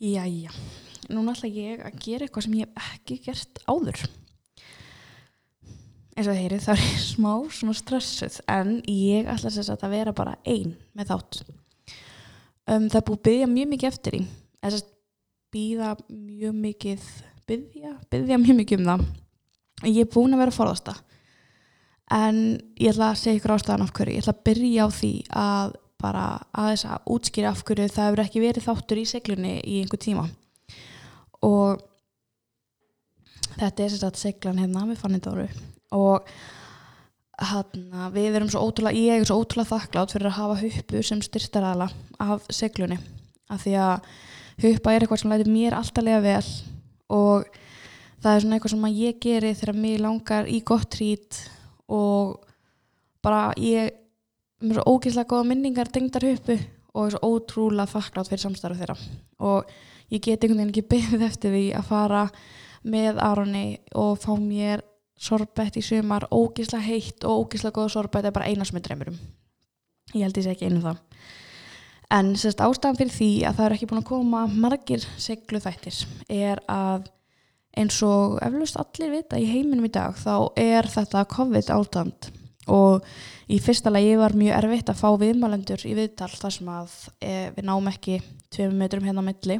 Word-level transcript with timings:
Jæja, 0.00 0.48
núna 1.12 1.34
ætla 1.34 1.48
ég 1.52 1.80
að 1.84 1.96
gera 2.00 2.24
eitthvað 2.24 2.44
sem 2.46 2.54
ég 2.56 2.68
hef 2.70 2.92
ekki 2.96 3.16
gert 3.26 3.58
áður. 3.68 3.98
Eins 6.16 6.30
og 6.30 6.38
heyrið 6.38 6.62
þá 6.64 6.70
er 6.72 6.80
ég 6.80 7.02
smá 7.04 7.32
svona 7.52 7.74
stressuð 7.76 8.38
en 8.48 8.70
ég 8.88 9.28
ætla 9.28 9.52
þess 9.52 9.74
að 9.74 9.84
vera 9.92 10.14
bara 10.16 10.38
einn 10.48 10.72
með 10.96 11.12
þátt. 11.12 11.40
Um, 12.64 12.88
það 12.88 12.96
er 12.96 13.04
búið 13.10 13.18
að 13.18 13.26
byggja 13.28 13.50
mjög 13.52 13.70
mikið 13.74 13.90
eftir 13.90 14.16
í. 14.16 14.22
Þess 14.64 14.78
að 14.78 14.88
byggja 15.52 15.92
mjög 16.08 16.56
mikið, 16.64 17.06
byggja, 17.52 17.94
byggja 18.16 18.40
mjög 18.40 18.60
mikið 18.62 18.80
um 18.80 18.90
það. 18.90 19.06
Ég 19.90 20.02
er 20.06 20.12
búin 20.16 20.32
að 20.32 20.44
vera 20.46 20.54
að 20.54 20.60
forðast 20.62 20.88
það. 20.88 21.04
En 22.16 22.42
ég 22.80 22.94
ætla 22.94 23.12
að 23.12 23.20
segja 23.20 23.36
ykkur 23.36 23.58
ástæðan 23.58 23.84
af 23.84 23.92
hverju. 24.00 24.16
Ég 24.16 24.24
ætla 24.24 24.38
að 24.38 24.44
byrja 24.48 24.88
á 24.88 24.88
því 24.96 25.14
að 25.44 25.78
bara 26.00 26.24
aðeins 26.56 26.86
að 26.88 27.12
útskýra 27.14 27.52
af 27.52 27.62
hverju 27.66 27.90
það 27.92 28.08
hefur 28.08 28.24
ekki 28.24 28.42
verið 28.44 28.66
þáttur 28.66 29.00
í 29.00 29.06
seglunni 29.08 29.54
í 29.60 29.80
einhver 29.82 30.00
tíma. 30.02 30.26
Og 31.46 31.80
þetta 33.56 33.84
er 33.84 33.92
sérstaklega 33.92 34.24
seglan 34.24 34.60
hérna 34.62 34.86
við 34.88 35.00
fannum 35.02 35.22
Dóru 35.24 35.46
og 35.96 36.26
hana, 37.40 38.10
við 38.14 38.36
erum 38.36 38.50
svo 38.52 38.62
ótrúlega, 38.68 38.98
ég 38.98 39.22
er 39.22 39.28
svo 39.28 39.40
ótrúlega 39.40 39.72
þakklátt 39.72 40.12
fyrir 40.14 40.28
að 40.30 40.36
hafa 40.36 40.58
huppu 40.60 41.02
sem 41.06 41.22
styrstaræðala 41.24 41.88
af 42.20 42.44
seglunni. 42.52 43.00
Af 43.50 43.64
því 43.64 43.76
að 43.80 44.10
huppa 44.64 44.92
er 44.92 45.04
eitthvað 45.04 45.22
sem 45.22 45.32
lætir 45.32 45.50
mér 45.50 45.76
alltaf 45.78 46.04
lega 46.04 46.20
vel 46.24 46.50
og 47.10 47.48
það 48.20 48.34
er 48.34 48.44
svona 48.44 48.58
eitthvað 48.58 48.74
sem 48.74 48.86
ég 49.00 49.18
geri 49.24 49.54
þegar 49.56 49.80
mér 49.80 50.04
langar 50.04 50.50
í 50.50 50.60
gott 50.66 50.90
trít 50.92 51.40
og 51.90 52.44
bara 53.24 53.50
ég 53.60 53.96
er 54.68 54.76
svo 54.76 54.84
ógeðslega 54.94 55.30
góða 55.32 55.48
minningar 55.48 55.90
tengdar 55.92 56.26
uppu 56.30 56.58
og 56.92 57.06
er 57.06 57.14
svo 57.14 57.32
ótrúlega 57.34 57.92
þakklátt 57.94 58.30
fyrir 58.30 58.44
samstarfu 58.44 58.80
þeirra. 58.80 58.96
Og 59.40 59.70
ég 60.12 60.20
get 60.20 60.44
einhvern 60.44 60.64
veginn 60.64 60.74
ekki 60.74 60.88
beðið 60.94 61.26
eftir 61.26 61.56
því 61.56 61.66
að 61.78 61.90
fara 61.90 62.24
með 62.82 63.20
Aronni 63.24 63.66
og 63.98 64.16
fá 64.20 64.32
mér 64.40 64.84
sorbett 65.20 65.76
í 65.76 65.84
sumar, 65.84 66.24
ógeðslega 66.32 66.86
heitt 66.86 67.26
og 67.28 67.44
ógeðslega 67.44 67.76
góða 67.76 67.94
sorbett 67.96 68.28
er 68.28 68.34
bara 68.36 68.48
eina 68.48 68.64
sem 68.64 68.80
er 68.80 68.86
dreymurum 68.86 69.18
ég 70.14 70.24
held 70.24 70.36
því 70.36 70.44
sé 70.44 70.54
ekki 70.54 70.68
einu 70.68 70.80
um 70.80 70.86
það. 70.88 71.00
En 72.10 72.32
sérst 72.34 72.62
ástæðan 72.64 72.98
fyrir 72.98 73.14
því 73.14 73.30
að 73.46 73.56
það 73.58 73.66
er 73.66 73.74
ekki 73.76 73.88
búin 73.90 74.00
að 74.00 74.08
koma 74.08 74.42
margir 74.50 75.04
seglu 75.22 75.60
þættir 75.62 76.00
er 76.34 76.62
að 76.70 77.06
eins 77.78 78.00
og 78.02 78.40
eflust 78.42 78.80
allir 78.80 79.12
vita 79.14 79.38
í 79.38 79.46
heiminum 79.46 79.86
í 79.86 79.92
dag 79.94 80.16
þá 80.18 80.50
er 80.58 80.88
þetta 80.90 81.28
COVID 81.30 81.70
ástand 81.76 82.30
og 82.70 83.06
í 83.50 83.58
fyrsta 83.62 83.90
lagi 83.92 84.14
var 84.20 84.36
mjög 84.38 84.56
erfitt 84.60 84.92
að 84.92 85.00
fá 85.00 85.08
viðmælendur 85.18 85.84
í 85.88 85.96
viðtal 85.98 86.30
þar 86.32 86.54
sem 86.54 86.70
að 86.70 86.96
e, 87.18 87.34
við 87.56 87.66
náum 87.66 87.90
ekki 87.90 88.20
tveim 88.54 88.76
metrum 88.78 89.06
hérna 89.06 89.24
á 89.24 89.28
milli. 89.28 89.58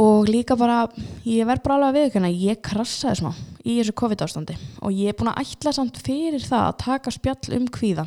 Og 0.00 0.28
líka 0.30 0.54
bara 0.56 0.84
ég 1.26 1.48
verð 1.48 1.64
bara 1.64 1.76
alveg 1.76 1.90
að 1.90 1.98
viðkjöna 1.98 2.30
ég 2.30 2.60
krassaði 2.64 3.20
smá 3.20 3.32
í 3.66 3.80
þessu 3.80 3.94
COVID 4.00 4.22
ástandi 4.24 4.56
og 4.80 4.94
ég 4.94 5.10
er 5.10 5.18
búin 5.18 5.32
að 5.32 5.42
ætla 5.42 5.74
samt 5.76 5.98
fyrir 6.00 6.44
það 6.46 6.66
að 6.68 6.78
taka 6.84 7.12
spjall 7.14 7.58
um 7.58 7.66
kvíða. 7.74 8.06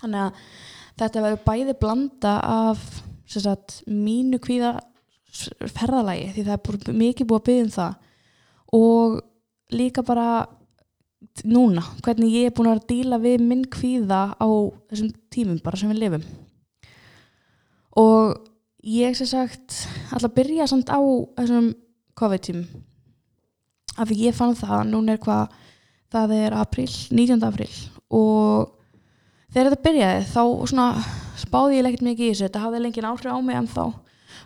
Þannig 0.00 0.26
að 0.26 0.44
þetta 1.00 1.24
verður 1.24 1.44
bæði 1.46 1.76
blanda 1.80 2.34
af 2.44 2.84
sagt, 3.30 3.80
mínu 3.86 4.40
kvíða 4.42 4.74
ferðalagi 5.70 6.32
því 6.34 6.44
það 6.46 6.54
er 6.56 6.62
búin, 6.66 7.02
mikið 7.04 7.28
búið 7.30 7.40
að 7.40 7.46
byggja 7.48 7.64
um 7.64 7.74
það. 7.76 7.98
Og 8.80 9.20
líka 9.70 10.04
bara 10.06 10.26
núna, 11.44 11.84
hvernig 12.04 12.32
ég 12.34 12.50
er 12.50 12.54
búin 12.56 12.70
að 12.72 12.84
díla 12.90 13.20
við 13.22 13.42
minn 13.44 13.64
kvíða 13.70 14.22
á 14.36 14.48
þessum 14.90 15.10
tímum 15.32 15.60
bara 15.64 15.78
sem 15.80 15.90
við 15.92 16.02
lifum. 16.04 16.24
Og 18.00 18.36
ég 18.86 19.16
sem 19.18 19.28
sagt 19.28 19.84
alltaf 20.10 20.34
byrja 20.36 20.68
samt 20.70 20.92
á 20.92 21.00
þessum 21.36 21.72
COVID-tímum 22.18 22.68
af 24.00 24.08
því 24.08 24.18
ég 24.28 24.36
fann 24.36 24.56
það, 24.56 24.84
núna 24.88 25.16
er 25.16 25.22
hvað 25.22 25.56
það 26.10 26.36
er 26.36 26.56
april, 26.58 26.90
19. 27.10 27.42
april 27.46 27.70
og 28.10 28.70
þegar 29.52 29.70
þetta 29.70 29.84
byrjaði 29.86 30.22
þá 30.30 30.42
svona 30.72 30.86
spáði 31.38 31.78
ég 31.78 31.88
ekkert 31.90 32.06
mikið 32.06 32.26
í 32.26 32.30
þessu, 32.30 32.46
þetta 32.46 32.64
hafði 32.64 32.82
lengið 32.84 33.08
áhrif 33.10 33.34
á 33.34 33.38
mig 33.44 33.58
en 33.58 33.70
þá 33.70 33.84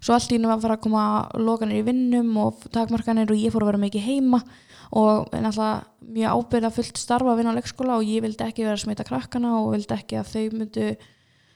svo 0.04 0.16
allt 0.16 0.34
í 0.34 0.40
nú 0.40 0.50
var 0.50 0.58
að 0.58 0.66
fara 0.66 0.76
að 0.78 0.84
koma 0.84 1.04
lokanir 1.40 1.80
í 1.80 1.86
vinnum 1.86 2.32
og 2.42 2.66
takmarkanir 2.74 3.32
og 3.32 3.40
ég 3.40 3.54
fór 3.54 3.64
að 3.64 3.72
vera 3.72 3.84
mikið 3.84 4.08
heima 4.08 4.40
og 4.92 5.32
náttúrulega 5.32 5.84
mjög 6.14 6.38
ábyrða 6.38 6.70
fullt 6.74 7.00
starfa 7.00 7.32
að 7.32 7.40
vinna 7.40 7.54
á 7.54 7.58
leikskóla 7.58 7.98
og 7.98 8.08
ég 8.08 8.24
vildi 8.24 8.44
ekki 8.44 8.66
vera 8.66 8.76
að 8.76 8.84
smita 8.84 9.06
krakkana 9.08 9.56
og 9.62 9.72
vildi 9.74 9.96
ekki 9.96 10.20
að 10.20 10.30
þau 10.34 10.58
myndu 10.58 10.90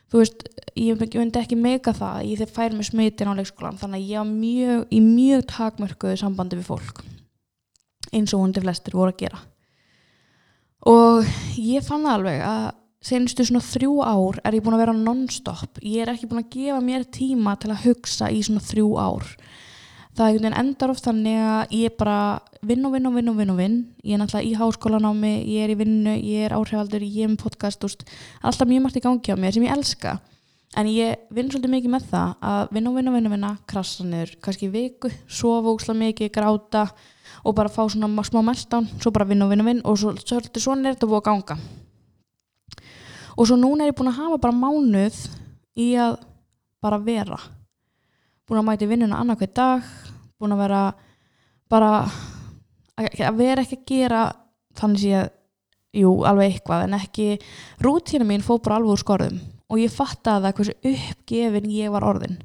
þú 0.08 0.22
veist, 0.22 0.46
ég 0.78 1.04
myndi 1.20 1.42
ekki 1.42 1.58
meika 1.60 1.92
það 1.92 2.24
ég 2.30 2.40
þeir 2.40 2.54
fær 2.56 2.74
með 2.74 2.88
smitin 2.88 3.30
á 3.30 3.38
leikskólan 3.38 3.78
þannig 3.80 4.00
að 4.00 4.10
ég 4.14 4.22
var 4.22 4.32
mjög, 4.32 4.82
í 4.88 5.00
mjög 5.04 5.46
takmörkuðu 5.52 6.20
sambandi 6.22 6.58
við 6.58 6.70
fólk 6.72 7.04
eins 8.14 8.34
og 8.34 8.44
hundi 8.44 8.62
flestir 8.64 8.96
voru 8.96 9.12
að 9.12 9.22
gera. 9.24 9.40
Og 10.88 11.26
ég 11.58 11.84
fann 11.84 12.06
alveg 12.08 12.42
að 12.44 12.68
senstu 13.04 13.44
svona 13.46 13.62
þrjú 13.62 13.98
ár 14.02 14.40
er 14.46 14.56
ég 14.56 14.64
búin 14.64 14.76
að 14.76 14.84
vera 14.84 14.96
non-stop. 14.96 15.80
Ég 15.84 16.02
er 16.02 16.12
ekki 16.12 16.28
búin 16.30 16.42
að 16.44 16.52
gefa 16.54 16.80
mér 16.84 17.06
tíma 17.14 17.54
til 17.60 17.72
að 17.74 17.84
hugsa 17.86 18.30
í 18.32 18.40
svona 18.46 18.64
þrjú 18.64 18.88
ár 18.98 19.32
það 20.18 20.46
endar 20.50 20.90
oft 20.92 21.06
þannig 21.06 21.38
að 21.38 21.74
ég 21.78 21.94
bara 21.98 22.18
vinn 22.66 22.86
og 22.86 22.94
vinn 22.94 23.06
og 23.06 23.14
vinn 23.14 23.30
og 23.30 23.36
vinn 23.38 23.52
og 23.52 23.58
vinn. 23.58 23.76
Ég 24.02 24.16
er 24.16 24.22
náttúrulega 24.22 24.48
í 24.48 24.56
háskólanámi, 24.58 25.34
ég 25.46 25.64
er 25.64 25.72
í 25.72 25.76
vinnu 25.78 26.14
ég 26.16 26.48
er 26.48 26.54
áhrifaldur, 26.56 27.04
ég 27.04 27.26
er 27.26 27.30
með 27.32 27.44
podcast 27.44 27.84
úst, 27.86 28.02
alltaf 28.42 28.68
mjög 28.68 28.82
margt 28.84 28.98
í 28.98 29.04
gangi 29.04 29.34
á 29.34 29.36
mér 29.38 29.54
sem 29.54 29.66
ég 29.66 29.74
elska. 29.76 30.18
En 30.76 30.88
ég 30.90 31.22
vinn 31.32 31.48
svolítið 31.48 31.72
mikið 31.72 31.92
með 31.94 32.08
það 32.10 32.32
að 32.50 32.74
vinna 32.76 32.90
og 32.90 32.98
vinna 32.98 33.12
og 33.12 33.16
vinna, 33.16 33.32
vinna 33.32 33.52
krasa 33.70 34.04
niður, 34.04 34.34
kannski 34.44 34.68
viku, 34.72 35.10
sofa 35.24 35.72
úkslega 35.72 36.02
mikið, 36.02 36.32
gráta 36.34 36.84
og 37.46 37.54
bara 37.56 37.72
fá 37.72 37.86
svona 37.88 38.24
smá 38.26 38.42
meltdown, 38.44 38.88
svo 38.98 39.12
bara 39.14 39.28
vinna 39.28 39.46
og 39.46 39.54
vinna 39.54 39.64
og 39.64 39.70
vinna 39.70 39.86
og 39.88 40.00
svo, 40.02 40.12
svolítið 40.18 40.64
svona 40.66 40.90
er 40.90 40.98
þetta 40.98 41.08
búið 41.08 41.22
að 41.22 41.28
ganga. 41.30 41.58
Og 43.38 43.46
svo 43.46 43.56
núna 43.56 43.86
er 43.86 43.92
ég 43.92 43.96
búin 43.96 44.10
að 44.10 44.18
hafa 44.18 44.42
bara 44.42 44.58
mánuð 44.58 45.22
í 45.78 45.92
að 45.96 46.18
bara 46.82 46.98
vera. 47.00 47.38
Búin 48.48 48.60
að 48.60 48.68
mæti 48.68 48.90
vinnuna 48.90 49.22
annarkveð 49.22 49.54
dag 49.56 50.07
búin 50.38 50.54
að 50.56 50.62
vera 50.64 50.82
bara 51.68 51.92
að 52.98 53.38
vera 53.38 53.62
ekki 53.62 53.78
að 53.78 53.88
gera 53.88 54.22
þannig 54.78 55.18
að 55.18 55.28
jú, 55.98 56.10
alveg 56.28 56.52
eitthvað 56.52 56.84
en 56.86 56.96
ekki, 56.98 57.28
rútína 57.82 58.26
mín 58.28 58.44
fóð 58.44 58.62
bara 58.66 58.78
alveg 58.78 58.94
úr 58.94 59.02
skorðum 59.02 59.38
og 59.68 59.80
ég 59.82 59.92
fattaði 59.92 60.48
að 60.48 60.58
hversu 60.58 60.76
uppgefin 60.92 61.70
ég 61.72 61.92
var 61.92 62.06
orðin 62.06 62.38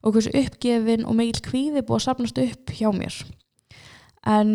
og 0.00 0.14
hversu 0.14 0.32
uppgefin 0.36 1.06
og 1.08 1.16
mikil 1.18 1.44
kvíði 1.44 1.84
búið 1.84 1.98
að 1.98 2.04
sapnast 2.06 2.40
upp 2.40 2.72
hjá 2.72 2.88
mér. 2.94 3.16
En 4.24 4.52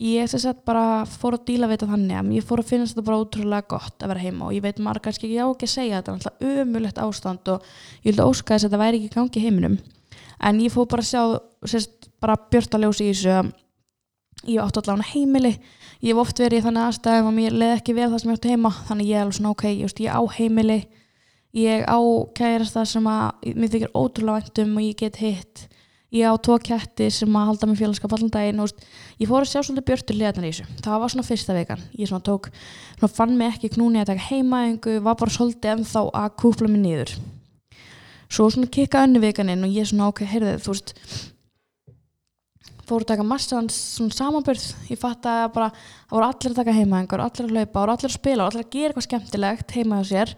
ég 0.00 0.30
þess 0.32 0.48
að 0.48 0.62
bara 0.68 0.84
fór 1.08 1.36
að 1.36 1.46
díla 1.50 1.68
við 1.68 1.80
þetta 1.80 1.90
þannig 1.92 2.18
að 2.20 2.30
ég 2.38 2.46
fór 2.48 2.62
að 2.62 2.70
finnast 2.70 2.94
þetta 2.96 3.06
bara 3.10 3.20
ótrúlega 3.20 3.68
gott 3.74 4.04
að 4.04 4.12
vera 4.14 4.24
heima 4.24 4.46
og 4.48 4.54
ég 4.56 4.64
veit 4.64 4.80
kannski 4.80 5.28
ekki 5.28 5.40
á 5.40 5.46
ekki 5.50 5.68
að 5.68 5.74
segja 5.74 6.00
þetta 6.00 6.12
er 6.12 6.16
alltaf 6.16 6.46
umulett 6.64 7.02
ástand 7.04 7.52
og 7.52 7.66
ég 8.00 8.08
vildi 8.08 8.24
óska 8.24 8.54
þess 8.54 8.64
að 8.64 8.70
þetta 8.70 8.82
væri 8.84 9.00
ekki 9.00 9.14
gangi 9.18 9.44
heiminum. 9.44 9.78
En 10.40 10.60
ég 10.60 10.72
fór 10.72 10.88
bara 10.88 11.04
að 11.04 11.10
sjá 11.10 11.22
sérst, 11.68 12.09
bara 12.20 12.38
björnt 12.50 12.76
að 12.76 12.86
ljósa 12.86 13.04
í 13.04 13.10
þessu 13.12 13.50
ég 14.48 14.62
átti 14.62 14.80
allavega 14.80 15.10
heimili. 15.12 15.52
Ég 16.00 16.14
hef 16.14 16.22
oft 16.22 16.40
verið 16.40 16.60
í 16.62 16.64
þannig 16.64 16.86
aðstæðum 16.86 17.28
og 17.28 17.36
mér 17.36 17.56
leði 17.56 17.76
ekki 17.76 17.96
vel 17.96 18.08
það 18.08 18.22
sem 18.22 18.30
ég 18.30 18.38
átti 18.38 18.54
heima 18.54 18.70
þannig 18.88 19.10
ég 19.10 19.18
er 19.18 19.24
alveg 19.26 19.36
svona 19.36 19.52
ok, 19.52 19.64
just, 19.76 20.00
ég 20.00 20.14
á 20.16 20.22
heimili. 20.36 20.78
Ég 21.56 21.82
á 21.84 22.00
kærast 22.38 22.76
það 22.76 22.86
sem 22.94 23.10
að 23.10 23.50
mér 23.58 23.74
þykir 23.74 23.92
ótrúlega 23.98 24.46
vendum 24.46 24.78
og 24.78 24.86
ég 24.86 24.96
get 25.00 25.20
hitt. 25.20 25.66
Ég 26.10 26.26
á 26.26 26.34
tvo 26.42 26.56
ketti 26.58 27.06
sem 27.14 27.36
að 27.38 27.50
halda 27.50 27.68
mig 27.70 27.78
félagskap 27.78 28.14
allan 28.16 28.32
daginn 28.34 28.62
og 28.64 28.72
ég 29.20 29.28
fór 29.30 29.44
að 29.44 29.50
sjá 29.52 29.60
svolítið 29.62 30.16
liðan 30.16 30.46
í 30.46 30.48
þessu. 30.50 30.64
Það 30.82 31.02
var 31.02 31.12
svona 31.12 31.26
fyrsta 31.26 31.54
vegan 31.54 31.84
ég 31.94 32.10
svona 32.10 32.24
tók, 32.26 32.48
svona 32.96 33.14
fann 33.14 33.36
mig 33.38 33.52
ekki 33.52 33.70
knúni 33.76 34.00
að 34.00 34.10
taka 34.10 34.26
heimaðingu 34.30 34.96
var 35.06 35.18
bara 35.20 35.34
svolítið 35.36 35.76
ennþá 35.76 36.02
að 36.22 36.34
kúpla 36.42 36.70
mig 36.70 36.82
niður. 36.82 37.12
Svo 38.30 38.48
svona 38.50 38.70
kikka 38.74 39.04
önnu 39.06 39.22
veganinn 39.22 39.62
og 39.66 39.70
ég 39.70 39.86
svona 39.86 40.10
ok, 40.10 40.24
heyrðu 40.32 40.56
þú 40.64 40.74
veist 40.74 40.94
fór 42.90 43.04
að 43.06 43.12
taka 43.12 43.26
massans 43.26 43.78
samanbörð 44.16 44.66
ég 44.90 44.98
fatt 45.00 45.28
að 45.30 45.44
bara 45.54 45.70
það 45.72 46.16
voru 46.16 46.26
allir 46.26 46.50
að 46.50 46.58
taka 46.58 46.74
heimaðingar, 46.76 47.22
allir 47.24 47.46
að 47.46 47.54
hlaupa, 47.54 47.86
allir 47.86 48.10
að 48.10 48.16
spila 48.18 48.48
allir 48.50 48.66
að 48.66 48.74
gera 48.74 48.90
eitthvað 48.90 49.06
skemmtilegt 49.06 49.76
heima 49.78 50.02
á 50.02 50.04
sér. 50.10 50.34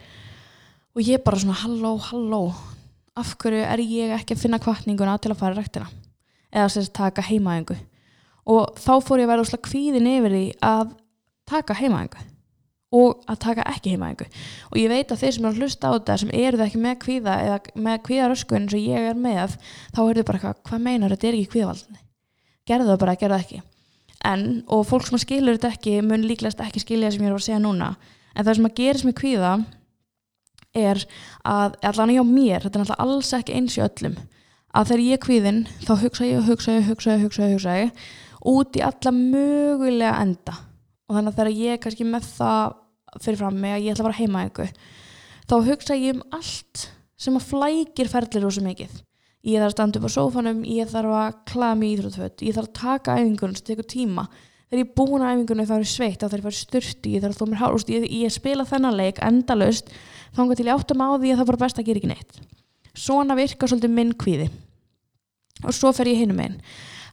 Og 0.92 1.00
ég 1.08 1.24
bara 1.24 1.40
svona 1.40 1.56
halló, 1.62 1.96
halló 2.10 2.42
af 3.18 3.34
hverju 3.40 3.60
er 3.64 3.82
ég 3.84 4.12
ekki 4.16 4.36
að 4.36 4.44
finna 4.44 4.60
kvartninguna 4.62 5.18
til 5.20 5.32
að 5.32 5.40
fara 5.40 5.56
í 5.56 5.60
rættina 5.60 5.88
eða 6.52 6.68
að 6.68 6.92
taka 6.96 7.24
heimaðingu 7.26 7.78
og 8.52 8.76
þá 8.80 8.92
fór 9.04 9.22
ég 9.22 9.26
að 9.26 9.32
vera 9.32 9.44
úrslega 9.44 9.68
kvíðin 9.68 10.10
yfir 10.10 10.36
því 10.36 10.44
að 10.66 10.94
taka 11.48 11.76
heimaðingu 11.78 12.24
og 12.92 13.26
að 13.30 13.40
taka 13.44 13.66
ekki 13.72 13.94
heimaðingu 13.94 14.28
og 14.70 14.78
ég 14.80 14.92
veit 14.92 15.12
að 15.12 15.24
þeir 15.24 15.36
sem 15.36 15.44
er 15.44 15.50
að 15.50 15.60
hlusta 15.60 15.92
á 15.92 15.94
þetta 15.96 16.16
sem 16.22 16.32
eru 16.40 16.60
það 16.60 16.66
ekki 16.66 16.82
með 16.86 16.96
kvíða 17.04 17.36
eða 17.46 17.58
með 17.88 18.00
kvíðaröskun 18.08 18.62
eins 18.62 18.76
og 18.76 18.86
ég 18.86 19.10
er 19.12 19.20
með 19.28 19.58
þá 19.92 20.00
er 20.04 20.20
þau 20.20 20.26
bara 20.32 20.54
hvað 20.56 20.84
meinar 20.88 21.14
þetta? 21.14 21.28
Er 21.28 21.38
ekki 21.38 21.52
kvíðavaldinni 21.56 22.02
gerðu 22.68 22.92
það 22.92 23.00
bara, 23.02 23.14
gerðu 23.20 23.36
það 23.36 23.44
ekki. 23.46 23.62
En, 24.32 24.42
og 24.70 24.84
fólk 24.86 25.08
sem 25.08 25.18
skilur 25.18 25.58
þetta 25.58 25.72
ekki 25.74 25.94
mun 26.06 26.26
líklegast 26.28 26.60
ekki 26.62 26.82
skilja 26.82 27.08
það 27.08 27.16
sem 27.16 27.24
ég 27.24 27.32
er 27.32 27.38
að 27.38 27.46
segja 27.46 27.62
núna. 27.62 27.88
En 28.32 28.46
það 28.46 28.58
sem 28.58 28.68
að 28.68 28.76
gerist 28.78 29.08
með 29.08 29.16
kvíða 29.18 29.54
er 30.82 31.02
að 31.44 31.74
allan 31.90 32.14
hjá 32.14 32.22
mér, 32.26 32.64
þetta 32.64 32.78
er 32.78 32.84
alltaf 32.84 33.02
alls 33.02 33.32
ekki 33.36 33.56
eins 33.58 33.76
í 33.76 33.82
öllum 33.84 34.20
að 34.72 34.86
þegar 34.88 35.02
ég 35.04 35.18
er 35.18 35.20
kvíðin 35.26 35.58
þá 35.84 35.90
hugsa 36.00 36.28
ég 36.28 36.38
og 36.38 36.46
hugsa 36.48 36.76
ég, 36.78 36.86
hugsa 36.86 37.16
ég, 37.16 37.24
hugsa 37.26 37.42
ég, 37.44 37.56
hugsa 37.58 37.74
ég 37.76 38.06
út 38.48 38.78
í 38.78 38.84
alla 38.86 39.12
mögulega 39.12 40.14
enda. 40.22 40.54
Og 41.10 41.18
þannig 41.18 41.34
að 41.34 41.36
þegar 41.40 41.58
ég 41.58 41.74
er 41.74 41.82
kannski 41.82 42.06
með 42.08 42.30
það 42.38 42.78
fyrir 43.20 43.40
fram 43.42 43.58
mig 43.60 43.74
að 43.74 43.84
ég 43.84 43.92
ætla 43.92 44.06
að 44.06 44.08
fara 44.08 44.20
heima 44.20 44.44
eitthvað 44.46 44.76
þá 45.50 45.56
hugsa 45.68 45.96
ég 45.98 46.16
um 46.16 46.22
allt 46.32 46.86
sem 47.20 47.36
að 47.36 47.48
flækir 47.50 48.10
ferðlir 48.10 48.46
rosa 48.46 48.62
mikið 48.64 49.00
ég 49.42 49.58
þarf 49.58 49.68
að 49.70 49.74
standa 49.74 50.00
upp 50.00 50.06
á 50.06 50.16
sófanum 50.16 50.62
ég 50.68 50.90
þarf 50.90 51.18
að 51.18 51.36
klaða 51.50 51.78
mig 51.80 51.90
í 51.90 51.96
íþróttföt 51.96 52.44
ég 52.46 52.56
þarf 52.56 52.68
að 52.68 52.78
taka 52.78 53.16
æfingunum 53.18 53.58
sem 53.58 53.66
tekur 53.66 53.88
tíma. 53.90 54.26
Þegar 54.70 54.80
ég 54.80 54.86
er 54.86 54.94
búin 54.96 55.24
að 55.24 55.32
æfingunum 55.32 55.68
þá 55.68 55.74
er 55.76 55.82
ég 55.82 55.92
sveitt 55.92 56.22
þá 56.22 56.26
þarf 56.28 56.38
ég 56.38 56.42
að 56.42 56.48
fara 56.48 56.60
styrti, 56.60 57.12
ég 57.16 57.24
þarf 57.24 57.34
að 57.34 57.40
þó 57.42 57.50
mér 57.50 57.62
hár 57.62 57.78
ég, 57.92 58.08
ég 58.22 58.32
spila 58.32 58.68
þennan 58.68 58.98
leik 59.00 59.20
endalust 59.26 59.92
þá 60.32 60.42
engar 60.44 60.60
til 60.60 60.68
ég 60.68 60.78
áttum 60.78 61.02
á 61.04 61.08
því 61.18 61.32
að 61.32 61.42
það 61.42 61.50
bara 61.50 61.62
best 61.64 61.82
að 61.82 61.88
gera 61.90 62.02
ekki 62.02 62.12
neitt. 62.12 62.40
Svona 62.92 63.36
virkar 63.36 63.72
svolítið 63.72 63.94
minn 63.98 64.14
kvíði. 64.14 64.48
Og 65.66 65.74
svo 65.76 65.92
fer 65.96 66.12
ég 66.12 66.22
hinum 66.22 66.40
einn 66.42 66.58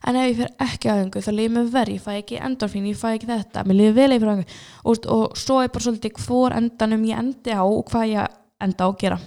en 0.08 0.16
ef 0.16 0.30
ég 0.30 0.38
fer 0.38 0.52
ekki 0.64 0.90
aðöngu 0.90 1.20
þá 1.20 1.30
lífið 1.34 1.56
mér 1.56 1.66
verð 1.74 1.94
ég 1.94 2.04
fæ 2.04 2.12
ekki 2.14 2.38
endorfín, 2.40 2.86
ég 2.88 2.96
fæ 2.96 3.08
ekki 3.10 3.28
þetta 3.28 3.64
mér 3.68 3.78
lífið 3.80 3.98
vel 3.98 4.14
yfir 4.16 4.30
aðöngu 4.32 4.46
og, 4.48 5.08
og 5.12 5.36
svo 5.36 5.58
er 5.60 5.72
bara 5.74 5.84
svolítið 5.84 6.22
hvor 6.24 6.56
endanum 6.56 7.04
ég 7.08 7.20
endi 7.20 7.52
á 7.52 7.60
og 7.60 7.82
hvað 7.90 8.06
ég 8.14 8.38
enda 8.64 8.86
á 8.86 8.88
að 8.88 8.96
gera 9.02 9.18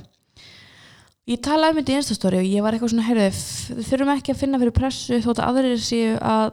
ég 1.31 1.41
talaði 1.43 1.73
um 1.73 1.79
þetta 1.79 1.93
í 1.93 1.97
einstastóri 1.99 2.41
og 2.41 2.49
ég 2.49 2.65
var 2.65 2.75
eitthvað 2.75 2.93
svona 2.93 3.07
heyrðið, 3.07 3.41
við 3.77 3.89
þurfum 3.89 4.13
ekki 4.17 4.33
að 4.33 4.41
finna 4.41 4.61
fyrir 4.61 4.75
pressu 4.75 5.19
þótt 5.23 5.41
að 5.43 5.51
aðrir 5.51 5.83
séu 5.83 6.17
að 6.19 6.47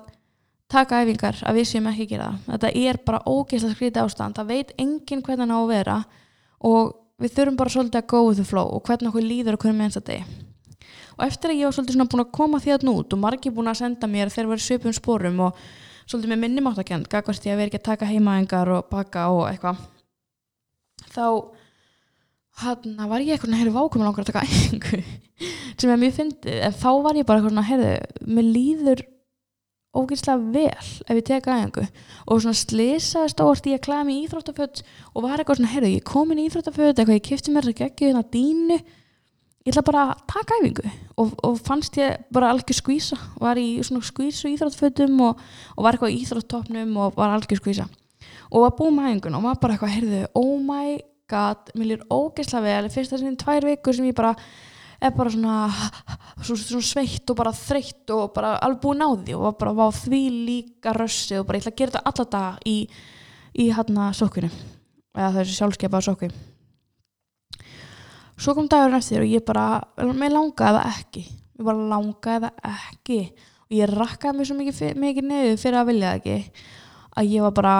taka 0.70 1.00
æfingar 1.02 1.40
að 1.42 1.58
við 1.58 1.70
séum 1.72 1.88
ekki 1.90 2.06
að 2.06 2.12
gera 2.12 2.28
það. 2.30 2.52
Þetta 2.52 2.70
er 2.84 3.00
bara 3.08 3.22
ógeðslega 3.26 3.74
skrítið 3.74 4.04
ástand. 4.04 4.36
Það 4.38 4.52
veit 4.54 4.70
enginn 4.78 5.24
hvernig 5.26 5.50
það 5.50 5.56
á 5.56 5.60
að 5.60 5.72
vera 5.72 5.96
og 6.70 6.92
við 7.20 7.34
þurfum 7.34 7.58
bara 7.58 7.74
svolítið 7.74 8.00
að 8.00 8.08
go 8.14 8.22
with 8.28 8.38
the 8.38 8.46
flow 8.46 8.70
og 8.76 8.86
hvernig 8.86 9.10
okkur 9.10 9.26
líður 9.26 9.58
og 9.58 9.64
hvernig 9.64 9.80
með 9.80 9.90
einsta 9.90 10.06
deg 10.06 10.38
og 11.20 11.26
eftir 11.26 11.52
að 11.52 11.60
ég 11.60 11.68
var 11.68 11.76
svolítið 11.76 11.96
svona 11.96 12.10
búin 12.10 12.24
að 12.24 12.32
koma 12.32 12.60
því 12.64 12.74
að 12.74 12.84
nút 12.88 13.14
og 13.14 13.20
margir 13.20 13.52
búin 13.52 13.70
að 13.70 13.80
senda 13.82 14.08
mér 14.08 14.32
þegar 14.32 14.50
verið 14.54 14.64
svipum 14.64 14.94
sporum 14.96 15.42
og 15.44 15.58
svolítið 16.08 16.32
með 16.32 16.42
minnum 16.46 16.70
áttakend 16.70 17.08
gagvart 17.12 17.46
ég 17.46 17.54
að 17.54 17.60
vera 17.60 17.70
ekki 17.70 17.80
að 17.80 17.88
taka 17.90 18.08
heimaengar 18.08 18.72
og 18.72 18.88
baka 18.88 19.26
og 19.34 19.42
eitthvað 19.50 19.82
þá 21.12 21.26
hann 22.64 23.08
var 23.10 23.22
ég 23.24 23.34
eitthvað 23.34 23.56
hérna 23.58 23.74
vákum 23.74 24.04
langar 24.04 24.24
að 24.24 24.32
taka 24.32 24.44
æfingu. 24.46 25.00
Sem 25.80 25.90
er 25.90 26.00
mjög 26.00 26.18
fyndið 26.18 26.60
en 26.66 26.76
þá 26.76 26.90
var 27.06 27.18
ég 27.18 27.28
bara 27.28 27.42
svona 27.44 27.64
heyrðu, 27.64 27.94
mér 28.28 28.48
líður 28.54 29.02
ógeinslega 29.96 30.52
vel 30.54 30.90
ef 31.08 31.16
ég 31.16 31.26
teka 31.26 31.56
æfingu. 31.58 31.86
Og 32.28 32.44
svona 32.44 32.60
slisaðist 32.60 33.42
ég 33.70 33.80
að 33.80 33.84
klæða 33.88 34.06
mig 34.06 34.20
í 34.20 34.24
Íþróttaföld 34.28 34.82
og 35.14 35.26
var 35.26 35.40
eitthvað 35.40 35.60
svona, 35.60 35.74
heyrðu, 35.74 35.92
ég 35.96 36.06
kom 36.06 36.32
inn 36.32 36.42
í 36.44 36.48
Íþróttaföld 36.50 36.94
eitthvað, 36.94 37.18
ég 37.18 37.28
kipti 37.28 37.54
mér 37.54 37.68
þess 37.68 37.74
að 37.74 37.80
gegja 37.84 38.10
hérna 38.10 38.26
dínu 38.30 38.80
ég 39.66 39.74
ætla 39.74 39.84
bara 39.84 40.04
að 40.14 40.22
taka 40.30 40.58
æfingu. 40.60 40.90
Og, 41.20 41.32
og 41.44 41.58
fannst 41.60 41.98
ég 42.00 42.24
bara 42.32 42.50
algjör 42.54 42.78
skvísa. 42.78 43.18
Var 43.40 43.60
í 43.60 43.68
svona 43.84 44.04
skvísu 44.06 44.48
íþróttfötum 44.54 45.20
og, 45.26 45.40
og 45.76 45.84
var 45.84 45.96
eitthvað 45.96 46.14
í 46.14 46.20
íþrótttoppnum 46.24 46.96
og 46.96 47.18
var 47.18 47.34
algjör 47.34 47.60
skvísa. 47.60 47.88
Og 48.50 48.64
var 48.64 48.76
búið 48.78 48.96
með 48.96 49.10
æfingun 49.10 49.38
og 49.38 49.46
var 49.46 49.60
bara 49.60 49.76
eitthvað, 49.76 49.94
heyrðu, 49.98 50.22
oh 50.40 50.56
my 50.64 50.96
god 51.30 51.70
mér 51.78 51.92
lýr 51.92 52.04
ógeðslega 52.10 52.66
vel. 52.66 52.90
Fyrst 52.92 53.14
þessin 53.14 53.38
tvær 53.40 53.66
vikur 53.68 53.96
sem 53.96 54.10
ég 54.10 54.16
bara 54.18 54.34
er 55.00 55.14
bara 55.16 55.32
svona, 55.32 55.56
svona, 56.44 56.60
svona 56.60 56.84
sveitt 56.84 57.32
og 57.32 57.38
bara 57.38 57.54
þreytt 57.56 58.12
og 58.12 58.34
bara 58.36 58.56
alveg 58.60 58.82
búin 58.82 59.00
á 59.00 59.08
því 59.16 59.38
og 59.38 59.56
bara 59.60 59.72
var 59.78 59.96
því 59.96 60.20
líka 60.48 60.92
rössi 60.96 61.38
og 61.40 61.46
bara 61.48 61.60
ég 61.60 61.64
ætla 61.64 61.72
að 61.72 61.80
gera 61.80 61.94
þetta 61.94 62.10
alla 62.10 62.26
dag 62.34 62.68
í, 62.68 62.76
í 63.56 63.70
hérna 63.72 64.10
sokkinu. 64.16 64.50
Eða 65.16 65.30
þessi 65.38 65.56
sjálfskeipaða 65.56 66.06
sokki. 66.06 66.30
Svo 68.40 68.54
kom 68.56 68.68
dagurinn 68.72 69.00
eftir 69.00 69.24
og 69.24 69.28
ég 69.30 69.44
bara 69.44 69.82
mér 69.96 70.36
langaði 70.36 70.82
það 70.82 70.92
ekki. 70.92 71.24
Mér 71.56 71.70
bara 71.70 71.88
langaði 71.94 72.52
það 72.52 72.76
ekki. 72.82 73.18
Og 73.70 73.74
ég 73.78 73.96
rakkaði 73.96 74.36
mér 74.36 74.48
svo 74.48 74.60
mikið, 74.60 74.94
mikið 75.00 75.26
nefið 75.30 75.58
fyrir 75.64 75.80
að 75.80 75.90
vilja 75.90 76.12
það 76.12 76.20
ekki 76.20 76.68
að 77.20 77.34
ég 77.34 77.44
var 77.44 77.56
bara 77.56 77.74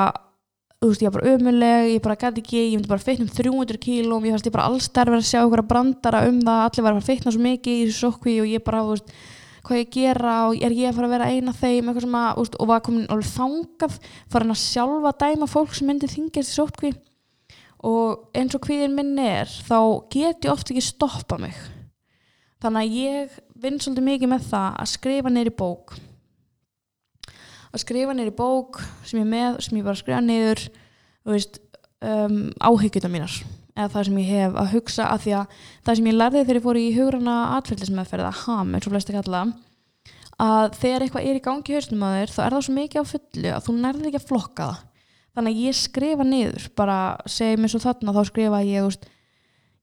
þú 0.81 0.89
veist, 0.89 1.03
ég 1.05 1.11
var 1.11 1.19
bara 1.19 1.33
ömuleg, 1.35 1.87
ég 1.93 2.01
bara 2.01 2.17
gæti 2.17 2.41
ekki 2.41 2.57
ég 2.57 2.79
myndi 2.79 2.89
bara 2.89 3.03
feitna 3.05 3.27
um 3.27 3.33
300 3.37 3.77
kílum 3.83 4.25
ég 4.25 4.33
fannst 4.33 4.47
ég 4.49 4.55
bara 4.55 4.71
allstarf 4.71 5.13
að 5.13 5.27
sjá 5.29 5.43
okkur 5.43 5.61
að 5.61 5.69
brandara 5.69 6.23
um 6.31 6.39
það 6.41 6.61
allir 6.65 6.87
var 6.87 6.97
að 6.97 7.09
feitna 7.11 7.35
svo 7.35 7.43
mikið 7.45 7.83
í 7.83 7.91
sokkvi 7.93 8.39
og 8.41 8.49
ég 8.49 8.65
bara, 8.65 8.81
þú 8.87 8.95
veist, 8.95 9.13
hvað 9.69 9.81
ég 9.83 9.93
gera 9.93 10.39
og 10.49 10.57
er 10.57 10.77
ég 10.79 10.89
að 10.89 10.97
fara 10.97 11.11
að 11.11 11.15
vera 11.19 11.29
eina 11.29 11.53
þeim 11.53 11.91
eitthvað 11.91 12.07
sem 12.07 12.19
að, 12.23 12.33
veist, 12.41 12.57
og 12.57 12.73
var 12.73 12.83
komin 12.89 13.13
alveg 13.13 13.29
þangað 13.35 14.01
farin 14.33 14.57
að 14.57 14.63
sjálfa 14.65 15.15
dæma 15.21 15.53
fólk 15.53 15.77
sem 15.77 15.91
myndi 15.93 16.09
þingast 16.09 16.49
í 16.49 16.57
sokkvi 16.57 16.97
og 17.85 18.41
eins 18.41 18.57
og 18.57 18.65
hviðin 18.65 18.97
minn 18.97 19.21
er 19.21 19.53
þá 19.69 19.81
get 20.09 20.49
ég 20.49 20.55
oft 20.55 20.73
ekki 20.73 20.85
stoppa 20.85 21.37
mig. 21.41 21.57
Þannig 22.65 22.81
að 22.81 22.97
ég 23.05 23.41
vinn 23.61 23.77
svolítið 23.81 24.09
mikið 24.09 24.33
með 24.33 24.49
það 24.49 24.81
að 24.81 24.95
skrifa 24.97 25.33
neyri 25.33 25.53
bók 25.61 26.01
að 27.71 27.83
skrifa 27.85 28.17
neyri 28.17 28.35
bók 28.35 28.83
sem 29.07 29.23
ég 29.23 29.31
með, 29.31 29.61
sem 29.65 29.79
ég 29.79 29.87
bara 29.87 30.01
skrifa 30.01 30.21
neyður 30.25 30.67
um, 31.31 32.39
áhyggjuna 32.59 33.11
mínar 33.13 33.41
eða 33.77 33.89
það 33.95 34.07
sem 34.09 34.21
ég 34.21 34.31
hef 34.35 34.61
að 34.61 34.71
hugsa 34.75 35.09
að 35.09 35.25
því 35.25 35.35
að 35.39 35.59
það 35.87 35.99
sem 35.99 36.09
ég 36.11 36.17
lærði 36.17 36.45
þegar 36.45 36.59
ég 36.59 36.65
fór 36.67 36.79
í 36.81 36.87
hugrana 36.97 37.37
atfællismæðferða, 37.59 38.33
ham 38.45 38.75
eins 38.75 38.89
og 38.89 38.95
flesti 38.95 39.15
kalla 39.17 39.45
að 40.41 40.77
þegar 40.81 41.05
eitthvað 41.05 41.29
er 41.29 41.39
í 41.39 41.45
gangi 41.45 41.77
hausnum 41.77 42.05
að 42.07 42.17
þér 42.17 42.33
þá 42.35 42.41
er 42.45 42.55
það 42.55 42.65
svo 42.67 42.75
mikið 42.77 43.01
á 43.01 43.11
fullu 43.11 43.51
að 43.55 43.65
þú 43.67 43.75
nærði 43.77 44.09
ekki 44.09 44.21
að 44.21 44.29
flokka 44.31 44.69
það. 44.71 44.85
Þannig 45.31 45.57
að 45.57 45.65
ég 45.67 45.79
skrifa 45.79 46.27
niður 46.27 46.69
bara 46.81 46.99
segjum 47.31 47.67
eins 47.67 47.77
og 47.77 47.85
þarna 47.85 48.15
þá 48.17 48.21
skrifa 48.31 48.63
ég 48.67 48.87
veist, 48.87 49.05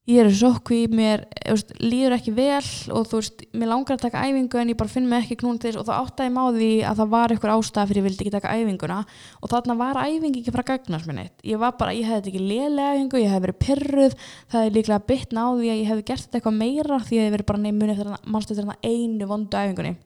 ég 0.08 0.22
er 0.22 0.30
sokku 0.32 0.72
í 0.72 0.84
mér 0.88 1.26
veist, 1.44 1.74
líður 1.82 2.14
ekki 2.16 2.32
vel 2.32 2.64
og 2.96 3.04
þú 3.10 3.18
veist, 3.20 3.42
mér 3.52 3.68
langar 3.68 3.98
að 3.98 4.06
taka 4.06 4.22
æfingu 4.24 4.60
en 4.60 4.70
ég 4.72 4.78
bara 4.80 4.88
finn 4.88 5.08
mig 5.08 5.26
ekki 5.26 5.36
knún 5.42 5.58
til 5.60 5.74
þess 5.74 5.82
og 5.82 5.88
þá 5.88 5.92
áttaði 5.98 6.30
ég 6.30 6.34
máði 6.38 6.70
að 6.88 7.02
það 7.02 7.12
var 7.12 7.34
eitthvað 7.34 7.52
ástæða 7.58 7.90
fyrir 7.90 8.00
ég 8.00 8.06
vildi 8.06 8.24
ekki 8.24 8.32
taka 8.32 8.54
æfinguna 8.56 8.98
og 9.42 9.52
þarna 9.52 9.76
var 9.82 10.00
æfingi 10.00 10.40
ekki 10.40 10.54
frá 10.54 10.64
gagnast 10.70 11.12
neitt. 11.12 11.36
Ég 11.44 11.60
var 11.60 11.76
bara, 11.76 11.92
ég 11.92 12.08
hefði 12.08 12.32
ekki 12.32 12.42
lélega 12.46 12.96
æfingu 12.96 13.20
ég 13.20 13.34
hefði 13.34 13.44
verið 13.44 13.60
pyrruð, 13.66 14.18
það 14.48 14.64
hefði 14.64 14.76
líklega 14.78 15.06
bytt 15.12 15.36
náði 15.36 15.72
að 15.74 15.80
ég 15.82 15.92
hefði 15.92 16.08
gert 16.08 16.24
þetta 16.24 16.40
eitthvað 16.40 16.60
meira 16.62 17.00
því 17.04 17.18
ég 17.18 17.26
hefði 17.26 17.36
verið 17.36 17.50
bara 17.52 17.64
neymunni 17.66 17.96
eftir 18.38 18.60
þarna 18.62 18.80
einu 18.88 19.28
vondu 19.28 19.60
æfingunni? 19.60 19.96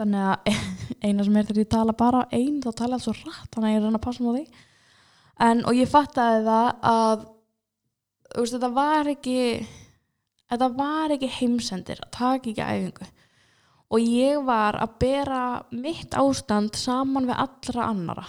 Þannig 0.00 0.26
að 0.26 0.62
eina 1.06 1.26
sem 1.26 1.36
er 1.36 1.46
þegar 1.46 1.62
ég 1.62 1.74
tala 1.76 1.94
bara 1.94 2.26
einn 2.34 2.62
þá 2.64 2.72
tala 2.72 2.96
ég 2.96 2.98
alls 2.98 3.06
svo 3.06 3.14
rætt 3.14 3.52
þannig 3.54 3.68
að 3.68 3.76
ég 3.76 3.84
er 3.84 3.92
að 3.94 4.06
passa 4.06 4.24
mjög 4.24 4.40
því. 4.40 4.64
En 5.40 5.62
og 5.68 5.76
ég 5.76 5.88
fattaði 5.88 6.42
það 6.48 6.88
að 6.90 7.28
veist, 8.36 8.54
þetta 8.54 8.70
var 8.74 9.10
ekki 9.10 9.40
þetta 10.50 10.68
var 10.74 11.14
ekki 11.14 11.30
heimsendir 11.38 12.02
að 12.04 12.12
taka 12.16 12.50
ekki 12.52 12.66
æfingu. 12.66 13.08
Og 13.90 14.06
ég 14.06 14.44
var 14.46 14.78
að 14.78 14.94
bera 15.02 15.42
mitt 15.74 16.14
ástand 16.14 16.78
saman 16.78 17.26
við 17.26 17.42
allra 17.42 17.88
annara 17.90 18.26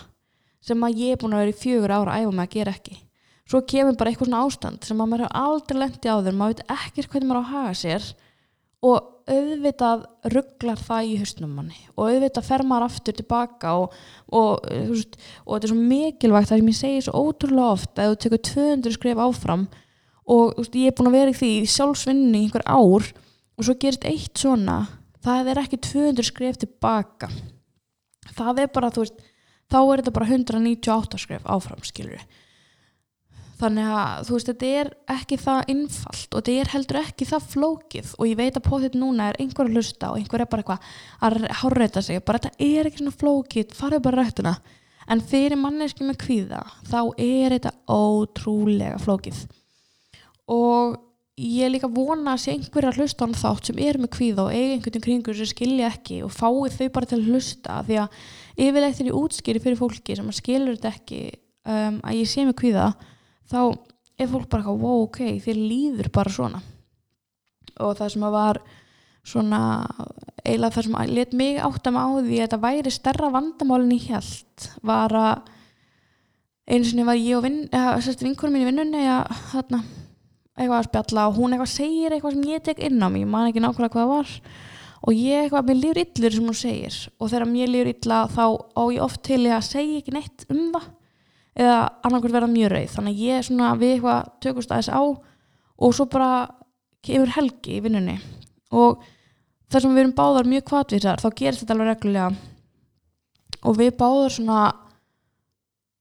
sem 0.62 0.84
að 0.86 1.00
ég 1.02 1.16
er 1.16 1.22
búin 1.22 1.34
að 1.34 1.44
vera 1.44 1.54
í 1.54 1.58
fjögur 1.58 1.94
ára 1.94 2.16
að 2.16 2.26
æfa 2.26 2.34
mig 2.38 2.48
að 2.48 2.56
gera 2.56 2.74
ekki. 2.76 2.98
Svo 3.50 3.62
kemur 3.68 3.98
bara 3.98 4.12
eitthvað 4.12 4.30
svona 4.30 4.42
ástand 4.46 4.86
sem 4.88 5.02
að 5.02 5.10
maður 5.12 5.26
er 5.26 5.40
aldrei 5.42 5.80
lendi 5.82 6.12
á 6.14 6.18
þér 6.22 6.38
maður 6.38 6.54
veit 6.54 6.76
ekki 6.78 7.08
hvernig 7.08 7.30
maður 7.30 7.42
á 7.42 7.44
að 7.44 7.52
haga 7.52 7.74
sér 7.82 8.06
og 8.82 9.10
auðvitað 9.32 10.06
rugglar 10.34 10.80
það 10.82 11.10
í 11.10 11.18
höstnum 11.22 11.54
manni 11.58 11.78
og 11.94 12.08
auðvitað 12.08 12.48
fer 12.48 12.64
maður 12.68 12.88
aftur 12.88 13.18
tilbaka 13.18 13.74
og, 13.82 13.98
og, 14.34 14.66
veist, 14.90 15.18
og 15.46 15.56
þetta 15.56 15.68
er 15.68 15.74
svo 15.74 15.90
mikilvægt 15.92 16.52
það 16.52 16.62
sem 16.62 16.72
ég 16.72 16.80
segi 16.80 17.04
svo 17.06 17.22
ótrúlega 17.28 17.76
oft 17.76 18.02
að 18.02 18.14
þú 18.14 18.20
tekur 18.26 18.44
200 18.50 18.98
skrif 18.98 19.22
áfram 19.28 19.68
og 20.30 20.58
veist, 20.58 20.76
ég 20.78 20.92
er 20.92 20.98
búin 20.98 21.10
að 21.12 21.18
vera 21.18 21.34
í 21.34 21.38
því 21.38 21.52
sjálfsvinni 21.76 22.38
í 22.38 22.46
einhver 22.46 22.66
ár 22.68 23.08
og 23.58 23.66
svo 23.66 23.78
gerist 23.82 24.06
eitt 24.08 24.38
svona 24.38 24.84
það 25.26 25.52
er 25.54 25.64
ekki 25.64 25.82
200 25.88 26.28
skrif 26.28 26.62
tilbaka 26.62 27.32
það 28.36 28.64
er 28.66 28.72
bara 28.74 28.92
þú 28.94 29.06
veist 29.06 29.28
þá 29.72 29.80
er 29.82 30.02
þetta 30.02 30.16
bara 30.16 30.30
198 30.30 31.22
skrif 31.22 31.46
áfram 31.50 31.84
skilur 31.88 32.24
þannig 33.62 33.92
að 33.94 34.26
þú 34.26 34.36
veist 34.36 34.50
þetta 34.50 34.70
er 34.82 34.92
ekki 35.16 35.38
það 35.42 35.72
innfallt 35.76 36.34
og 36.34 36.42
þetta 36.42 36.58
er 36.58 36.72
heldur 36.74 37.00
ekki 37.04 37.28
það 37.30 37.48
flókið 37.54 38.14
og 38.18 38.30
ég 38.30 38.40
veit 38.40 38.58
að 38.58 38.68
póðið 38.68 38.98
núna 39.02 39.30
er 39.30 39.42
einhver 39.44 39.70
að 39.70 39.78
hlusta 39.78 40.12
og 40.12 40.22
einhver 40.22 40.44
er 40.44 40.52
bara 40.52 40.66
eitthvað 40.66 40.92
að 41.28 41.58
hárreita 41.62 42.06
sig 42.06 42.24
bara 42.26 42.42
þetta 42.42 42.70
er 42.72 42.90
ekki 42.90 43.04
svona 43.04 43.18
flókið, 43.22 43.76
farið 43.78 44.06
bara 44.08 44.26
rættuna 44.26 44.56
en 45.12 45.22
fyrir 45.22 45.60
manneski 45.60 46.08
með 46.08 46.22
kvíða 46.26 46.62
þá 46.90 47.00
er 47.22 47.58
þetta 47.58 47.76
ótrúlega 47.92 48.98
flókið 49.02 49.46
og 50.52 51.00
ég 51.42 51.72
líka 51.72 51.90
vona 51.90 52.36
að 52.36 52.42
sé 52.44 52.56
einhver 52.56 52.90
að 52.90 53.00
hlusta 53.00 53.24
á 53.24 53.26
hann 53.26 53.38
þátt 53.38 53.70
sem 53.70 53.80
er 53.82 53.98
með 54.02 54.12
kvíða 54.18 54.46
og 54.46 54.56
eiga 54.56 54.76
einhvern 54.76 55.06
kringur 55.06 55.38
sem 55.38 55.50
skilja 55.50 55.90
ekki 55.90 56.20
og 56.26 56.34
fái 56.36 56.74
þau 56.76 56.90
bara 56.94 57.10
til 57.10 57.20
að 57.22 57.30
hlusta. 57.32 57.78
Því 57.88 58.02
að 58.04 58.20
yfirleitt 58.68 59.00
er 59.00 59.10
ég 59.10 59.22
útskýri 59.22 59.64
fyrir 59.64 59.80
fólki 59.80 60.18
sem 60.18 60.34
skilur 60.36 60.76
þetta 60.76 60.92
ekki 60.92 61.22
um, 61.66 62.02
að 62.04 62.20
ég 62.20 62.30
sé 62.30 62.46
með 62.46 62.60
kvíða 62.62 62.92
þá 63.50 63.62
er 64.22 64.30
fólk 64.30 64.52
bara 64.52 64.62
eitthvað, 64.62 64.84
wow, 64.84 65.08
ok, 65.08 65.24
þér 65.42 65.64
líður 65.64 66.12
bara 66.14 66.36
svona. 66.36 66.62
Og 67.82 67.96
það 67.98 68.14
sem 68.14 68.28
að 68.28 68.36
var 68.36 68.62
svona 69.32 69.62
eiginlega 70.42 70.76
það 70.76 70.86
sem 70.88 71.00
að 71.00 71.16
let 71.16 71.34
mig 71.38 71.58
áttam 71.62 71.98
á 71.98 72.06
því 72.10 72.38
að 72.38 72.44
þetta 72.44 72.62
væri 72.66 72.94
stærra 72.94 73.32
vandamálin 73.34 73.96
í 73.96 74.00
hjælt 74.02 74.70
var 74.86 75.14
að 75.18 75.50
einu 76.72 76.88
sinni 76.88 77.06
var 77.06 77.20
ég 77.20 77.38
og 77.38 77.46
vin, 77.46 77.60
vinkunum 77.70 78.56
mín 78.56 78.64
í 78.64 78.70
vinnunni 78.70 79.04
að, 79.10 79.36
þarna, 79.52 79.82
eitthvað 80.62 80.80
að 80.80 80.88
spjalla 80.90 81.28
og 81.30 81.38
hún 81.40 81.56
eitthvað 81.56 81.72
segir 81.74 82.14
eitthvað 82.16 82.36
sem 82.38 82.50
ég 82.52 82.64
tek 82.66 82.84
inn 82.86 83.02
á 83.02 83.08
mig, 83.10 83.24
ég 83.26 83.32
man 83.32 83.50
ekki 83.50 83.64
nákvæmlega 83.64 83.94
hvað 83.96 84.06
það 84.06 84.14
var. 84.14 84.34
Og 85.02 85.18
ég 85.18 85.46
eitthvað, 85.46 85.68
mér 85.68 85.80
lífur 85.82 86.00
illur 86.02 86.36
sem 86.36 86.50
hún 86.52 86.58
segir. 86.58 86.98
Og 87.18 87.32
þegar 87.32 87.50
mér 87.50 87.72
lífur 87.74 87.90
illa 87.92 88.20
þá 88.30 88.44
á 88.78 88.84
ég 88.94 89.06
oft 89.06 89.22
til 89.26 89.40
ég 89.48 89.56
að 89.58 89.66
segja 89.66 90.02
ekki 90.02 90.14
neitt 90.14 90.46
um 90.54 90.68
það. 90.76 90.90
Eða 91.62 91.78
annarkvæmt 92.06 92.36
verða 92.38 92.52
mjög 92.52 92.72
reið. 92.76 92.92
Þannig 92.96 93.16
að 93.16 93.24
ég 93.26 93.48
svona 93.48 93.72
við 93.82 93.96
eitthvað 93.96 94.30
tökust 94.46 94.72
aðeins 94.72 94.92
á 94.94 95.02
og 95.82 95.96
svo 95.98 96.06
bara 96.14 96.30
kemur 97.02 97.34
helgi 97.34 97.80
í 97.80 97.82
vinnunni. 97.82 98.20
Og 98.78 99.02
þar 99.74 99.84
sem 99.84 99.96
við 99.96 100.04
erum 100.04 100.16
báðar 100.16 100.50
mjög 100.52 100.68
kvartvísar 100.70 101.24
þá 101.24 101.30
gerist 101.34 101.64
þetta 101.64 101.76
alveg 101.76 101.92
reglulega. 101.92 102.30
Og 103.66 103.78
við 103.82 103.94
báðar 103.98 104.36
svona 104.38 104.62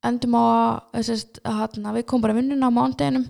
endum 0.07 0.37
á 0.37 0.45
að, 0.93 1.11
að, 1.45 1.81
að 1.81 1.97
við 1.99 2.07
komum 2.09 2.25
bara 2.25 2.37
vinnuna 2.37 2.69
á 2.69 2.77
mándeginum 2.77 3.27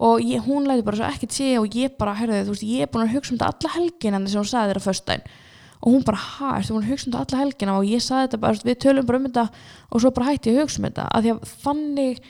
og 0.00 0.24
ég, 0.24 0.40
hún 0.46 0.66
læti 0.68 0.86
bara 0.86 0.98
svo 1.00 1.10
ekkert 1.10 1.36
sé 1.36 1.52
og 1.60 1.76
ég 1.76 1.94
bara, 2.00 2.16
herðu 2.16 2.42
þú 2.48 2.56
veist, 2.56 2.66
ég 2.66 2.86
er 2.86 2.90
búin 2.90 3.06
að 3.06 3.14
hugsa 3.14 3.34
um 3.34 3.38
þetta 3.40 3.52
alla 3.52 3.76
helgin 3.76 4.16
en 4.16 4.26
þess 4.26 4.36
að 4.36 4.42
hún 4.42 4.52
sagði 4.54 4.76
að 4.78 4.86
föstdæn 4.88 5.30
og 5.80 5.94
hún 5.94 6.04
bara, 6.04 6.20
hæ, 6.20 6.60
þú 6.66 6.76
búin 6.76 6.84
að 6.84 6.92
hugsa 6.92 7.08
um 7.08 7.14
þetta 7.14 7.24
alla 7.24 7.40
helgina? 7.40 7.78
Og 7.78 7.88
ég 7.88 8.04
sagði 8.04 8.26
þetta 8.26 8.40
bara, 8.42 8.62
við 8.68 8.78
tölum 8.84 9.08
bara 9.08 9.20
um 9.20 9.26
þetta. 9.28 9.44
Og 9.88 10.02
svo 10.02 10.12
bara 10.16 10.28
hætti 10.28 10.52
ég 10.52 10.58
að 10.58 10.66
hugsa 10.66 10.80
um 10.80 10.86
þetta 10.88 11.06
að 11.08 11.24
því 11.24 11.32
að 11.32 11.54
þannig 11.64 12.20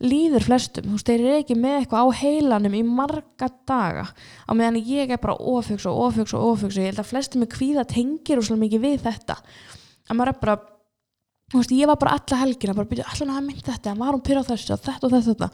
líður 0.00 0.44
flestum, 0.46 0.88
þú 0.88 0.96
veist, 0.96 1.08
þeir 1.08 1.22
eru 1.24 1.38
ekki 1.40 1.56
með 1.60 1.76
eitthvað 1.78 2.04
á 2.04 2.18
heilanum 2.20 2.76
í 2.76 2.82
marga 2.88 3.48
daga. 3.68 4.04
Á 4.48 4.52
meðan 4.56 4.80
ég 4.84 5.12
er 5.12 5.20
bara 5.20 5.36
ofugsa 5.36 5.92
og 5.92 6.02
ofugsa 6.08 6.40
og 6.40 6.54
ofugsa, 6.54 6.80
ég 6.80 6.92
held 6.92 7.02
að 7.02 7.10
flestum 7.10 7.44
er 7.44 7.52
kvíða 7.52 7.86
tengir 7.88 8.40
og 8.40 8.46
svolítið 8.48 8.64
mikið 8.66 8.84
við 8.84 9.02
þetta. 9.08 9.36
Að 10.08 10.20
maður 10.20 10.32
er 10.32 10.40
bara 10.44 10.58
Veist, 11.50 11.72
ég 11.74 11.88
var 11.90 11.98
bara 11.98 12.14
alla 12.14 12.36
helgina, 12.44 12.76
bara 12.78 12.86
byrja 12.86 13.08
allan 13.10 13.32
að 13.32 13.38
hafa 13.40 13.46
mynd 13.48 13.62
þetta, 13.66 13.94
var 13.98 14.14
hún 14.14 14.22
pyrra 14.22 14.42
þessu 14.46 14.74
og 14.76 14.82
þetta 14.84 15.06
og 15.06 15.14
þetta, 15.16 15.32
þetta. 15.32 15.48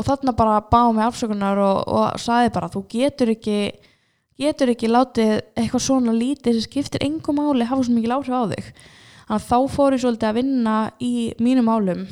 og 0.00 0.06
þarna 0.06 0.32
bara 0.38 0.54
báði 0.70 0.94
mig 0.96 1.04
afsökunar 1.04 1.60
og, 1.60 1.80
og 1.92 2.20
saði 2.22 2.52
bara 2.54 2.70
þú 2.72 2.82
getur 2.94 3.32
ekki 3.34 3.58
getur 4.40 4.72
ekki 4.72 4.88
látið 4.88 5.32
eitthvað 5.60 5.84
svona 5.84 6.14
lítið 6.16 6.56
sem 6.56 6.64
skiptir 6.64 7.04
engum 7.04 7.36
máli, 7.36 7.66
hafa 7.68 7.84
svo 7.84 7.96
mikið 7.96 8.14
áhrif 8.16 8.32
á 8.32 8.42
þig. 8.54 8.70
Þannig 9.28 9.36
að 9.36 9.46
þá 9.50 9.74
fór 9.76 9.94
ég 9.94 10.02
svolítið 10.02 10.28
að 10.28 10.38
vinna 10.40 10.76
í 11.04 11.12
mínum 11.40 11.68
málum 11.68 12.02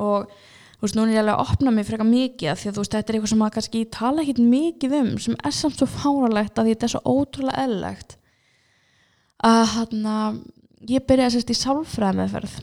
og 0.00 0.28
þú 0.80 0.84
veist, 0.84 0.96
nú 0.96 1.04
er 1.04 1.12
ég 1.14 1.22
alveg 1.22 1.34
að 1.40 1.54
opna 1.54 1.72
mig 1.74 1.88
frekar 1.88 2.08
mikið 2.08 2.60
því 2.60 2.70
að 2.70 2.76
þú 2.76 2.84
veist, 2.84 2.94
þetta 2.94 3.12
er 3.12 3.18
eitthvað 3.18 3.32
sem 3.32 3.40
maður 3.42 3.56
kannski 3.56 3.82
tala 3.96 4.24
ekkit 4.24 4.42
mikið 4.44 4.96
um, 5.00 5.10
sem 5.24 5.36
er 5.40 5.56
samt 5.56 5.80
svo 5.80 5.88
fáralegt 5.90 6.60
að 6.60 6.70
þetta 6.70 6.86
er 6.86 6.92
svo 6.94 7.02
ótrúlega 7.04 7.64
eðlegt 7.66 8.16
að 9.50 9.62
hann 9.74 10.06
að 10.14 10.38
ég 10.88 11.04
byrjaði 11.08 11.36
sérst 11.36 11.52
í 11.52 11.58
sálfræð 11.58 12.20
meðferð 12.20 12.54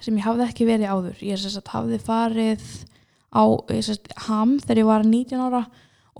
sem 0.00 0.16
ég 0.16 0.26
hafði 0.26 0.46
ekki 0.46 0.68
verið 0.68 0.92
áður. 0.92 1.22
Ég 1.24 1.40
sagt, 1.40 1.72
hafði 1.72 2.00
farið 2.02 2.66
á 3.30 3.44
sagt, 3.86 4.12
ham 4.26 4.58
þegar 4.58 4.82
ég 4.82 4.90
var 4.90 5.06
19 5.06 5.44
ára 5.46 5.64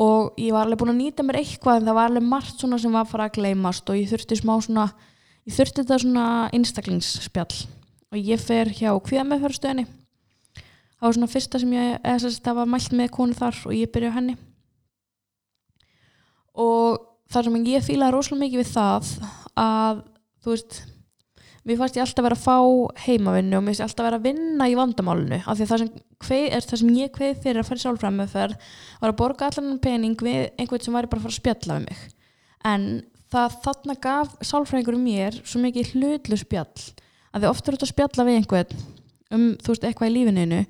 og 0.00 0.36
ég 0.40 0.54
var 0.54 0.66
alveg 0.66 0.80
búin 0.80 0.94
að 0.94 1.00
nýta 1.00 1.26
mér 1.26 1.40
eitthvað 1.40 1.80
en 1.80 1.88
það 1.88 1.98
var 1.98 2.10
alveg 2.10 2.28
margt 2.30 2.60
svona 2.60 2.78
sem 2.80 2.92
var 2.94 3.06
að 3.06 3.14
fara 3.14 3.26
að 3.28 3.38
gleymast 3.38 3.90
og 3.90 3.98
ég 3.98 4.10
þurfti 4.12 4.38
smá 4.38 4.52
svona 4.62 4.86
ég 5.48 5.56
þurfti 5.56 5.82
þetta 5.82 5.98
svona 6.04 6.26
einstaklingsspjall. 6.56 7.64
Og 8.10 8.18
ég 8.18 8.42
fer 8.42 8.70
hjá 8.74 8.92
kvíðameðferðstöðinni 9.06 9.86
það 11.00 11.08
var 11.08 11.16
svona 11.16 11.32
fyrsta 11.32 11.60
sem 11.62 11.72
ég 11.72 11.92
eða, 11.96 12.18
sagt, 12.20 12.42
það 12.44 12.58
var 12.60 12.68
mælt 12.68 12.94
með 12.96 13.12
konu 13.16 13.36
þar 13.36 13.58
og 13.64 13.72
ég 13.72 13.92
byrja 13.92 14.12
henni. 14.18 14.36
Og 16.60 17.00
þar 17.32 17.46
sem 17.48 17.60
ég 17.70 17.86
fílaði 17.86 18.14
rosalega 18.14 18.44
mikið 18.44 18.60
við 18.60 18.72
það 18.74 19.12
að 19.64 20.02
þú 20.44 20.52
veist 20.52 20.80
mér 21.68 21.80
fannst 21.80 21.98
ég 21.98 22.04
alltaf 22.04 22.24
vera 22.24 22.38
að 22.38 22.44
fá 22.44 22.56
heimavinnu 23.04 23.58
og 23.58 23.64
mér 23.64 23.74
fannst 23.74 23.82
ég 23.82 23.88
alltaf 23.88 24.08
vera 24.08 24.20
að 24.20 24.28
vinna 24.28 24.68
í 24.70 24.76
vandamálunu 24.78 25.40
af 25.40 25.58
því 25.58 25.66
að 25.66 25.72
það 25.72 25.82
sem, 25.82 25.90
kveið, 26.24 26.46
er, 26.56 26.68
það 26.70 26.82
sem 26.82 26.94
ég 26.96 27.12
kveið 27.16 27.42
fyrir 27.44 27.60
að 27.60 27.68
fara 27.68 27.80
í 27.80 27.84
sálfræðmeðferð 27.84 28.70
var 29.02 29.12
að 29.12 29.18
borga 29.20 29.50
allan 29.50 29.82
pening 29.84 30.24
við 30.24 30.40
einhvern 30.56 30.86
sem 30.86 30.96
væri 30.96 31.10
bara 31.12 31.20
að 31.20 31.26
fara 31.26 31.34
að 31.34 31.40
spjalla 31.40 31.76
við 31.76 31.84
mig. 31.88 32.06
En 32.70 32.86
það 33.30 33.58
þarna 33.66 33.98
gaf 34.06 34.32
sálfræðingurum 34.40 35.04
mér 35.04 35.42
svo 35.44 35.60
mikið 35.64 35.92
hlutlu 35.94 36.40
spjall 36.40 36.88
að 37.30 37.44
því 37.44 37.50
eru 37.50 37.60
þetta 37.60 37.86
að 37.86 37.92
spjalla 37.94 38.26
við 38.26 38.40
einhvern 38.40 38.80
um 39.30 39.44
þú 39.62 39.74
veist 39.74 39.84
eitthvað 39.86 40.10
í 40.10 40.14
lífininu 40.16 40.60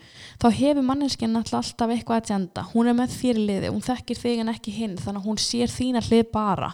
þá 0.40 0.46
hefur 0.58 0.84
manneskinn 0.84 1.38
alltaf 1.38 1.92
eitthvað 1.94 2.18
að 2.18 2.26
tjenda 2.28 2.64
hún 2.74 2.90
er 2.90 2.96
með 2.98 3.14
þér 3.16 3.40
liði, 3.40 3.70
hún 3.72 3.84
þekkir 3.84 4.20
þig 4.20 4.42
en 4.42 4.52
ekki 4.52 4.74
hinn 4.76 4.98
þannig 5.00 5.22
að 5.22 5.28
hún 5.30 5.40
sér 5.40 5.72
þína 5.72 6.02
hlið 6.04 6.26
bara 6.34 6.68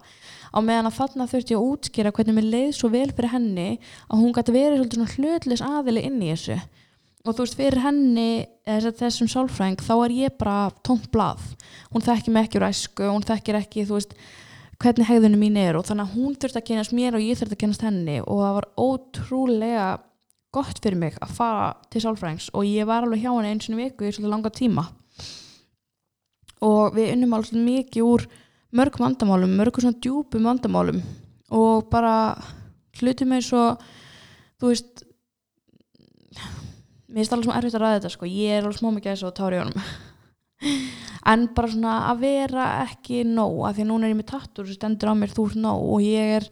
á 0.56 0.60
meðan 0.64 0.88
að 0.88 0.96
þarna 0.96 1.28
þurfti 1.28 1.52
ég 1.52 1.60
að 1.60 1.68
útskýra 1.74 2.12
hvernig 2.16 2.36
mér 2.38 2.48
leið 2.54 2.72
svo 2.78 2.88
vel 2.92 3.10
fyrir 3.10 3.32
henni 3.34 3.68
að 4.08 4.22
hún 4.22 4.32
gæti 4.36 4.54
verið 4.56 4.86
svona 4.88 5.12
hlutlis 5.12 5.64
aðili 5.64 6.04
inn 6.08 6.22
í 6.22 6.32
þessu. 6.32 6.56
Og 7.26 7.34
þú 7.34 7.44
veist 7.44 7.58
fyrir 7.58 7.82
henni 7.82 8.28
þessum 8.64 9.28
sálfræng 9.28 9.82
þá 9.82 9.94
er 9.98 10.14
ég 10.14 10.36
bara 10.38 10.70
tómt 10.86 11.10
blað. 11.12 11.42
Hún 11.92 12.04
þekkir 12.06 12.32
mig 12.32 12.46
ekki 12.46 12.60
úr 12.60 12.68
æsku 12.70 13.08
hún 13.10 13.26
þekkir 13.26 13.60
ekki 13.60 13.86
þú 13.88 13.98
veist 13.98 14.16
hvernig 14.80 15.08
hegðunum 15.08 15.42
mín 15.42 15.58
er 15.60 15.76
og 15.76 15.86
þannig 15.88 16.06
að 16.06 16.16
hún 16.16 16.36
þurfti 16.36 16.60
að 16.60 16.68
kynast 16.70 16.94
mér 16.96 17.16
og 17.18 17.24
ég 17.24 17.38
þurfti 17.40 17.56
að 17.56 17.62
kynast 17.64 17.84
henni. 17.84 18.20
Og 18.22 18.40
það 18.44 18.56
var 18.60 18.68
ótrúlega 18.86 19.88
gott 20.56 20.80
fyrir 20.80 21.00
mig 21.00 21.18
að 21.20 21.34
fara 21.36 21.68
til 21.92 22.04
sálfrængs 22.04 22.48
og 22.56 22.64
ég 22.68 22.88
var 22.88 23.04
alveg 23.04 23.24
hjá 23.24 23.32
henni 23.34 23.52
eins 23.52 23.68
og 23.68 23.80
viku 23.80 24.06
í 24.06 24.14
svolítið 24.14 24.32
langa 24.32 24.52
tíma. 24.54 24.86
Og 26.64 26.94
við 26.96 27.12
unnum 27.16 27.36
alveg 27.36 27.58
mikið 27.66 28.06
úr 28.06 28.28
mörg 28.76 28.98
vandamálum, 29.00 29.56
mörg 29.58 29.80
svona 29.80 29.98
djúpum 29.98 30.46
vandamálum 30.46 31.00
og 31.56 31.88
bara 31.90 32.36
hlutum 33.00 33.34
eins 33.36 33.50
og 33.56 33.82
þú 34.60 34.72
veist 34.72 35.04
mér 37.06 37.22
finnst 37.22 37.34
alveg 37.34 37.46
svona 37.46 37.58
erfitt 37.60 37.76
að 37.78 37.82
ræða 37.84 37.98
þetta 37.98 38.12
sko. 38.12 38.28
Ég 38.28 38.56
er 38.56 38.64
alveg 38.64 38.80
smá 38.80 38.90
mikið 38.92 39.26
og 39.28 39.36
tári 39.36 39.60
á 39.60 39.64
hann 39.64 39.76
en 41.32 41.46
bara 41.56 41.70
svona 41.72 41.94
að 42.10 42.24
vera 42.24 42.66
ekki 42.84 43.22
nóg, 43.28 43.62
af 43.68 43.76
því 43.76 43.84
að 43.84 43.88
núna 43.90 44.06
er 44.06 44.12
ég 44.12 44.18
með 44.20 44.28
tattur 44.32 44.68
sem 44.68 44.78
stendur 44.78 45.12
á 45.12 45.14
mér 45.18 45.32
þú 45.34 45.46
ert 45.50 45.62
nóg 45.62 45.86
og 45.94 46.04
ég 46.04 46.34
er 46.40 46.50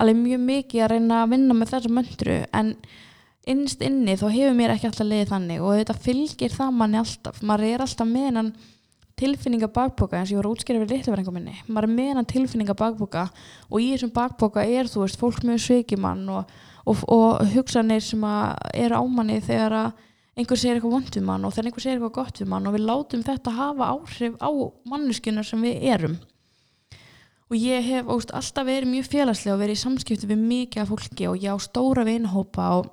alveg 0.00 0.20
mjög 0.20 0.44
mikið 0.48 0.84
að 0.84 0.92
reyna 0.94 1.22
að 1.22 1.32
vinna 1.34 1.56
með 1.56 1.72
þessa 1.72 1.94
möndru 1.96 2.36
en 2.60 2.76
innst 3.52 3.82
inni 3.82 4.14
þá 4.18 4.26
hefur 4.30 4.54
mér 4.58 4.74
ekki 4.76 4.88
alltaf 4.88 5.08
leiðið 5.08 5.32
þannig 5.32 5.64
og 5.64 5.80
þetta 5.80 5.98
fylgir 6.04 6.54
það 6.54 6.76
manni 6.78 7.00
alltaf. 7.00 7.42
Maður 7.42 7.68
er 7.68 7.84
alltaf 7.86 8.08
með 8.08 8.28
hann 8.38 8.52
tilfinninga 9.22 9.70
bakboka 9.72 10.18
eins 10.18 10.30
og 10.30 10.36
ég 10.36 10.42
var 10.42 10.50
að 10.50 10.56
útskýra 10.56 10.82
við 10.82 10.94
litluverðingum 10.96 11.36
minni. 11.38 11.56
Maður 11.68 11.88
er 11.88 11.96
meðan 11.96 12.28
tilfinninga 12.28 12.76
bakboka 12.78 13.26
og 13.70 13.80
í 13.80 13.92
þessum 13.92 14.12
bakboka 14.14 14.64
er 14.66 14.90
þú 14.90 15.04
veist 15.04 15.20
fólk 15.20 15.44
með 15.46 15.60
sveikimann 15.66 16.24
og, 16.32 16.56
og, 16.84 17.04
og 17.06 17.44
hugsanir 17.54 18.02
sem 18.04 18.24
er 18.26 18.96
ámanni 18.98 19.38
þegar 19.44 19.76
einhver 20.32 20.58
segir 20.58 20.78
eitthvað 20.78 20.96
vond 20.96 21.12
við 21.12 21.26
mann 21.28 21.44
og 21.44 21.54
þegar 21.54 21.68
einhver 21.68 21.84
segir 21.84 21.98
eitthvað 21.98 22.16
gott 22.18 22.40
við 22.40 22.50
mann 22.52 22.68
og 22.68 22.76
við 22.76 22.86
látum 22.88 23.24
þetta 23.26 23.56
hafa 23.58 23.90
áhrif 23.92 24.38
á 24.40 24.50
manneskjuna 24.88 25.44
sem 25.46 25.66
við 25.66 25.88
erum. 25.92 26.16
Og 27.52 27.58
ég 27.60 27.84
hef 27.84 28.08
óst, 28.08 28.30
alltaf 28.32 28.64
verið 28.64 28.94
mjög 28.94 29.10
félagslega 29.12 29.54
og 29.58 29.60
verið 29.60 29.76
í 29.76 29.82
samskiptu 29.82 30.28
við 30.30 30.44
mikið 30.48 30.82
af 30.82 30.92
fólki 30.94 31.28
og 31.28 31.42
ég 31.42 31.52
á 31.52 31.58
stóra 31.60 32.06
vinhópa 32.08 32.68
og 32.78 32.88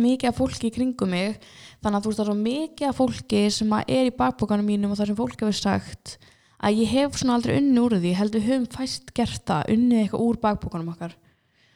mikið 0.00 0.30
af 0.30 0.38
fólki 0.38 0.70
í 0.70 0.74
kringum 0.74 1.12
mig 1.14 1.40
þannig 1.84 1.98
að 1.98 2.04
þú 2.04 2.10
veist 2.10 2.20
það 2.20 2.24
er 2.24 2.30
svo 2.30 2.36
mikið 2.40 2.88
af 2.88 3.00
fólki 3.00 3.42
sem 3.52 3.74
er 3.84 4.06
í 4.08 4.14
bakbókanum 4.18 4.68
mínum 4.68 4.94
og 4.94 5.00
það 5.00 5.10
sem 5.10 5.18
fólk 5.18 5.42
hefur 5.44 5.58
sagt 5.58 6.16
að 6.64 6.80
ég 6.80 6.92
hef 6.94 7.18
svona 7.18 7.36
aldrei 7.38 7.58
unni 7.58 7.82
úr 7.82 7.98
því 7.98 8.14
heldur 8.16 8.44
höfum 8.44 8.68
fæst 8.72 9.12
gert 9.16 9.42
það 9.48 9.72
unnið 9.74 10.00
eitthvað 10.00 10.24
úr 10.24 10.38
bakbókanum 10.40 10.92
okkar. 10.94 11.16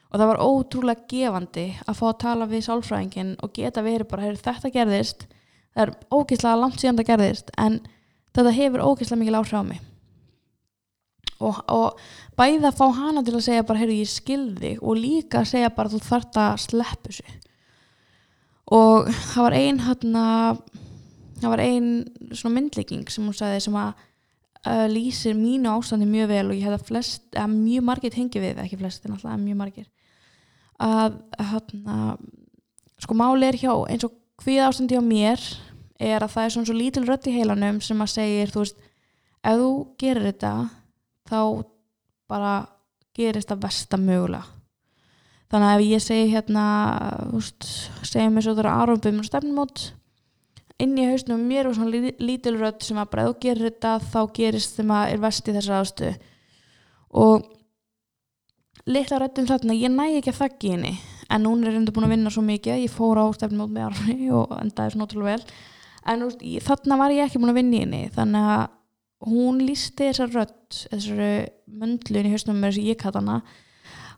Og 0.08 0.16
það 0.16 0.30
var 0.30 0.40
ótrúlega 0.40 1.08
gefandi 1.10 1.66
að 1.84 1.98
fá 1.98 2.06
að 2.08 2.20
tala 2.22 2.46
við 2.48 2.64
sálfræðingin 2.64 3.34
og 3.44 3.52
geta 3.52 3.84
verið 3.84 4.08
bara 4.08 4.30
þetta 4.32 4.72
gerðist 4.72 5.26
það 5.74 5.82
er 5.84 5.92
ógeðslega 6.08 6.60
langt 6.62 6.80
síðan 6.80 7.00
það 7.00 7.10
gerðist 7.10 7.52
en 7.60 7.76
þetta 8.32 8.54
hefur 8.56 8.86
ógeðslega 8.86 9.20
mikið 9.20 9.36
láhrif 9.36 9.60
á 9.60 9.62
mig. 9.68 9.84
Og, 11.38 11.58
og 11.70 12.00
bæða 12.38 12.72
að 12.72 12.78
fá 12.80 12.86
hana 12.96 13.22
til 13.22 13.36
að 13.36 13.44
segja 13.44 13.66
bara 13.68 13.82
heyrðu 13.82 13.98
ég 14.00 14.10
skilði 14.10 14.72
og 14.80 14.98
líka 14.98 15.42
að 15.42 15.52
segja 15.52 15.74
bara 15.76 15.92
þú 15.92 16.00
þart 16.08 16.40
að 16.42 16.56
sleppu 16.64 17.14
sig 17.14 17.36
og 18.74 19.08
það 19.32 19.46
var 19.46 19.56
ein 19.56 19.80
hérna 19.80 20.24
það 21.38 21.52
var 21.52 21.62
ein 21.62 21.88
svona 22.34 22.54
myndlegging 22.58 23.08
sem 23.10 23.24
hún 23.24 23.36
sagði 23.36 23.62
sem 23.64 23.78
að 23.78 23.92
uh, 24.66 24.86
lýsir 24.90 25.36
mínu 25.38 25.70
ástandi 25.72 26.08
mjög 26.08 26.32
vel 26.32 26.44
og 26.50 26.58
ég 26.58 26.66
hef 26.66 26.88
flest, 26.88 27.24
eða 27.34 27.48
mjög 27.52 27.86
margir 27.88 28.14
tengi 28.14 28.42
við 28.42 28.60
ekki 28.64 28.80
flest 28.80 29.06
en 29.06 29.14
alltaf 29.16 29.38
mjög 29.40 29.60
margir. 29.62 29.88
Að 30.78 31.18
hérna 31.38 32.16
sko 32.98 33.16
máli 33.18 33.48
er 33.48 33.58
hjá 33.58 33.72
eins 33.88 34.06
og 34.06 34.14
hvið 34.42 34.64
ástandi 34.66 34.98
á 34.98 35.02
mér 35.02 35.42
er 35.98 36.22
að 36.22 36.34
það 36.34 36.44
er 36.44 36.54
svona 36.54 36.70
svo 36.70 36.76
lítil 36.76 37.06
rött 37.06 37.26
í 37.26 37.34
heilanum 37.34 37.80
sem 37.82 38.04
að 38.04 38.14
segir 38.14 38.52
þú 38.52 38.62
veist, 38.62 38.84
ef 39.42 39.58
þú 39.58 39.72
gerir 39.98 40.28
þetta 40.28 40.52
þá 41.28 41.40
bara 42.30 42.52
gerist 43.18 43.50
það 43.50 43.64
versta 43.64 43.98
mögulega 43.98 44.57
þannig 45.48 45.68
að 45.68 45.76
ef 45.76 45.86
ég 45.88 46.04
segi 46.04 46.32
hérna 46.32 46.64
úst, 47.36 47.68
segjum 48.04 48.36
eins 48.36 48.48
og 48.48 48.56
það 48.56 48.64
eru 48.64 48.74
aðrópum 48.74 49.22
og 49.22 49.28
stefnumót 49.28 49.84
inn 50.78 50.96
í 50.98 51.06
hausnum 51.08 51.44
mér 51.48 51.70
og 51.70 51.78
svona 51.78 52.10
lítilrödd 52.22 52.82
sem 52.86 52.98
að 53.00 53.12
bara 53.12 53.28
þú 53.28 53.38
gerir 53.42 53.70
þetta 53.70 53.94
þá 54.12 54.20
gerist 54.36 54.76
þeim 54.78 54.92
að 54.94 55.12
er 55.14 55.22
vest 55.24 55.48
í 55.48 55.54
þessar 55.56 55.82
ástu 55.82 56.10
og 57.18 57.48
litla 58.88 59.18
röddum 59.22 59.48
þarna 59.48 59.76
ég 59.76 59.92
næ 59.92 60.04
ekki 60.18 60.32
að 60.32 60.42
þakki 60.42 60.74
henni 60.76 60.94
en 61.28 61.44
hún 61.48 61.64
er 61.64 61.74
reynda 61.74 61.92
búin 61.92 62.08
að 62.08 62.14
vinna 62.14 62.32
svo 62.32 62.44
mikið 62.46 62.84
ég 62.84 62.92
fór 62.92 63.20
á 63.20 63.26
stefnumót 63.36 63.72
með 63.74 63.88
armi 63.90 64.30
og 64.38 64.54
endaði 64.58 64.94
svona 64.94 65.08
ótrúlega 65.08 65.36
vel. 65.36 65.54
En 66.08 66.24
úst, 66.24 66.44
þarna 66.64 66.98
var 67.00 67.12
ég 67.12 67.26
ekki 67.26 67.40
búin 67.42 67.52
að 67.52 67.60
vinna 67.60 67.82
henni 67.82 68.02
þannig 68.14 68.50
að 68.54 68.66
hún 69.28 69.62
lísti 69.66 70.08
þessar 70.08 70.34
rödd 70.36 70.78
þessari 70.92 71.32
möndlun 71.80 72.28
í 72.28 72.32
hausnum 72.32 72.60
með 72.62 72.80
ég 72.86 73.02
hana 73.02 73.40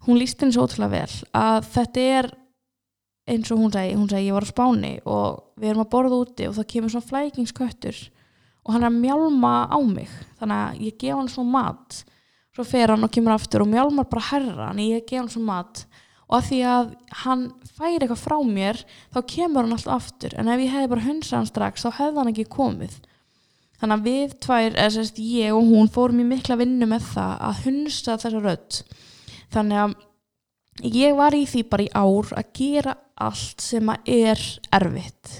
hún 0.06 0.20
lísti 0.20 0.44
henni 0.44 0.56
svo 0.56 0.66
ótrúlega 0.66 0.94
vel 0.94 1.16
að 1.36 1.66
þetta 1.74 2.06
er 2.18 2.30
eins 3.30 3.50
og 3.52 3.60
hún 3.60 3.72
segi, 3.74 3.96
hún 3.96 4.08
segi 4.10 4.28
ég 4.28 4.36
var 4.36 4.46
á 4.46 4.50
spáni 4.50 4.94
og 5.04 5.42
við 5.60 5.72
erum 5.72 5.84
að 5.84 5.92
borða 5.92 6.20
úti 6.24 6.48
og 6.48 6.56
það 6.56 6.70
kemur 6.72 6.94
svona 6.94 7.10
flækingsköttur 7.10 7.98
og 8.64 8.72
hann 8.74 8.84
er 8.84 8.90
að 8.90 9.00
mjálma 9.00 9.52
á 9.70 9.78
mig 9.84 10.14
þannig 10.40 10.62
að 10.62 10.80
ég 10.86 10.96
gef 11.00 11.18
hann 11.18 11.30
svona 11.32 11.54
mat. 11.54 12.00
Svo 12.50 12.66
fer 12.66 12.92
hann 12.92 13.06
og 13.06 13.12
kemur 13.14 13.36
aftur 13.36 13.64
og 13.64 13.70
mjálmar 13.70 14.08
bara 14.10 14.26
herra 14.32 14.70
en 14.72 14.82
ég 14.82 15.06
gef 15.06 15.20
hann 15.20 15.30
svona 15.32 15.52
mat. 15.52 15.84
Og 16.30 16.38
að 16.38 16.48
því 16.48 16.58
að 16.70 16.90
hann 17.24 17.44
færi 17.76 18.00
eitthvað 18.00 18.24
frá 18.24 18.36
mér 18.46 18.82
þá 19.14 19.20
kemur 19.34 19.64
hann 19.66 19.76
alltaf 19.76 19.96
aftur. 19.96 20.34
En 20.38 20.50
ef 20.50 20.64
ég 20.64 20.74
hefði 20.74 20.90
bara 20.92 21.06
hunsað 21.06 21.38
hann 21.38 21.50
strax 21.50 21.86
þá 21.86 21.90
hefði 22.00 22.20
hann 22.20 22.32
ekki 22.32 22.48
komið. 22.52 22.98
Þannig 23.80 23.96
að 23.96 24.08
við 24.10 24.34
tvær, 24.44 24.74
eða 24.74 24.90
sérst 24.92 25.20
ég 25.24 25.56
og 25.56 25.70
hún 25.70 25.88
fórum 25.90 26.20
í 26.20 26.26
mikla 26.28 26.58
vinnu 26.60 26.86
með 26.90 27.06
það 27.14 27.46
að 27.48 27.62
hunsa 27.64 28.18
þessa 28.20 28.42
rödd 28.44 28.82
þannig 29.54 29.82
að 29.84 29.94
ég 30.96 31.16
var 31.18 31.36
í 31.36 31.44
því 31.48 31.62
bara 31.70 31.86
í 31.86 31.90
ár 31.92 32.34
að 32.38 32.52
gera 32.56 32.96
allt 33.20 33.64
sem 33.64 33.92
að 33.92 34.12
er 34.14 34.44
erfitt. 34.80 35.32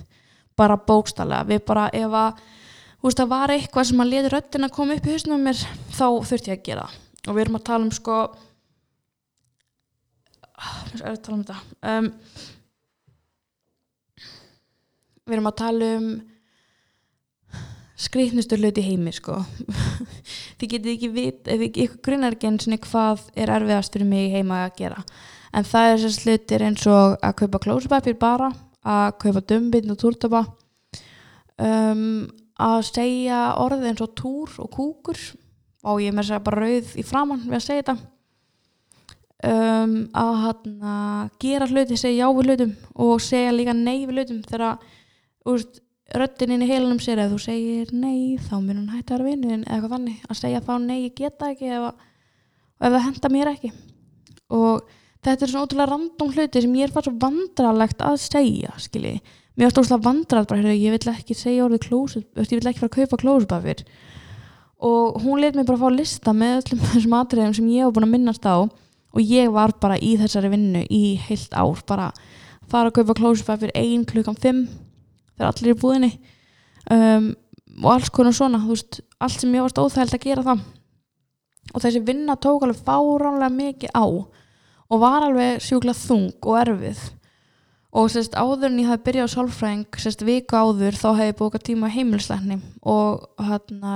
Bara 0.59 0.77
bókstallega 0.77 1.49
við 1.49 1.63
bara 1.69 1.89
ef 1.97 2.17
að 2.21 2.43
þú 3.01 3.09
veist 3.09 3.23
það 3.23 3.33
var 3.33 3.55
eitthvað 3.55 3.89
sem 3.89 4.03
að 4.05 4.11
leti 4.13 4.33
röddin 4.35 4.67
að 4.67 4.77
koma 4.77 4.97
upp 4.97 5.07
í 5.09 5.15
hausnum 5.15 5.47
mér 5.47 5.63
þá 5.97 6.07
þurfti 6.29 6.53
ég 6.53 6.59
að 6.59 6.67
gera 6.69 6.87
og 7.27 7.35
við 7.35 7.43
erum 7.45 7.59
að 7.61 7.67
tala 7.69 7.87
um 7.87 7.93
sko 7.95 8.17
við 10.91 11.05
erum 11.05 11.17
að 11.17 11.23
tala 11.25 11.37
um 11.37 11.45
þetta. 11.45 11.59
Um, 11.91 12.11
við 15.25 15.37
erum 15.37 15.51
að 15.51 15.59
tala 15.63 15.91
um 15.97 16.11
skrýtnustu 18.01 18.57
hluti 18.57 18.85
heimi 18.85 19.13
sko. 19.15 19.37
Þið 20.61 20.73
getið 20.75 20.93
ekki 20.95 21.11
vit 21.15 21.51
ef 21.51 21.65
ykkur 21.69 22.01
grunnar 22.07 22.37
eins 22.39 22.69
og 22.69 22.87
hvað 22.87 23.27
er 23.37 23.53
erfiðast 23.57 23.97
fyrir 23.97 24.09
mig 24.09 24.33
heima 24.35 24.65
að 24.67 24.77
gera. 24.81 25.05
En 25.53 25.67
það 25.67 25.89
er 25.91 26.03
þessi 26.05 26.25
hlutir 26.25 26.65
eins 26.65 26.87
og 26.89 27.19
að 27.27 27.37
kaupa 27.43 27.61
klósupapir 27.67 28.17
bara 28.21 28.53
að 28.87 29.19
kaupa 29.21 29.43
dömbinn 29.45 29.93
og 29.93 29.99
túrtapa 30.01 30.45
um, 31.61 32.31
að 32.61 32.79
segja 32.89 33.41
orðið 33.61 33.91
eins 33.91 34.05
og 34.07 34.15
túr 34.17 34.57
og 34.65 34.73
kúkur. 34.77 35.21
Og 35.91 36.01
ég 36.05 36.13
með 36.13 36.31
segja 36.31 36.45
bara 36.45 36.65
rauð 36.65 36.97
í 37.01 37.05
framann 37.05 37.45
við 37.47 37.59
að 37.59 37.67
segja 37.67 37.83
þetta. 37.83 37.99
Um, 39.41 39.93
að 40.21 40.35
hana, 40.45 40.97
gera 41.41 41.69
hluti, 41.69 41.97
segja 41.97 42.27
já 42.27 42.33
við 42.37 42.51
hlutum 42.51 42.75
og 43.01 43.23
segja 43.25 43.55
líka 43.57 43.73
nei 43.77 44.03
við 44.05 44.19
hlutum 44.19 44.43
þegar 44.45 44.83
úrst 45.49 45.81
röddinn 46.17 46.55
inn 46.57 46.65
í 46.65 46.71
heilanum 46.71 47.01
sér 47.03 47.25
ef 47.25 47.35
þú 47.35 47.43
segir 47.43 47.91
nei 47.95 48.39
þá 48.41 48.57
mun 48.59 48.79
hann 48.81 48.95
hætta 48.95 49.15
að 49.15 49.21
vera 49.21 49.29
vinnin 49.31 49.67
eða 49.67 49.77
eitthvað 49.77 49.97
þannig. 49.97 50.23
Að 50.29 50.41
segja 50.41 50.63
þá 50.67 50.73
nei 50.85 50.99
ég 51.01 51.19
geta 51.19 51.51
ekki 51.53 51.75
ef 51.75 51.93
það 52.81 53.05
henda 53.07 53.31
mér 53.35 53.53
ekki. 53.53 53.73
Og 54.51 54.89
þetta 55.25 55.45
er 55.45 55.53
svona 55.53 55.67
ótrúlega 55.67 55.91
random 55.91 56.33
hluti 56.35 56.63
sem 56.65 56.77
ég 56.79 56.89
er 56.89 56.95
fast 56.95 57.11
vandralegt 57.21 58.05
að 58.05 58.17
segja 58.23 58.73
skilji, 58.81 59.19
mér 59.57 59.69
er 59.69 59.75
stóðslega 59.75 60.07
vandrað 60.07 60.49
bara, 60.49 60.75
ég 60.75 60.95
vil 60.97 61.13
ekki 61.13 61.37
segja 61.37 61.67
orðið 61.67 61.85
klósut 61.89 62.41
ég 62.41 62.55
vil 62.55 62.71
ekki 62.71 62.81
fara 62.81 62.91
að 62.91 62.97
kaupa 62.97 63.21
klósutbafir 63.21 63.85
og 64.91 65.21
hún 65.21 65.43
let 65.43 65.59
mér 65.59 65.69
bara 65.69 65.83
fá 65.83 65.93
lista 65.93 66.33
með 66.33 66.63
öllum 66.63 66.85
þessum 66.95 67.17
atriðum 67.21 67.57
sem 67.59 67.73
ég 67.75 67.85
hef 67.85 67.97
búin 67.97 68.09
að 68.09 68.15
minnast 68.15 68.49
á 68.49 68.65
og 68.65 69.21
ég 69.21 69.51
var 69.53 69.75
bara 69.83 69.99
í 70.01 70.15
þessari 70.21 70.53
vinnu 70.55 70.87
í 70.89 71.03
heilt 71.27 71.53
ár, 71.53 71.83
bara 71.85 72.13
fara 72.71 72.89
að 72.89 73.01
kaupa 73.01 73.19
klósutbafir 73.21 73.75
ein 73.77 74.07
klukkan 74.09 74.39
5 74.41 74.65
þegar 75.41 75.55
allir 75.55 75.73
er 75.73 75.81
búðinni. 75.81 76.11
Um, 76.91 77.31
og 77.81 77.95
alls 77.95 78.11
konar 78.13 78.37
svona 78.37 78.61
veist, 78.67 79.01
allt 79.21 79.41
sem 79.41 79.57
ég 79.57 79.65
varst 79.65 79.81
óþægild 79.81 80.17
að 80.19 80.27
gera 80.27 80.45
það. 80.47 80.67
Og 81.71 81.85
þessi 81.85 82.03
vinna 82.05 82.37
tók 82.41 82.67
alveg 82.67 82.83
fáránlega 82.85 83.51
mikið 83.55 83.95
á 83.95 84.05
og 84.91 84.99
var 84.99 85.27
alveg 85.29 85.63
sjúkla 85.63 85.95
þung 85.95 86.33
og 86.43 86.59
erfið. 86.61 87.03
Og 87.91 88.11
sérst 88.11 88.37
áður 88.39 88.69
en 88.69 88.81
ég 88.83 88.91
hafði 88.91 89.07
byrjað 89.07 89.31
á 89.31 89.35
sálfræðing 89.35 90.01
sérst 90.03 90.25
viku 90.27 90.59
áður 90.59 90.99
þá 90.99 91.09
hef 91.19 91.31
ég 91.31 91.39
búið 91.39 91.63
tíma 91.67 91.91
heimilslækni 91.91 92.59
og 92.87 93.25
hérna 93.43 93.95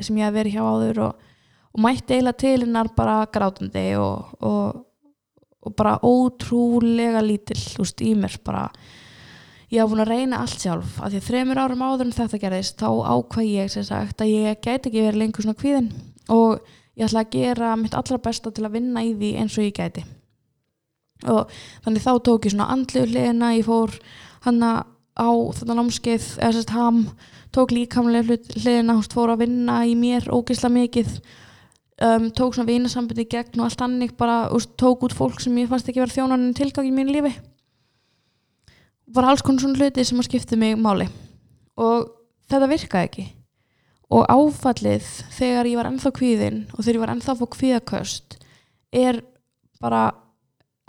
sem 0.00 0.16
ég 0.20 0.28
hef 0.28 0.36
verið 0.36 0.56
hjá 0.56 0.64
áður 0.64 1.02
og, 1.08 1.26
og 1.72 1.82
mætti 1.84 2.16
eiginlega 2.16 2.40
til 2.40 2.58
hennar 2.64 2.92
bara 2.96 3.16
grátandi 3.32 3.86
og, 4.00 4.36
og, 4.40 4.78
og 5.64 5.76
bara 5.76 5.98
ótrúlega 6.04 7.24
lítill 7.24 7.60
úst, 7.84 8.00
í 8.00 8.14
mér 8.16 8.38
bara 8.44 8.70
ég 9.72 9.80
hafa 9.80 9.90
búin 9.90 10.02
að 10.04 10.10
reyna 10.12 10.40
allt 10.42 10.62
sjálf. 10.62 10.98
Af 11.02 11.10
því 11.10 11.20
að 11.20 11.28
þremur 11.28 11.60
árum 11.60 11.82
áður 11.82 12.06
en 12.06 12.16
þetta 12.16 12.40
gerðist 12.42 12.82
þá 12.82 12.90
ákvað 13.10 13.48
ég 13.50 13.72
sem 13.72 13.86
sagt 13.86 14.22
að 14.22 14.32
ég 14.32 14.60
gæti 14.62 14.90
ekki 14.90 15.06
verið 15.06 15.22
lengur 15.22 15.46
svona 15.46 15.58
kvíðin 15.58 15.88
og 16.32 16.60
ég 16.96 17.08
ætla 17.08 17.24
að 17.24 17.32
gera 17.34 17.72
mitt 17.80 17.96
allra 17.98 18.20
besta 18.22 18.52
til 18.54 18.66
að 18.66 18.76
vinna 18.78 19.02
í 19.02 19.14
því 19.16 19.32
eins 19.40 19.56
og 19.58 19.66
ég 19.66 19.74
gæti. 19.76 20.04
Og 21.26 21.56
þannig 21.86 22.04
þá 22.04 22.12
tók 22.28 22.46
ég 22.46 22.54
svona 22.54 22.68
andlu 22.74 23.06
hliðina 23.08 23.54
ég 23.56 23.66
fór 23.66 23.96
hanna 24.46 24.70
á 25.16 25.30
þetta 25.56 25.78
námskeið 25.78 26.28
eða 26.36 26.52
sérst 26.54 26.76
ham 26.76 27.02
tók 27.56 27.72
líkamlega 27.72 28.38
hliðina 28.60 29.00
fór 29.10 29.34
að 29.34 29.46
vinna 29.46 29.80
í 29.88 29.96
mér 29.98 30.28
ógeðsla 30.30 30.70
mikið. 30.70 31.18
Um, 31.96 32.28
tók 32.36 32.52
svona 32.52 32.68
vinasambandi 32.68 33.24
gegn 33.24 33.62
og 33.62 33.70
allt 33.70 33.80
annig 33.80 34.10
bara 34.20 34.50
úst, 34.52 34.74
tók 34.76 35.06
út 35.08 35.14
fólk 35.16 35.40
sem 35.40 35.54
ég 35.56 35.70
fannst 35.70 35.88
ekki 35.88 36.02
verið 36.02 36.18
þjónan 36.18 36.50
tilgang 36.52 36.90
í 36.90 36.92
mínu 36.92 37.14
lífi 37.14 37.30
var 39.14 39.30
alls 39.30 39.44
konar 39.44 39.62
svona 39.62 39.78
hluti 39.78 40.04
sem 40.04 40.20
að 40.20 40.28
skipta 40.28 40.58
mig 40.58 40.76
máli. 40.80 41.08
Og 41.78 42.08
þetta 42.50 42.70
virkaði 42.70 43.08
ekki. 43.10 43.26
Og 44.16 44.28
áfallið 44.30 45.08
þegar 45.34 45.68
ég 45.70 45.80
var 45.80 45.90
ennþá 45.90 46.12
kvíðinn 46.14 46.60
og 46.72 46.78
þegar 46.80 46.94
ég 46.94 47.02
var 47.02 47.12
ennþá 47.16 47.34
fór 47.40 47.50
kvíðaköst 47.56 48.38
er 48.94 49.20
bara 49.82 50.04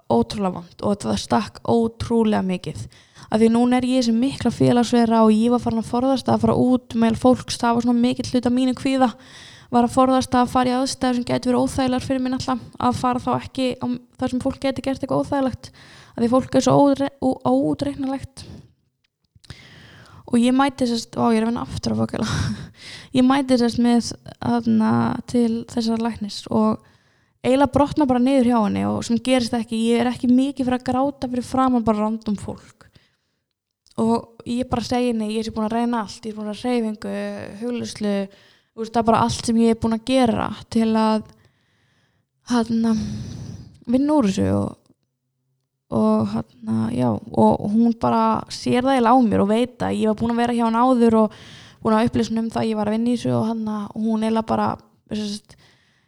ótrúlega 0.07 0.61
vant 0.61 0.83
og 0.85 0.95
þetta 0.95 1.17
stakk 1.19 1.59
ótrúlega 1.67 2.45
mikið. 2.45 2.85
Af 3.27 3.41
því 3.41 3.49
núna 3.51 3.81
er 3.81 3.89
ég 3.89 4.05
sem 4.05 4.15
mikla 4.15 4.53
félagsverða 4.53 5.25
og 5.25 5.33
ég 5.33 5.51
var 5.51 5.63
farin 5.63 5.81
að 5.81 5.89
forðast 5.89 6.29
að 6.31 6.45
fara 6.45 6.55
út 6.61 6.95
með 6.95 7.17
fólks, 7.19 7.57
það 7.59 7.75
var 7.75 7.87
svona 7.87 8.03
mikill 8.05 8.29
hlut 8.31 8.47
af 8.47 8.55
mínu 8.55 8.75
kvíða. 8.77 9.09
Var 9.73 9.83
að 9.83 9.95
forðast 9.97 10.37
að 10.37 10.51
fara 10.53 10.71
í 10.71 10.75
aðstæður 10.77 11.17
sem 11.17 11.27
getur 11.27 11.51
verið 11.51 11.65
óþægilegar 11.65 12.05
fyrir 12.05 12.23
minn 12.23 12.37
alltaf 12.37 12.61
að 12.79 12.99
fara 13.01 13.23
þá 13.25 13.31
ekki 13.35 13.65
á 13.83 13.85
þar 14.21 14.31
sem 14.31 14.43
fólk 14.45 14.61
getur 14.63 14.85
gert 14.85 15.03
eitthvað 15.03 15.25
óþægilegt 15.25 15.71
að 16.17 16.25
því 16.25 16.31
fólk 16.33 16.57
er 16.57 16.65
svo 16.65 16.75
ódreiknalegt 17.53 18.47
og 20.27 20.35
ég 20.41 20.51
mæti 20.51 20.87
sérst, 20.89 21.15
á 21.15 21.31
ég 21.31 21.39
er 21.39 21.45
að 21.45 21.51
vinna 21.53 21.63
aftur 21.63 21.95
á 21.95 22.01
fokala 22.01 22.27
ég 23.17 23.23
mæti 23.23 23.59
sérst 23.61 23.79
með 23.83 24.11
aðna 24.43 24.91
til 25.29 25.63
þessar 25.71 26.03
læknis 26.03 26.41
og 26.51 26.81
eiginlega 27.45 27.73
brotna 27.73 28.07
bara 28.09 28.21
niður 28.23 28.49
hjá 28.49 28.57
henni 28.57 28.83
og 28.89 29.03
sem 29.07 29.19
gerist 29.23 29.55
ekki, 29.55 29.79
ég 29.91 30.01
er 30.01 30.11
ekki 30.11 30.29
mikið 30.31 30.67
fyrir 30.67 30.79
að 30.79 30.87
gráta 30.89 31.29
fyrir 31.29 31.47
fram 31.47 31.77
að 31.79 31.85
bara 31.87 32.03
random 32.03 32.35
fólk. 32.39 32.87
Og 33.97 34.43
ég 34.45 34.67
bara 34.69 34.85
segi 34.85 35.11
henni, 35.11 35.31
ég 35.33 35.47
er 35.47 35.55
búin 35.55 35.67
að 35.69 35.77
reyna 35.77 36.03
allt 36.03 36.25
ég 36.25 36.33
er 36.33 36.37
búin 36.37 36.51
að 36.51 36.65
reyfingu, 36.65 37.13
hugluslu 37.61 38.15
það 38.77 38.99
er 39.01 39.07
bara 39.07 39.21
allt 39.25 39.47
sem 39.47 39.61
ég 39.61 39.73
er 39.73 39.79
búin 39.81 39.97
að 39.97 40.05
gera 40.05 40.49
til 40.73 40.91
að 40.93 41.31
hann 42.51 42.99
vinna 43.87 44.19
úr 44.19 44.27
þessu 44.29 44.51
og 44.53 44.86
og 45.87 46.27
hann, 46.33 46.45
já, 46.91 47.07
og 47.15 47.71
hún 47.71 47.93
bara 47.99 48.43
sér 48.51 48.83
það 48.83 48.97
eða 48.99 49.11
á 49.13 49.15
mér 49.23 49.41
og 49.45 49.51
veit 49.53 49.77
að 49.79 49.95
ég 49.95 50.07
var 50.11 50.17
búin 50.19 50.33
að 50.33 50.41
vera 50.41 50.55
hjá 50.57 50.65
hann 50.65 50.81
áður 50.81 51.13
og 51.21 51.27
búin 51.83 51.95
að 51.95 52.05
upplýsa 52.09 52.31
um 52.35 52.49
það 52.51 52.61
að 52.63 52.67
ég 52.67 52.77
var 52.79 52.87
að 52.89 52.95
vinna 52.97 53.09
í 53.09 53.11
þessu 53.15 53.31
og 53.37 53.43
og 53.95 54.01
hún 54.03 54.21
eða 54.27 54.41
bara 54.43 54.67
sest, 55.13 55.49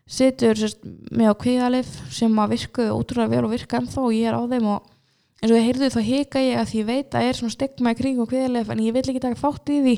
situr 0.10 0.56
sest, 0.60 0.80
með 1.12 1.28
á 1.32 1.34
kvíðalif 1.46 1.90
sem 2.12 2.34
að 2.44 2.52
virkuði 2.56 2.96
ótrúlega 2.98 3.34
vel 3.36 3.46
og 3.46 3.54
virka 3.54 3.78
ennþá 3.80 4.00
og 4.04 4.14
ég 4.18 4.26
er 4.28 4.36
á 4.36 4.42
þeim 4.52 4.68
og 4.74 4.80
eins 5.40 5.52
og 5.54 5.56
ég 5.56 5.68
heyrðu 5.70 5.88
þá 5.94 6.02
hika 6.10 6.40
ég 6.44 6.56
að 6.60 6.70
því 6.74 6.78
ég 6.82 6.90
veit 6.90 7.10
að 7.16 7.24
ég 7.24 7.30
er 7.32 7.38
svona 7.40 7.56
stegma 7.56 7.94
í 7.96 8.00
kring 8.02 8.18
og 8.20 8.30
kvíðalif 8.34 8.68
en 8.74 8.84
ég 8.84 8.94
vil 8.98 9.06
ekki 9.06 9.24
taka 9.24 9.40
fátt 9.40 9.66
í 9.72 9.80
því 9.86 9.96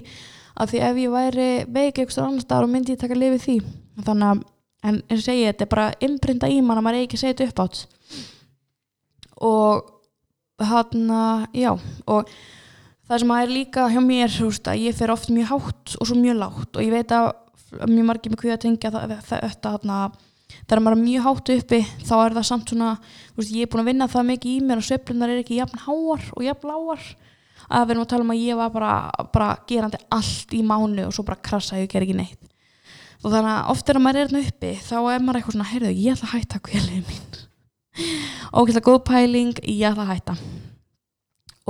að 0.62 0.66
því 0.72 0.80
ef 0.86 0.96
ég 1.02 1.10
væri 1.16 1.50
veik 1.66 1.96
eitthvað 1.98 2.26
annar 2.28 2.44
staðar 2.46 2.66
og 2.68 2.74
myndi 2.76 2.94
ég 2.94 3.02
taka 3.02 3.18
lifið 3.18 3.42
því. 3.46 3.58
Þannig 4.06 4.28
að, 4.28 4.38
en 4.86 4.96
og 5.10 5.18
segi 7.24 7.46
og 9.42 9.92
hann 10.62 11.14
já 11.58 11.72
og 11.74 12.32
það 13.10 13.24
sem 13.24 13.34
að 13.34 13.44
er 13.44 13.54
líka 13.58 13.88
hjá 13.92 14.02
mér 14.06 14.34
veist, 14.34 14.74
ég 14.78 14.98
fer 14.98 15.14
oft 15.14 15.32
mjög 15.34 15.54
hátt 15.56 15.96
og 15.98 16.10
svo 16.10 16.18
mjög 16.20 16.38
látt 16.42 16.78
og 16.78 16.84
ég 16.86 16.94
veit 16.94 17.16
að 17.16 17.32
mjög 17.88 18.06
margir 18.08 18.34
með 18.34 18.44
hvað 18.44 18.58
að 18.58 18.62
tengja 18.66 18.92
þetta 18.92 20.12
þegar 20.68 20.84
maður 20.84 20.98
er 20.98 21.04
mjög 21.04 21.26
hátt 21.28 21.52
uppi 21.56 21.82
þá 22.04 22.14
er 22.18 22.36
það 22.38 22.48
samt 22.48 22.72
svona 22.72 22.92
veist, 23.38 23.54
ég 23.56 23.66
er 23.66 23.72
búin 23.72 23.84
að 23.84 23.92
vinna 23.92 24.08
það 24.12 24.30
mikið 24.30 24.54
í 24.54 24.64
mér 24.68 24.82
og 24.82 24.88
söflunar 24.88 25.34
er 25.34 25.42
ekki 25.44 25.60
jafn 25.60 25.84
háar 25.86 26.30
og 26.36 26.46
jafn 26.46 26.72
lágar. 26.72 27.10
Að 27.72 27.86
við 27.86 27.94
erum 27.94 28.04
að 28.04 28.12
tala 28.12 28.26
um 28.26 28.34
að 28.34 28.42
ég 28.42 28.60
var 28.60 28.72
bara, 28.74 28.94
bara 29.32 29.50
gerandi 29.70 30.00
allt 30.12 30.56
í 30.58 30.64
mánu 30.68 31.06
og 31.08 31.14
svo 31.16 31.24
bara 31.28 31.40
krasa 31.40 31.80
ég 31.80 31.92
ger 31.92 32.04
ekki 32.04 32.18
neitt. 32.18 32.40
Og 33.22 33.30
þannig 33.30 33.52
að 33.54 33.72
oft 33.76 33.92
er 33.92 34.00
að 34.00 34.06
maður 34.08 34.20
er 34.20 34.28
hérna 34.28 34.46
uppi 34.50 34.72
þá 34.82 34.96
er 35.00 35.24
maður 35.24 35.40
eitthvað 35.40 35.58
svona, 35.58 35.70
heyrðu 35.72 35.94
ég 35.94 36.18
ætla 36.18 36.32
að 36.32 36.36
hætta 36.36 36.64
kvelið 36.68 37.06
mín 37.06 37.31
ógæðilega 38.52 38.88
góð 38.88 39.00
pæling 39.08 39.62
ég 39.66 39.92
ætla 39.92 40.06
að 40.06 40.12
hætta. 40.14 40.36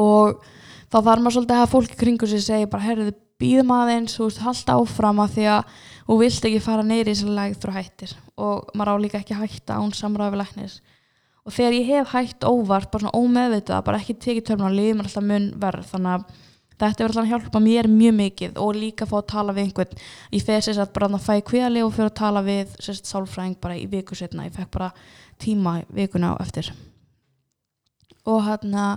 Og 0.02 0.42
þá 0.92 0.98
þarf 0.98 1.24
maður 1.24 1.36
svolítið 1.38 1.56
að 1.56 1.62
hafa 1.62 1.72
fólki 1.72 2.00
kringu 2.00 2.30
sig 2.30 2.44
segja 2.46 2.70
bara 2.70 2.86
herruðu 2.86 3.16
býðum 3.42 3.74
aðeins, 3.74 4.16
þú 4.18 4.28
veist, 4.28 4.44
halda 4.46 4.78
áfram 4.78 5.22
að 5.24 5.36
því 5.36 5.48
að 5.56 5.76
þú 6.06 6.18
vilt 6.22 6.48
ekki 6.50 6.62
fara 6.62 6.86
neyri 6.86 7.10
í 7.10 7.16
þessari 7.16 7.38
lægð 7.40 7.60
frá 7.64 7.74
hættir. 7.80 8.16
Og 8.38 8.72
maður 8.78 8.94
á 8.94 9.04
líka 9.06 9.22
ekki 9.22 9.36
að 9.38 9.44
hætta 9.48 9.80
án 9.82 9.94
samræði 9.98 10.36
við 10.36 10.44
læknis. 10.44 10.78
Og 11.42 11.56
þegar 11.56 11.78
ég 11.80 11.90
hef 11.90 12.14
hætt 12.14 12.46
óvart, 12.46 12.92
bara 12.92 13.08
svona 13.08 13.18
ómeðvitað 13.18 13.84
bara 13.88 14.00
ekki 14.02 14.18
tekið 14.22 14.48
törnum 14.52 14.70
að 14.70 14.78
liðum 14.78 15.02
alltaf 15.02 15.26
mun 15.26 15.48
verð 15.62 15.88
þannig 15.90 16.12
að 16.20 16.26
þetta 16.82 17.04
verður 17.06 17.22
alltaf 17.22 17.24
að 17.24 17.32
hjálpa 17.32 17.62
mér 17.62 17.90
mjög 17.90 18.14
mikið 18.18 18.60
og 18.62 18.78
líka 18.78 19.06
að 19.06 19.12
fá 19.12 19.18
að 19.18 19.28
tala 19.32 19.56
við 19.58 19.66
einhvern. 19.66 19.98
Ég 20.34 20.46
feði 20.46 20.62
sér 20.68 20.84
að 20.84 20.94
bara 20.98 21.10
að 21.10 21.26
fæ 21.26 21.34
kvíðali 21.50 21.84
og 21.86 21.94
fyrir 21.96 22.12
að 22.12 22.20
tala 22.22 22.44
við 22.46 22.78
sérst 22.78 23.10
sálfræðing 23.10 23.58
bara 23.62 23.78
í 23.78 23.88
viku 23.90 24.18
setna 24.18 24.46
ég 24.46 24.56
fekk 24.56 24.72
bara 24.78 24.92
tíma 25.42 25.82
vikuna 25.90 26.34
á 26.38 26.42
eftir. 26.44 26.72
Og 28.30 28.44
hérna 28.46 28.96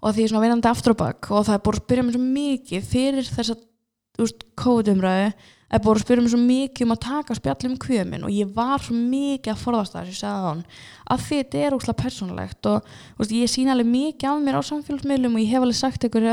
og 0.00 0.14
því 0.16 0.28
svona 0.28 0.44
vinandi 0.46 0.70
aftur 0.70 0.94
og 0.94 1.00
bakk 1.02 1.30
og 1.34 1.46
það 1.46 1.56
er 1.56 1.64
búin 1.64 1.76
að 1.76 1.82
spyrja 1.84 2.04
mér 2.06 2.16
svo 2.16 2.26
mikið 2.26 2.86
fyrir 2.88 3.28
þess 3.28 3.54
að 3.54 3.66
COVID-umræðu 4.60 5.32
er 5.70 5.82
búin 5.84 5.98
að 5.98 6.04
spyrja 6.04 6.22
mér 6.24 6.32
svo 6.32 6.40
mikið 6.42 6.86
um 6.86 6.94
að 6.94 7.02
taka 7.04 7.36
spjallum 7.38 7.76
kvömin 7.80 8.24
og 8.26 8.32
ég 8.34 8.48
var 8.54 8.82
svo 8.82 8.96
mikið 8.96 9.52
að 9.52 9.60
forðast 9.60 9.94
það 9.94 10.06
sem 10.06 10.10
ég 10.10 10.20
segði 10.20 10.40
á 10.40 10.48
hann 10.48 10.62
að 11.10 11.24
þetta 11.28 11.60
er 11.60 11.76
ósláð 11.76 11.98
persónulegt 12.00 12.68
og 12.70 12.88
veist, 13.18 13.34
ég 13.34 13.50
sína 13.50 13.74
alveg 13.74 13.90
mikið 13.90 14.30
af 14.30 14.42
mér 14.44 14.58
á 14.58 14.62
samfélagsmiðlum 14.66 15.36
og 15.36 15.44
ég 15.44 15.52
hef 15.54 15.66
alveg 15.66 15.78
sagt 15.78 16.06
ykkur 16.08 16.26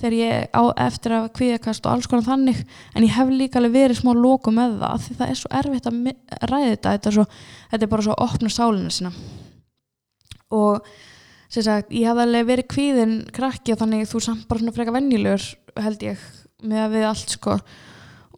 þegar 0.00 0.16
ég 0.16 0.48
á 0.56 0.62
eftir 0.80 1.12
að 1.16 1.28
kviðakast 1.36 1.84
og 1.84 1.92
alls 1.92 2.08
konar 2.08 2.24
þannig 2.24 2.62
en 2.94 3.04
ég 3.04 3.12
hef 3.12 3.32
líka 3.32 3.60
alveg 3.60 3.74
verið 3.76 4.00
smá 4.00 4.14
lóku 4.16 4.52
með 4.54 4.78
það 4.80 5.04
því 5.04 5.16
það 5.18 5.32
er 5.32 5.40
svo 5.40 5.50
erfitt 5.60 5.88
að 5.90 5.98
ræða 6.48 6.70
þetta 6.70 6.94
þetta 6.94 7.10
er, 7.10 7.16
svo, 7.16 7.26
þetta 7.72 7.86
er 7.86 7.92
bara 7.92 8.06
svo 8.06 8.16
að 8.16 8.24
opna 8.24 8.52
sálinu 8.54 8.94
sína. 8.94 9.12
Og 10.56 10.88
sagt, 11.52 11.92
ég 11.92 12.08
hef 12.08 12.22
alveg 12.24 12.48
verið 12.48 12.70
kvíðin 12.72 13.14
krakki 13.34 13.74
og 13.74 13.82
þannig 13.82 14.08
þú 14.08 14.24
samt 14.24 14.48
bara 14.48 14.62
svona 14.62 14.76
freka 14.76 14.96
vennilegur 14.96 15.46
held 15.84 16.08
ég 16.08 16.24
með 16.64 16.84
að 16.86 16.96
við 16.96 17.08
allt 17.10 17.36
sko 17.36 17.58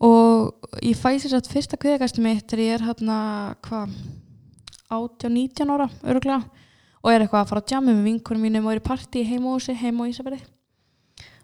og 0.02 0.82
ég 0.82 0.98
fæði 0.98 1.22
sér 1.22 1.38
að 1.38 1.52
fyrsta 1.52 1.78
kviðagæstu 1.78 2.24
mitt 2.24 2.48
þegar 2.50 2.64
ég 2.64 2.74
er 2.76 2.86
hérna 2.88 3.18
hvað 3.62 3.94
18-19 4.92 5.72
ára 5.72 5.88
öruglega 6.02 6.42
og 7.02 7.10
er 7.10 7.24
eitthvað 7.24 7.44
að 7.44 7.50
fara 7.50 7.62
að 7.62 7.74
jamma 7.74 7.94
með 7.94 8.08
vinkunum 8.08 8.46
mínum 8.46 8.66
og 8.66 8.74
er 8.74 8.82
í 8.82 8.86
parti 8.86 9.22
heima 9.26 9.54
á 9.54 9.56
þessi, 9.56 9.76
heima 9.78 10.06
á 10.06 10.10
Ísaberi 10.10 10.40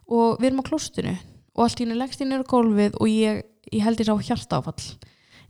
og 0.08 0.40
við 0.40 0.50
erum 0.50 0.62
á 0.62 0.68
klostinu 0.68 1.14
og 1.58 1.64
allt 1.64 1.80
í 1.80 1.86
henni 1.86 1.98
leggst 1.98 2.22
inn 2.24 2.34
í 2.34 2.40
gólfið 2.50 2.98
og 2.98 3.10
ég, 3.10 3.40
ég 3.72 3.86
held 3.86 4.02
ég 4.02 4.08
sá 4.08 4.14
hjarta 4.28 4.60
áfall 4.60 4.90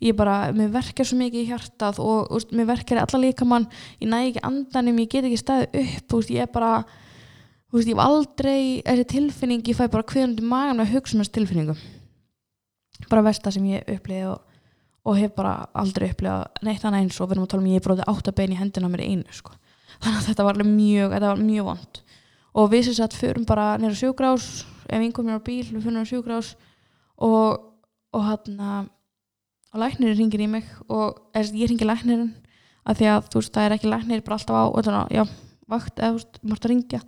ég 0.05 0.15
bara, 0.15 0.53
mér 0.55 0.71
verkar 0.77 1.09
svo 1.09 1.19
mikið 1.19 1.43
í 1.43 1.49
hjartað 1.51 2.01
og 2.05 2.33
úst, 2.37 2.53
mér 2.55 2.71
verkar 2.71 3.03
allar 3.03 3.25
líka 3.25 3.49
mann 3.49 3.67
ég 3.99 4.09
næ 4.09 4.21
ekki 4.29 4.45
andanum, 4.47 5.01
ég 5.03 5.11
get 5.11 5.27
ekki 5.27 5.41
staðið 5.41 5.79
upp 5.83 6.19
úst, 6.21 6.33
ég 6.33 6.47
er 6.47 6.53
bara 6.53 6.73
úst, 7.73 7.89
ég 7.89 7.97
hef 7.97 8.05
aldrei, 8.05 8.61
þessi 8.87 9.09
tilfinning 9.17 9.65
ég 9.67 9.79
fæ 9.79 9.89
bara 9.91 10.07
hverjandi 10.07 10.45
magan 10.47 10.79
með 10.79 10.95
hugsunast 10.95 11.35
tilfinningu 11.35 11.75
bara 13.07 13.25
versta 13.29 13.53
sem 13.55 13.65
ég 13.71 13.87
uppliði 13.95 14.27
og, 14.33 14.43
og 15.07 15.19
hef 15.21 15.35
bara 15.37 15.55
aldrei 15.79 16.11
upplifað 16.11 16.65
neitt 16.67 16.85
annað 16.85 17.05
eins 17.05 17.21
og 17.21 17.29
við 17.29 17.37
erum 17.37 17.47
að 17.47 17.53
tala 17.55 17.65
um 17.65 17.71
ég 17.73 17.85
bróði 17.85 18.09
áttabein 18.11 18.55
í 18.55 18.59
hendina 18.59 18.91
mér 18.91 19.05
einu 19.07 19.37
sko. 19.37 19.55
þannig 20.03 20.19
að 20.19 20.29
þetta 20.31 20.49
var 20.49 20.63
mjög, 20.65 21.15
þetta 21.15 21.33
var 21.33 21.43
mjög 21.43 21.71
vond 21.73 22.03
og 22.59 22.71
við 22.73 22.89
sem 22.89 22.99
sagt 22.99 23.17
förum 23.19 23.47
bara 23.47 23.71
neyra 23.79 23.97
sjúgrás 23.97 24.49
ef 24.89 24.99
einhvern 24.99 25.31
er 25.31 25.39
á 25.39 25.47
bíl, 25.47 25.67
við 25.69 25.85
fyrir 25.85 26.03
á 26.03 26.11
sjúgrás 26.11 26.55
og, 27.17 27.61
og 28.15 28.25
hann 28.25 28.59
að 28.59 28.95
og 29.69 29.83
læknirinn 29.83 30.17
ringir 30.17 30.43
í 30.43 30.49
mig 30.51 30.69
og 30.89 31.19
er, 31.37 31.49
ég 31.53 31.69
ringi 31.69 31.87
læknirinn 31.87 32.33
að 32.89 33.01
því 33.01 33.09
að 33.13 33.27
þú 33.29 33.41
veist 33.41 33.55
það 33.55 33.67
er 33.67 33.75
ekki 33.77 33.91
læknir 33.93 34.23
bara 34.25 34.39
alltaf 34.39 34.57
á 34.57 34.65
og 34.65 34.85
þannig 34.87 35.01
að 35.03 35.17
já, 35.19 35.25
vakt 35.69 35.99
eða 35.99 36.09
þú 36.09 36.19
veist, 36.19 36.39
maður 36.43 36.63
að 36.63 36.73
ringja 36.73 37.01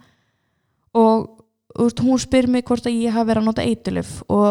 og 1.01 1.29
þú 1.71 1.87
veist, 1.87 2.03
hún 2.05 2.21
spyr 2.21 2.51
mig 2.53 2.67
hvort 2.69 2.89
að 2.91 2.99
ég 3.01 3.17
hafi 3.17 3.31
verið 3.31 3.43
að 3.43 3.49
nota 3.49 3.65
eitilif 3.65 4.13
og 4.29 4.51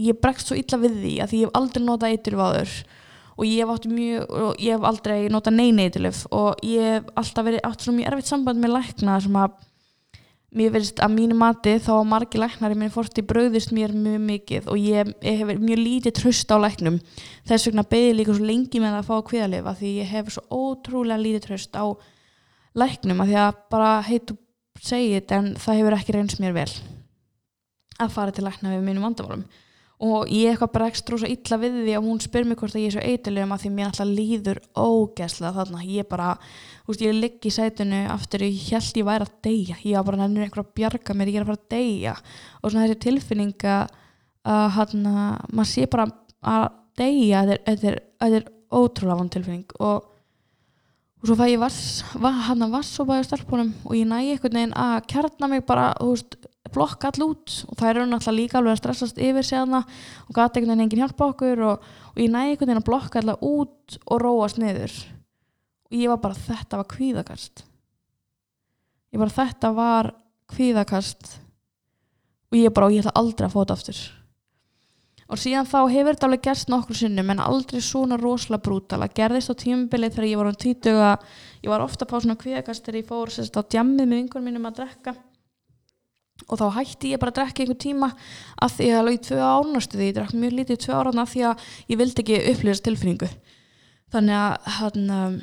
ég 0.00 0.20
bregst 0.20 0.48
svo 0.48 0.56
illa 0.56 0.80
við 0.80 0.98
því 1.02 1.14
að 1.20 1.34
ég 1.36 1.46
hef 1.46 1.56
aldrei 1.58 1.84
notað 1.84 2.14
eitilif 2.14 2.42
áður 2.42 2.76
og 3.32 3.44
ég 3.48 3.62
hef 3.62 3.72
átt 3.72 3.88
mjög, 3.88 4.30
og 4.30 4.60
ég 4.60 4.76
hef 4.76 4.86
aldrei 4.88 5.18
notað 5.32 5.58
neina 5.58 5.84
eitilif 5.86 6.22
og 6.30 6.64
ég 6.66 6.88
hef 6.96 7.12
alltaf 7.16 7.46
verið 7.48 7.68
átt 7.68 7.84
svo 7.84 7.94
mjög 7.96 8.10
erfitt 8.10 8.30
samband 8.30 8.62
með 8.62 8.74
lækna 8.76 9.18
sem 9.24 9.38
að 9.40 9.60
mér 10.52 10.72
finnst 10.74 11.00
að 11.00 11.14
mínu 11.14 11.36
mati 11.40 11.74
þá 11.80 11.92
að 11.96 12.08
margi 12.10 12.40
læknar 12.40 12.74
í 12.74 12.76
minni 12.76 12.92
fórsti 12.92 13.24
bröðist 13.24 13.72
mér 13.72 13.94
mjög 13.96 14.24
mikið 14.28 14.68
og 14.68 14.80
ég, 14.80 15.12
ég 15.24 15.38
hef 15.40 15.52
mjög 15.56 15.80
lítið 15.80 16.16
tröst 16.18 16.52
á 16.52 16.56
læknum. 16.60 16.98
Þess 17.48 17.70
vegna 17.70 17.86
beði 17.88 18.12
líka 18.18 18.36
svo 18.36 18.48
lengi 18.48 18.82
með 18.82 18.98
að 18.98 19.08
fá 19.08 19.14
kviðalifa 19.30 19.74
því 19.80 19.92
ég 20.02 20.12
hef 20.12 20.28
svo 20.34 20.44
ótrúlega 20.52 21.24
lítið 21.24 21.46
tröst 21.46 21.72
á 21.72 21.88
læknum 22.76 23.24
að 23.24 23.32
því 23.32 23.40
að 23.46 23.62
bara 23.72 23.92
heitu 24.04 24.36
segið 24.82 25.36
en 25.38 25.52
það 25.60 25.80
hefur 25.80 25.96
ekki 25.96 26.16
reynst 26.16 26.40
mér 26.42 26.56
vel 26.56 26.70
að 28.00 28.12
fara 28.12 28.34
til 28.34 28.44
lækna 28.44 28.74
við 28.74 28.84
mínum 28.84 29.08
vandamálum 29.08 29.46
og 30.02 30.30
ég 30.34 30.50
eitthvað 30.50 30.72
bara 30.74 30.88
ekstra 30.90 31.18
svo 31.20 31.28
illa 31.30 31.58
við 31.62 31.76
því 31.84 31.92
að 31.94 32.06
hún 32.08 32.20
spyr 32.22 32.46
mér 32.48 32.58
hvort 32.58 32.74
að 32.74 32.82
ég 32.82 32.90
er 32.90 32.94
svo 32.96 33.02
eitthilegum 33.06 33.52
að 33.54 33.60
því 33.62 33.70
mér 33.76 33.88
alltaf 33.88 34.08
líður 34.10 34.60
ógæslega 34.74 35.52
þarna. 35.58 35.82
Ég 35.86 36.08
bara, 36.10 36.30
þú 36.82 36.90
veist, 36.90 37.04
ég 37.06 37.18
ligg 37.18 37.46
í 37.46 37.52
sætunu 37.54 38.00
aftur, 38.10 38.42
ég 38.48 38.64
held 38.72 38.98
ég 38.98 39.06
væri 39.06 39.28
að 39.28 39.36
deyja. 39.46 39.78
Ég 39.86 39.94
var 39.98 40.08
bara 40.08 40.20
nefnir 40.24 40.48
eitthvað 40.48 40.66
að 40.66 40.72
bjarga 40.80 41.16
mér, 41.18 41.30
ég 41.30 41.38
er 41.38 41.46
að 41.46 41.52
fara 41.52 41.60
að 41.60 41.74
deyja. 41.76 42.14
Og 42.58 42.66
svona 42.66 42.86
þessi 42.88 43.02
tilfinninga 43.06 43.76
að 44.42 44.64
hann 44.78 45.06
að 45.12 45.52
maður 45.52 45.70
sé 45.70 45.86
bara 45.92 46.08
að 46.52 46.66
deyja 46.98 47.44
þetta 47.52 47.92
er, 47.92 48.00
er, 48.26 48.48
ótrúlega 48.72 49.20
von 49.20 49.30
tilfinning. 49.30 49.76
Og, 49.78 50.08
og 51.22 51.30
svo 51.30 51.36
fæ 51.38 51.44
ég 51.46 51.62
vass, 51.62 51.82
hann 52.18 52.66
að 52.66 52.74
vass 52.74 52.96
og 52.98 53.12
bæði 53.12 53.28
starfbúnum 53.28 53.70
og 53.86 53.94
ég 53.94 54.08
næ 54.10 54.18
einhvern 54.18 54.58
veginn 54.58 54.74
að 54.74 54.96
kjarna 55.12 55.50
mig 55.52 55.62
bara, 55.68 55.92
þú 56.00 56.14
veist 56.16 56.40
blokka 56.70 57.10
all 57.10 57.26
út 57.26 57.56
og 57.66 57.78
það 57.78 57.90
eru 57.90 58.04
náttúrulega 58.06 58.38
líka 58.38 58.58
alveg 58.60 58.76
að 58.76 58.80
stressast 58.80 59.18
yfir 59.18 59.46
segna 59.46 59.82
og 60.28 60.32
gata 60.36 60.60
einhvern 60.60 60.76
veginn 60.76 60.84
enginn 60.86 61.02
hjálpa 61.02 61.28
okkur 61.32 61.64
og, 61.66 61.90
og 62.14 62.22
ég 62.22 62.30
næði 62.30 62.54
einhvern 62.54 62.70
veginn 62.70 62.82
að 62.82 62.88
blokka 62.88 63.20
alltaf 63.20 63.44
út 63.48 63.98
og 64.06 64.22
róast 64.22 64.60
niður. 64.62 64.94
Og 65.90 65.98
ég 65.98 66.12
var 66.12 66.22
bara 66.22 66.38
þetta 66.38 66.80
var 66.80 66.90
kvíðakast. 66.92 67.64
Ég 69.12 69.20
bara 69.20 69.36
þetta 69.36 69.72
var 69.76 70.10
kvíðakast. 70.52 71.36
Og 72.52 72.58
ég 72.60 72.74
bara 72.74 72.88
og 72.88 72.94
ég 72.94 73.02
ætla 73.02 73.16
aldrei 73.18 73.48
að 73.48 73.56
fóta 73.56 73.76
aftur. 73.76 73.98
Og 75.32 75.40
síðan 75.40 75.68
þá 75.68 75.78
hefur 75.88 76.14
þetta 76.14 76.28
alveg 76.28 76.44
gerst 76.44 76.70
nokkur 76.70 76.96
sinnum 76.96 77.30
en 77.32 77.42
aldrei 77.42 77.80
svona 77.82 78.18
rosalega 78.20 78.62
brútal. 78.68 79.00
Að 79.02 79.16
gerðist 79.18 79.50
á 79.50 79.54
tímbilið 79.58 80.14
þegar 80.14 80.28
ég 80.28 80.40
var 80.40 80.50
um 80.52 80.58
títuga. 80.62 81.12
Ég 81.64 81.72
var 81.72 81.84
ofta 81.84 82.06
á 82.06 82.16
svona 82.20 82.38
kvíðakast 82.38 82.84
þegar 82.84 83.00
ég 83.00 83.08
fór 83.08 83.32
sérst 83.32 83.56
á 83.56 83.64
djammið 83.64 84.06
með 84.06 84.18
vingur 84.20 84.44
mínum 84.44 84.68
að 84.68 84.82
drekka 84.82 85.16
og 86.48 86.60
þá 86.60 86.66
hætti 86.78 87.12
ég 87.12 87.22
bara 87.22 87.32
að 87.32 87.40
drekka 87.40 87.64
einhver 87.64 87.80
tíma 87.80 88.12
að 88.62 88.76
því 88.76 88.90
að 88.90 89.00
alveg 89.00 89.18
í 89.18 89.24
tvö 89.28 89.40
ánastu 89.46 89.98
því 89.98 90.08
ég 90.08 90.16
drekka 90.18 90.40
mjög 90.42 90.54
lítið 90.58 90.80
tvö 90.84 91.00
að 91.02 91.20
því 91.32 91.44
að 91.48 91.66
ég 91.92 92.00
vildi 92.02 92.24
ekki 92.24 92.40
upplýðast 92.52 92.86
tilfinningu. 92.86 93.30
Þannig 94.12 94.36
að 94.36 94.66
hann, 94.76 95.04
um, 95.16 95.36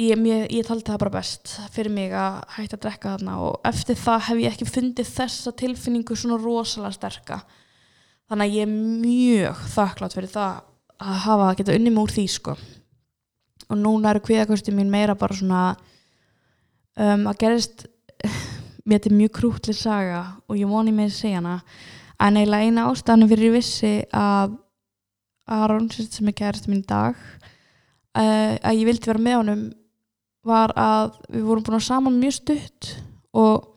ég, 0.00 0.20
ég, 0.24 0.44
ég 0.56 0.64
taldi 0.64 0.86
það 0.88 1.00
bara 1.02 1.16
best 1.18 1.50
fyrir 1.74 1.92
mig 1.92 2.14
að 2.16 2.38
hætta 2.54 2.78
að 2.78 2.84
drekka 2.86 3.10
þarna 3.16 3.34
og 3.44 3.66
eftir 3.68 3.98
það 4.00 4.22
hef 4.30 4.40
ég 4.40 4.54
ekki 4.54 4.68
fundið 4.70 5.10
þessa 5.18 5.52
tilfinningu 5.60 6.16
svona 6.16 6.38
rosalega 6.40 6.96
sterka. 6.96 7.42
Þannig 8.32 8.46
að 8.46 8.56
ég 8.56 8.64
er 8.64 8.72
mjög 9.04 9.60
þakklátt 9.74 10.16
fyrir 10.16 10.32
það 10.32 10.62
að 11.04 11.20
hafa 11.26 11.50
að 11.50 11.58
geta 11.60 11.76
unni 11.76 11.92
múr 11.92 12.14
því 12.14 12.24
sko. 12.32 12.56
Og 13.68 13.80
núna 13.80 14.14
eru 14.14 14.24
kviðakosti 14.24 14.72
mín 14.72 14.92
meira 14.92 15.16
bara 15.20 15.36
svona 15.36 15.64
um, 16.96 17.28
að 17.28 17.38
gerist 17.44 17.84
mér 18.84 19.00
þetta 19.00 19.10
er 19.10 19.18
mjög 19.18 19.32
krútli 19.38 19.74
saga 19.76 20.22
og 20.48 20.58
ég 20.60 20.70
voni 20.70 20.92
mig 20.92 21.10
að 21.10 21.16
segja 21.18 21.40
hana. 21.40 21.58
En 22.20 22.36
eiginlega 22.38 22.68
eina 22.68 22.86
ástæðan 22.90 23.28
fyrir 23.30 23.50
ég 23.50 23.56
vissi 23.58 23.94
að 24.14 24.58
Aron 25.44 25.90
sem 25.92 26.28
er 26.30 26.36
kærist 26.36 26.68
minn 26.70 26.84
í 26.84 26.88
dag 26.88 27.16
uh, 28.16 28.54
að 28.56 28.78
ég 28.78 28.86
vildi 28.88 29.10
vera 29.10 29.20
með 29.20 29.38
honum 29.40 29.64
var 30.44 30.72
að 30.76 31.18
við 31.32 31.46
vorum 31.48 31.66
búin 31.66 31.78
að 31.78 31.86
saman 31.88 32.20
mjög 32.20 32.36
stutt 32.38 32.90
og, 33.36 33.68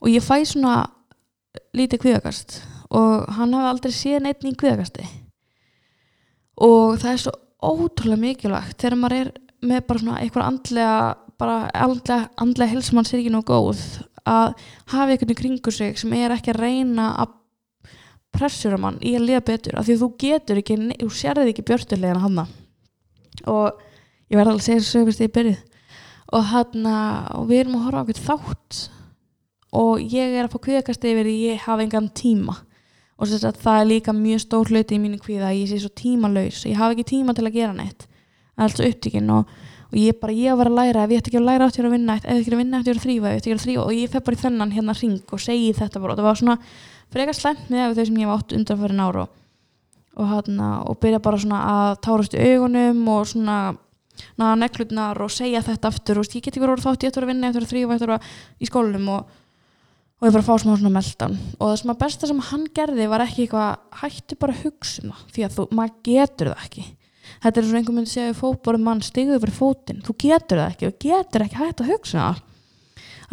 og 0.00 0.08
ég 0.10 0.24
fæ 0.24 0.36
svona 0.48 0.76
lítið 1.76 2.02
kviðagast 2.04 2.58
og 2.94 3.28
hann 3.36 3.54
hafi 3.56 3.70
aldrei 3.70 3.94
séð 3.94 4.24
neitt 4.24 4.44
í 4.44 4.54
kviðagasti 4.58 5.06
og 6.64 6.96
það 7.02 7.10
er 7.12 7.22
svo 7.24 7.34
ótrúlega 7.64 8.20
mikilvægt 8.20 8.80
þegar 8.80 9.00
maður 9.00 9.20
er 9.20 9.30
með 9.64 9.86
bara 9.88 10.02
svona 10.02 10.18
eitthvað 10.22 10.48
andlega 10.50 10.96
bara 11.40 11.56
andlega, 11.74 12.28
andlega 12.40 12.72
helsumann 12.74 13.08
sér 13.08 13.22
ekki 13.22 13.32
nú 13.34 13.42
góð 13.46 13.80
að 14.28 14.54
hafa 14.92 15.10
einhvern 15.12 15.38
kringu 15.38 15.72
sig 15.72 15.98
sem 16.00 16.12
er 16.16 16.34
ekki 16.34 16.54
að 16.54 16.62
reyna 16.64 17.10
að 17.22 17.34
pressura 18.34 18.78
mann 18.80 18.98
í 19.04 19.14
að 19.14 19.28
liða 19.28 19.44
betur 19.46 19.78
af 19.78 19.86
því 19.86 19.96
þú 20.00 20.10
getur 20.18 20.60
ekki, 20.60 20.78
þú 20.98 21.10
sérði 21.12 21.52
ekki 21.52 21.66
björnstulegina 21.68 22.22
hanna 22.24 22.46
og 23.50 23.80
ég 24.30 24.38
verði 24.38 24.50
alveg 24.50 24.62
að 24.62 24.66
segja 24.66 24.82
þessu 24.82 24.98
sögust 24.98 25.22
í 25.22 25.30
byrjuð. 25.34 25.62
Og 26.34 26.46
hann 26.50 26.86
og 26.88 27.48
við 27.50 27.60
erum 27.62 27.76
að 27.78 27.84
horfa 27.86 28.00
á 28.00 28.04
eitthvað 28.04 28.28
þátt 28.28 28.78
og 29.74 30.14
ég 30.14 30.38
er 30.38 30.46
að 30.46 30.54
fá 30.54 30.62
kvíðakast 30.66 31.04
yfir 31.10 31.30
ég 31.30 31.66
hafa 31.66 31.84
engan 31.84 32.08
tíma. 32.16 32.56
Og 33.14 33.30
að 33.30 33.60
það 33.60 33.80
er 33.80 33.90
líka 33.90 34.14
mjög 34.16 34.42
stór 34.42 34.72
hluti 34.72 34.96
í 34.96 35.02
mínu 35.02 35.20
kvíða 35.22 35.52
að 35.52 35.60
ég 35.60 35.70
sé 35.70 35.78
svo 35.82 35.92
tímalauðs 35.94 36.64
ég 36.66 36.80
hafa 36.80 36.96
ekki 36.96 37.06
tíma 37.12 37.34
til 37.36 37.46
að 37.46 37.58
gera 37.60 37.76
neitt. 37.76 38.08
Alltaf 38.58 38.88
upptíkin 38.88 39.30
og 39.34 39.50
og 39.94 40.00
ég 40.02 40.16
bara, 40.18 40.34
ég 40.34 40.56
var 40.58 40.66
að 40.66 40.74
læra 40.80 41.04
ef 41.04 41.12
ég 41.14 41.20
ætti 41.22 41.30
ekki 41.30 41.38
að 41.38 41.46
læra 41.46 41.66
átti 41.68 41.82
að 41.84 41.92
vinna 41.94 42.16
ef 42.16 42.24
ég 42.24 42.32
ætti 42.32 42.42
ekki 42.42 42.54
að 42.56 42.60
vinna 42.60 42.78
átti 42.80 42.90
að 42.90 43.02
þrýfa, 43.04 43.30
að 43.30 43.60
þrýfa 43.62 43.84
og 43.84 43.92
ég 43.94 44.10
fef 44.10 44.24
bara 44.26 44.34
í 44.34 44.40
þennan 44.40 44.72
hérna 44.74 44.96
ring 44.98 45.30
og 45.30 45.42
segi 45.44 45.68
þetta 45.78 46.02
bara. 46.02 46.14
Og 46.14 46.18
það 46.18 46.26
var 46.26 46.40
svona 46.40 46.56
frekar 47.14 47.38
slæmt 47.38 47.70
með 47.70 47.94
þau 47.94 48.06
sem 48.08 48.18
ég 48.18 48.30
var 48.30 48.42
átt 48.42 48.56
undan 48.58 48.80
fyrir 48.80 48.98
náru 48.98 49.22
og, 49.22 49.36
og, 50.16 50.26
hana, 50.32 50.70
og 50.90 50.98
byrja 51.04 51.22
bara 51.22 51.40
svona 51.44 51.60
að 51.70 51.92
tárast 52.08 52.34
í 52.34 52.42
augunum 52.42 53.06
og 53.14 53.30
svona 53.30 53.60
naða 54.34 54.58
neklutnar 54.64 55.22
og 55.22 55.30
segja 55.30 55.62
þetta 55.62 55.94
aftur. 55.94 56.18
Og 56.18 56.26
ég 56.26 56.42
get 56.42 56.50
ekki 56.50 56.64
verið 56.64 56.82
þátt, 56.88 57.06
ég 57.06 57.14
ætti 57.14 57.22
að 57.22 57.30
vinna, 57.30 57.46
ég 57.46 57.54
ætti 57.54 57.62
að 57.62 57.70
þrýfa, 57.70 57.94
ég 57.94 58.02
ætti 58.02 58.10
að 58.10 58.34
í 58.58 58.72
skólinum 58.72 59.08
og, 59.14 59.38
og 60.18 60.26
ég 60.26 60.34
bara 60.34 60.48
fá 60.50 60.58
smá 60.58 60.74
svona 60.74 60.94
meldan 60.98 61.38
og 61.60 61.70
það 61.70 61.78
sem 61.84 61.94
að 61.94 62.02
besta 62.02 62.30
sem 62.30 62.44
hann 62.50 62.66
gerði 62.74 63.08
var 63.14 63.22
ekki 63.28 63.46
eitthvað 63.46 64.02
hætti 64.02 64.38
bara 64.42 64.54
að 64.54 64.66
hugsa 64.66 65.04
um 65.04 65.14
það 65.14 65.24
því 65.36 65.46
að 65.46 65.56
þú, 65.58 65.66
maður 65.78 65.96
getur 66.08 66.50
það 66.50 66.68
ekki 66.68 66.84
þetta 67.44 67.60
er 67.60 67.68
svona 67.68 67.82
einhvern 67.82 68.00
veginn 68.00 68.08
að 68.08 68.16
segja 68.16 68.40
fótbórum 68.40 68.88
mann 68.88 69.04
stigðu 69.04 69.38
fyrir 69.44 69.58
fótinn, 69.60 70.02
þú 70.02 70.16
getur 70.24 70.62
það 70.64 70.72
ekki 70.72 70.90
og 70.90 70.98
getur 71.04 71.46
ekki 71.46 71.60
hægt 71.60 71.84
að 71.84 71.94
hugsa 71.94 72.18
um 72.18 72.24
það 72.24 72.42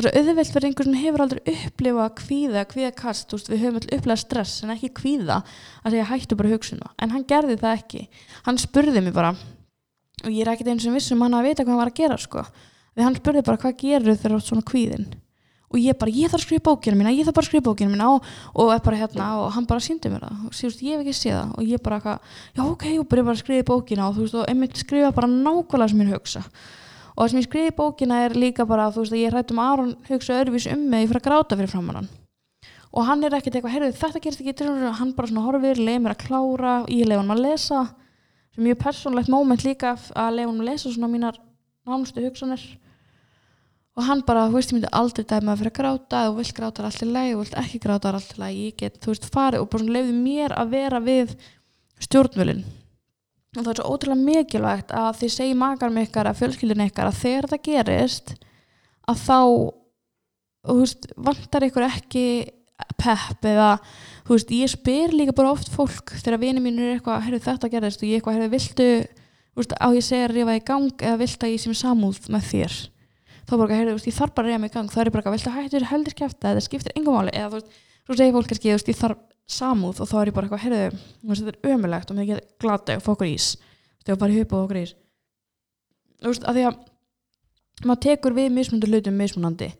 það 0.01 0.09
er 0.09 0.17
auðvelt 0.21 0.51
fyrir 0.51 0.67
einhvern 0.69 0.89
sem 0.89 1.01
hefur 1.01 1.23
aldrei 1.25 1.41
upplifað 1.51 2.11
kvíða, 2.21 2.63
kvíðakast 2.71 3.35
við 3.35 3.61
höfum 3.61 3.79
alltaf 3.79 3.97
upplifað 3.97 4.21
stress 4.21 4.63
en 4.63 4.73
ekki 4.75 4.91
kvíða 4.97 5.39
að 5.83 5.95
segja 5.95 6.07
hættu 6.09 6.37
bara 6.39 6.49
að 6.49 6.55
hugsa 6.55 6.75
um 6.75 6.83
það. 6.83 6.93
En 7.03 7.13
hann 7.15 7.25
gerði 7.29 7.57
það 7.61 7.77
ekki, 7.77 8.03
hann 8.47 8.61
spurði 8.61 9.03
mér 9.03 9.15
bara 9.17 9.33
og 10.21 10.29
ég 10.29 10.43
er 10.45 10.53
ekkert 10.53 10.71
eins 10.73 10.87
og 10.87 10.95
vissum 10.95 11.21
hann 11.25 11.37
að 11.37 11.49
vita 11.49 11.65
hvað 11.65 11.73
hann 11.73 11.81
var 11.81 11.91
að 11.91 11.99
gera 12.01 12.17
sko. 12.21 12.45
því 12.95 13.05
hann 13.07 13.19
spurði 13.19 13.43
bara 13.47 13.61
hvað 13.61 13.77
gerur 13.81 14.17
þegar 14.21 14.45
svona 14.45 14.67
kvíðin 14.67 15.07
og 15.71 15.79
ég 15.79 15.97
bara, 15.97 16.11
ég 16.11 16.31
þarf 16.31 16.41
að 16.41 16.45
skrifa 16.45 16.65
bókina 16.67 16.99
mína 16.99 17.13
ég 17.15 17.25
þarf 17.27 17.37
bara 17.37 17.45
að 17.45 17.49
skrifa 17.49 17.65
bókina 17.69 17.91
mína 17.93 18.09
og, 18.11 18.29
og, 18.53 18.89
hérna, 18.91 19.27
og 19.39 19.49
hann 19.55 19.67
bara 19.69 19.83
síndi 19.83 20.11
mér 20.11 20.25
það. 20.27 20.45
Og 20.47 20.57
síðust, 20.57 20.83
ég 20.85 20.97
hef 20.97 21.05
ekki 21.05 21.17
séð 21.17 21.37
það 21.37 21.51
og 21.55 21.71
ég 21.71 21.83
bara, 21.85 22.15
já 22.57 22.63
ok, 22.65 22.87
og 22.99 23.09
byrja 23.11 23.27
bara 23.27 23.37
að 23.37 23.43
skrifa 23.43 23.67
bókina 23.71 24.07
og 24.07 24.17
þú 24.17 24.25
veist, 24.25 24.39
og 24.41 24.49
einmitt 24.51 24.81
skrifa 24.81 25.11
bara 25.15 25.31
nákvæmlega 25.31 25.93
sem 25.93 26.03
ég 26.03 26.15
hugsa. 26.15 26.45
Og 27.11 27.21
það 27.23 27.33
sem 27.33 27.41
ég 27.41 27.49
skrifi 27.49 27.75
bókina 27.77 28.23
er 28.25 28.35
líka 28.35 28.67
bara, 28.67 28.89
þú 28.91 29.05
veist, 29.05 29.19
ég 29.19 29.31
hrættum 29.31 29.61
að 29.61 29.71
Aron 29.75 29.93
hugsa 30.09 30.41
öðruvís 30.41 30.67
um 30.71 30.89
mig 30.91 31.07
fyrir 31.07 31.21
að 31.21 31.29
gráta 31.29 31.59
fyrir 31.59 31.71
framann 31.71 32.11
og 32.91 33.07
hann 33.07 33.23
er 33.23 33.35
ekkert 33.37 33.55
eitthvað, 33.55 33.71
heyrðu 33.75 33.93
þetta 33.95 34.19
gerst 34.23 34.41
ekki 34.43 34.65
hann 34.97 35.13
bara 35.15 35.29
svona 35.29 35.45
horfir, 35.45 35.79
leið 35.79 36.01
mér 36.03 36.15
að 36.15 36.23
klára 36.25 36.73
ég 36.91 37.07
leið 37.07 37.21
hann 37.21 37.35
að 37.35 37.43
lesa. 37.45 37.83
Mjög 38.59 38.81
persónlegt 38.81 39.31
móment 39.31 39.63
líka 39.63 39.93
að 39.95 40.35
leið 40.35 40.49
hann 40.49 40.59
að 40.59 40.67
lesa 40.67 40.91
svona 40.91 41.07
mínar 41.11 41.37
nánustu 41.87 42.23
hugsanir 42.25 42.65
og 43.97 44.05
hann 44.07 44.21
bara, 44.27 44.47
þú 44.47 44.55
veist, 44.55 44.71
ég 44.71 44.77
myndi 44.77 44.91
aldrei 44.95 45.25
dæma 45.27 45.55
að 45.57 45.71
gráta, 45.75 46.25
þú 46.27 46.37
vilt 46.37 46.53
gráta 46.57 46.85
alltaf 46.87 47.07
læg 47.07 47.33
þú 47.33 47.39
vilt 47.41 47.57
ekki 47.59 47.81
gráta 47.83 48.11
alltaf 48.11 48.37
læg, 48.39 48.59
ég 48.59 48.77
get, 48.79 49.01
þú 49.03 49.11
veist, 49.11 49.27
farið. 49.33 49.65
Og 49.65 49.71
bara 49.73 49.95
leiði 49.97 50.13
mér 50.15 50.55
að 50.55 50.77
vera 50.77 51.01
við 51.03 51.33
stjórnvölin 52.01 52.63
og 53.51 53.65
það 53.65 53.73
er 53.73 53.79
svo 53.81 53.91
ótrúlega 53.91 54.23
mikilvægt 54.29 54.93
að 54.95 55.17
þið 55.19 55.31
segi 55.33 55.55
makar 55.59 55.91
með 55.91 56.05
ykkar 56.07 56.29
að 56.29 56.37
fjölskyldin 56.39 56.83
ykkar 56.85 57.09
að 57.09 57.17
þegar 57.19 57.47
það 57.51 57.63
gerist 57.65 58.29
að 59.11 59.17
þá 59.25 59.39
þú 60.61 60.75
veist, 60.77 61.07
vantar 61.27 61.65
ykkur 61.67 61.87
ekki 61.89 62.25
pepp 62.95 63.47
eða 63.51 63.73
þú 64.23 64.37
veist, 64.37 64.53
ég 64.55 64.71
spyr 64.71 65.15
líka 65.17 65.35
bara 65.35 65.51
oft 65.51 65.71
fólk 65.73 66.13
þegar 66.15 66.39
vinið 66.45 66.63
mín 66.63 66.79
er 66.79 66.93
eitthvað, 66.95 67.25
herru 67.27 67.41
þetta 67.43 67.71
gerist 67.73 67.99
og 67.99 68.07
ég 68.07 68.21
eitthvað, 68.21 68.39
herru, 68.39 68.53
viltu 68.55 68.89
veist, 69.59 69.75
á 69.75 69.87
ég 69.91 70.07
segja 70.07 70.29
að 70.29 70.35
rífa 70.37 70.55
í 70.55 70.65
gang 70.71 71.05
eða 71.09 71.21
vilt 71.25 71.43
að 71.43 71.51
ég 71.51 71.63
sem 71.65 71.75
samúð 71.81 72.23
með 72.31 72.47
þér 72.53 72.77
þá 73.51 73.57
bara, 73.59 73.77
heyrðu, 73.81 73.97
ég 74.07 74.15
þarf 74.15 74.35
bara 74.37 74.47
að 74.47 74.49
reyja 74.49 74.61
mig 74.63 74.71
í 74.71 74.75
gang. 74.75 74.91
Það 74.91 75.03
er 75.03 75.13
bara, 75.15 75.33
viltu 75.35 75.53
hættur 75.55 75.87
heldur 75.91 76.17
kæfta 76.17 76.53
eða 76.53 76.63
skiptir 76.65 76.95
engum 76.95 77.17
máli. 77.17 77.33
Eða 77.35 77.51
þú 77.51 77.59
veist, 77.59 77.79
svo 78.07 78.17
segir 78.17 78.35
fólk 78.37 78.51
kannski 78.51 78.71
ég 78.71 79.01
þarf 79.01 79.21
samúð 79.51 80.01
og 80.01 80.09
þá 80.09 80.15
er 80.21 80.31
ég 80.31 80.37
bara 80.37 80.59
heyrðu, 80.61 80.81
þetta 81.27 81.51
er 81.51 81.73
ömulegt 81.75 82.11
og 82.11 82.17
mér 82.17 82.29
get 82.29 82.51
glada 82.61 82.97
og 82.97 83.03
fá 83.03 83.11
okkur 83.13 83.29
ís, 83.29 83.53
þú 84.05 84.13
veist, 84.13 84.21
bara 84.21 84.37
hupað 84.37 84.65
okkur 84.65 84.79
ís. 84.81 84.93
Þú 86.21 86.31
veist, 86.31 86.45
að 86.47 86.59
því 86.59 86.67
að 86.69 86.77
maður 87.89 88.03
tekur 88.05 88.37
við 88.37 88.53
mismundur 88.55 88.91
hlutum 88.91 89.17
mismunandi 89.17 89.71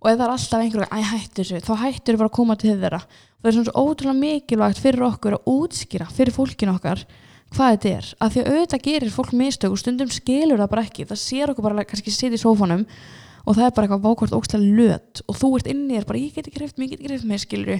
og 0.00 0.10
ef 0.10 0.18
það 0.18 0.24
er 0.24 0.32
alltaf 0.34 0.64
einhverju 0.64 0.88
að 0.92 1.06
hættu 1.10 1.42
þessu, 1.42 1.60
þá 1.64 1.74
hættur 1.80 2.16
þau 2.16 2.20
bara 2.22 2.30
að 2.30 2.36
koma 2.38 2.56
til 2.60 2.74
þeirra. 2.74 3.00
Það 3.40 3.48
er 3.48 3.54
svona 3.56 3.68
svo 3.70 3.84
ótrúlega 3.84 4.20
mikilvægt 4.20 4.80
fyrir 4.84 5.06
okkur 5.06 5.36
að 5.38 5.48
útskýra 5.52 6.08
fyrir 6.12 6.36
fólkinu 6.36 6.74
okkar 6.74 7.04
hvað 7.54 7.74
þetta 7.74 7.92
er, 7.94 8.08
af 8.18 8.32
því 8.34 8.42
að 8.42 8.50
auðvitað 8.52 8.84
gerir 8.88 9.14
fólk 9.14 9.34
mistök 9.38 9.74
og 9.74 9.80
stundum 9.80 10.10
skilur 10.12 10.60
það 10.60 10.72
bara 10.72 10.84
ekki. 10.86 11.06
Það 11.10 11.20
sér 11.22 11.52
okkur 11.52 11.68
bara 11.68 11.86
kannski 11.88 12.14
sitt 12.14 12.34
í 12.34 12.40
sófanum 12.40 12.84
og 13.44 13.56
það 13.56 13.64
er 13.66 13.76
bara 13.76 13.88
eitthvað 13.88 14.04
vákvært 14.08 14.36
ógstlega 14.38 14.76
löt 14.80 15.22
og 15.28 15.38
þú 15.38 15.50
ert 15.58 15.70
inni 15.70 15.98
þér 15.98 16.08
bara 16.08 16.20
ég 16.20 16.36
get 16.36 16.48
ekki 16.48 16.62
hreift 16.62 16.78
mig, 16.80 16.90
ég 16.90 16.94
get 16.94 17.02
ekki 17.02 17.12
hreift 17.12 17.28
mig, 17.28 17.42
skilur 17.42 17.72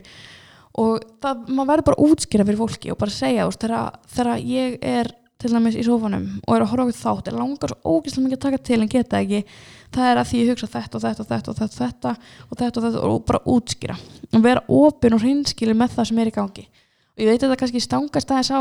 og 0.74 1.04
það, 1.22 1.44
maður 1.48 1.70
verður 1.70 1.88
bara 1.88 2.04
útskýra 2.04 2.46
fyrir 2.48 2.60
fólki 2.60 2.92
og 2.92 2.98
bara 3.00 3.14
segja, 3.14 3.46
veist, 3.48 3.66
þegar, 4.14 4.40
ég 4.42 4.76
er 4.84 5.12
til 5.40 5.52
dæmis 5.52 5.78
í 5.78 5.84
sófanum 5.86 6.26
og 6.44 6.56
er 6.56 6.64
að 6.64 6.70
horfa 6.72 6.86
okkur 6.88 6.98
þátt 6.98 7.30
er 7.30 7.38
langar 7.38 7.72
svo 7.72 7.94
ógæslega 7.94 8.24
mikið 8.26 8.38
að 8.38 8.44
taka 8.44 8.60
til 8.68 8.78
en 8.80 8.90
geta 8.92 9.20
ekki 9.20 9.40
það 9.94 10.10
er 10.10 10.20
að 10.20 10.28
því 10.30 10.40
ég 10.40 10.50
hugsa 10.52 10.70
þetta 10.74 10.98
og 10.98 11.04
þetta 11.04 11.24
og 11.24 11.28
þetta 11.30 11.50
og 11.50 11.58
þetta 11.58 11.74
og 11.74 11.78
þetta 11.78 12.14
og 12.14 12.60
þetta 12.60 12.80
og 12.80 12.86
þetta 12.86 13.04
og 13.08 13.24
bara 13.28 13.42
útskýra 13.54 13.96
og 14.30 14.44
vera 14.44 14.64
ofin 14.80 15.16
og 15.16 15.24
hreinskilin 15.24 15.78
með 15.78 15.96
það 15.98 16.10
sem 16.10 16.20
er 16.22 16.30
í 16.30 16.34
gangi. 16.34 16.64
Og 17.14 17.22
ég 17.22 17.30
veit 17.30 17.38
að 17.38 17.46
þetta 17.46 17.60
kannski 17.60 17.82
stangast 17.84 18.32
aðeins 18.34 18.50
á 18.50 18.60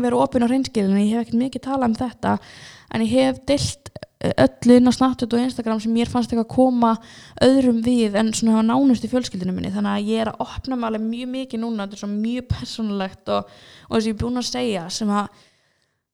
vera 0.00 0.22
ofin 0.22 0.46
á 0.46 0.48
reynskilinu, 0.48 1.02
ég 1.02 1.12
hef 1.16 1.26
ekkert 1.26 1.40
mikið 1.42 1.64
talað 1.66 1.90
um 1.90 1.98
þetta 1.98 2.32
en 2.92 3.04
ég 3.04 3.12
hef 3.12 3.40
dilt 3.48 3.90
eh, 4.22 4.32
öllu 4.46 4.78
inn 4.78 4.88
á 4.88 4.92
Snapchat 4.96 5.36
og 5.36 5.44
Instagram 5.44 5.80
sem 5.82 5.92
mér 5.92 6.10
fannst 6.12 6.32
eitthvað 6.32 6.46
að 6.46 6.54
koma 6.54 6.92
öðrum 7.44 7.82
við 7.84 8.16
en 8.20 8.32
svona 8.36 8.64
nánust 8.64 9.04
í 9.04 9.10
fjölskyldinu 9.12 9.54
minni. 9.54 9.72
Þannig 9.74 9.92
að 9.92 10.10
ég 10.12 10.24
er 10.24 10.32
að 10.32 10.44
opna 10.46 10.78
mig 10.78 10.88
alveg 10.88 11.06
mjög 11.06 11.32
mikið 11.36 11.64
núna 11.64 11.86
þetta 11.86 11.98
er 11.98 12.04
svona 12.04 12.20
mjög 12.24 12.48
personlegt 12.52 13.32
og, 13.36 13.54
og 13.88 13.96
þess 13.96 14.04
að 14.04 14.10
ég 14.10 14.16
er 14.16 14.22
búin 14.24 14.42
að 14.42 14.48
segja 14.48 14.88
sem 14.96 15.12
að 15.12 15.42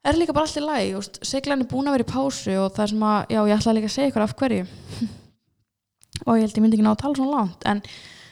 er 0.09 0.19
líka 0.19 0.35
bara 0.35 0.47
allt 0.49 0.59
í 0.59 0.65
læg 0.65 1.25
seglan 1.27 1.65
er 1.65 1.71
búin 1.71 1.89
að 1.91 1.99
vera 1.99 2.07
í 2.07 2.13
pásu 2.13 2.55
og 2.63 2.71
það 2.75 2.85
er 2.85 2.93
sem 2.93 3.09
að 3.09 3.35
já 3.35 3.41
ég 3.41 3.57
ætla 3.59 3.75
líka 3.77 3.91
að 3.91 3.97
segja 3.97 4.13
ykkur 4.13 4.25
af 4.25 4.37
hverju. 4.39 4.69
Og 6.27 6.35
ég 6.35 6.43
held 6.43 6.57
ég 6.57 6.65
myndi 6.65 6.79
ekki 6.79 6.85
ná 6.87 6.95
að 6.95 7.03
tala 7.03 7.19
svona 7.19 7.37
langt 7.37 7.67
en 7.71 7.81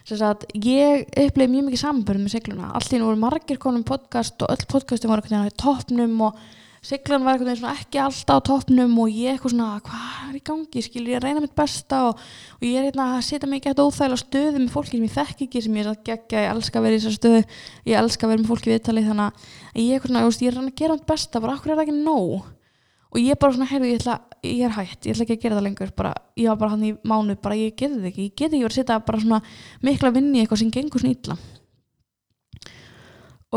Að 0.07 0.45
ég 0.63 1.09
uppleiði 1.19 1.51
mjög 1.51 1.65
mikið 1.67 1.81
sambörn 1.81 2.21
með 2.23 2.37
segluna 2.37 2.69
allt 2.79 2.93
í 2.95 2.99
nú 3.01 3.09
voru 3.09 3.19
margir 3.19 3.59
konum 3.59 3.83
podcast 3.83 4.39
og 4.47 4.53
öll 4.55 4.69
podcastum 4.71 5.11
var 5.11 5.19
eitthvað 5.19 5.49
í 5.49 5.55
toppnum 5.59 6.21
og 6.29 6.39
seglan 6.87 7.25
var 7.27 7.43
eitthvað 7.43 7.73
ekki 7.73 7.99
alltaf 7.99 8.39
á 8.39 8.47
toppnum 8.47 8.95
og 9.03 9.11
ég 9.11 9.35
eitthvað 9.35 9.57
svona 9.57 9.81
hvað 9.83 10.29
er 10.29 10.39
í 10.39 10.45
gangi, 10.47 10.85
skilur 10.87 11.11
ég 11.11 11.19
að 11.19 11.27
reyna 11.27 11.43
mitt 11.43 11.57
besta? 11.59 12.05
Og, 12.13 12.23
og 12.55 12.63
ég 12.63 12.79
er 12.79 12.87
hérna 12.87 13.09
að 13.17 13.27
setja 13.27 13.51
mig 13.51 13.59
ekki 13.59 13.73
eitthvað 13.73 13.91
óþægilega 13.91 14.23
stöðu 14.23 14.61
með 14.63 14.75
fólki 14.77 14.95
sem 14.95 15.09
ég 15.09 15.17
þekk 15.17 15.47
ekki 15.49 15.65
sem 15.67 15.81
ég 15.81 15.83
er 15.83 15.91
að 15.91 16.05
gegja, 16.07 16.45
ég 16.45 16.55
elska 16.55 16.79
að 16.79 16.87
vera 16.87 16.95
í 16.95 17.03
þessar 17.03 17.19
stöðu 17.19 17.41
ég 17.91 17.99
elska 18.05 18.29
að 18.29 18.35
vera 18.37 18.45
með 18.45 18.53
fólki 18.53 18.77
viðtalið 18.77 19.11
þannig 19.11 19.27
að 19.27 19.83
ég, 19.83 19.97
eitthvað, 19.99 20.45
ég 20.47 20.53
er 20.53 20.63
að 20.63 20.77
gera 20.79 21.01
mitt 21.01 21.11
besta 21.11 21.43
bara 21.43 21.59
okkur 21.59 21.75
er 21.75 21.81
það 21.81 21.89
ekki 21.89 21.99
nóg 22.07 22.47
og 23.17 23.21
ég 23.23 23.39
bara 23.41 23.57
svona, 23.57 23.69
heyrðu, 23.71 23.91
ég, 23.91 24.01
ætla, 24.03 24.17
ég 24.45 24.65
er 24.69 24.75
hægt 24.77 25.07
ég 25.09 25.15
ætla 25.17 25.25
ekki 25.25 25.37
að 25.39 25.45
gera 25.45 25.59
það 25.59 25.67
lengur, 25.71 25.93
bara, 25.97 26.15
ég 26.37 26.51
var 26.53 26.59
bara 26.61 26.75
hann 26.75 26.85
í 26.85 26.95
mánu 27.01 27.37
bara 27.41 27.57
ég 27.57 27.73
geti 27.73 27.95
þetta 27.97 28.11
ekki, 28.13 28.27
ég 28.29 28.35
geti 28.37 28.51
ekki 28.53 28.67
verið 28.67 28.75
að 28.75 28.81
setja 28.83 28.99
bara 29.09 29.23
svona 29.23 29.41
mikla 29.89 30.13
vinni 30.13 30.39
í 30.39 30.45
eitthvað 30.45 30.63
sem 30.63 30.75
gengur 30.75 31.03
svona 31.03 31.17
ítla 31.17 31.39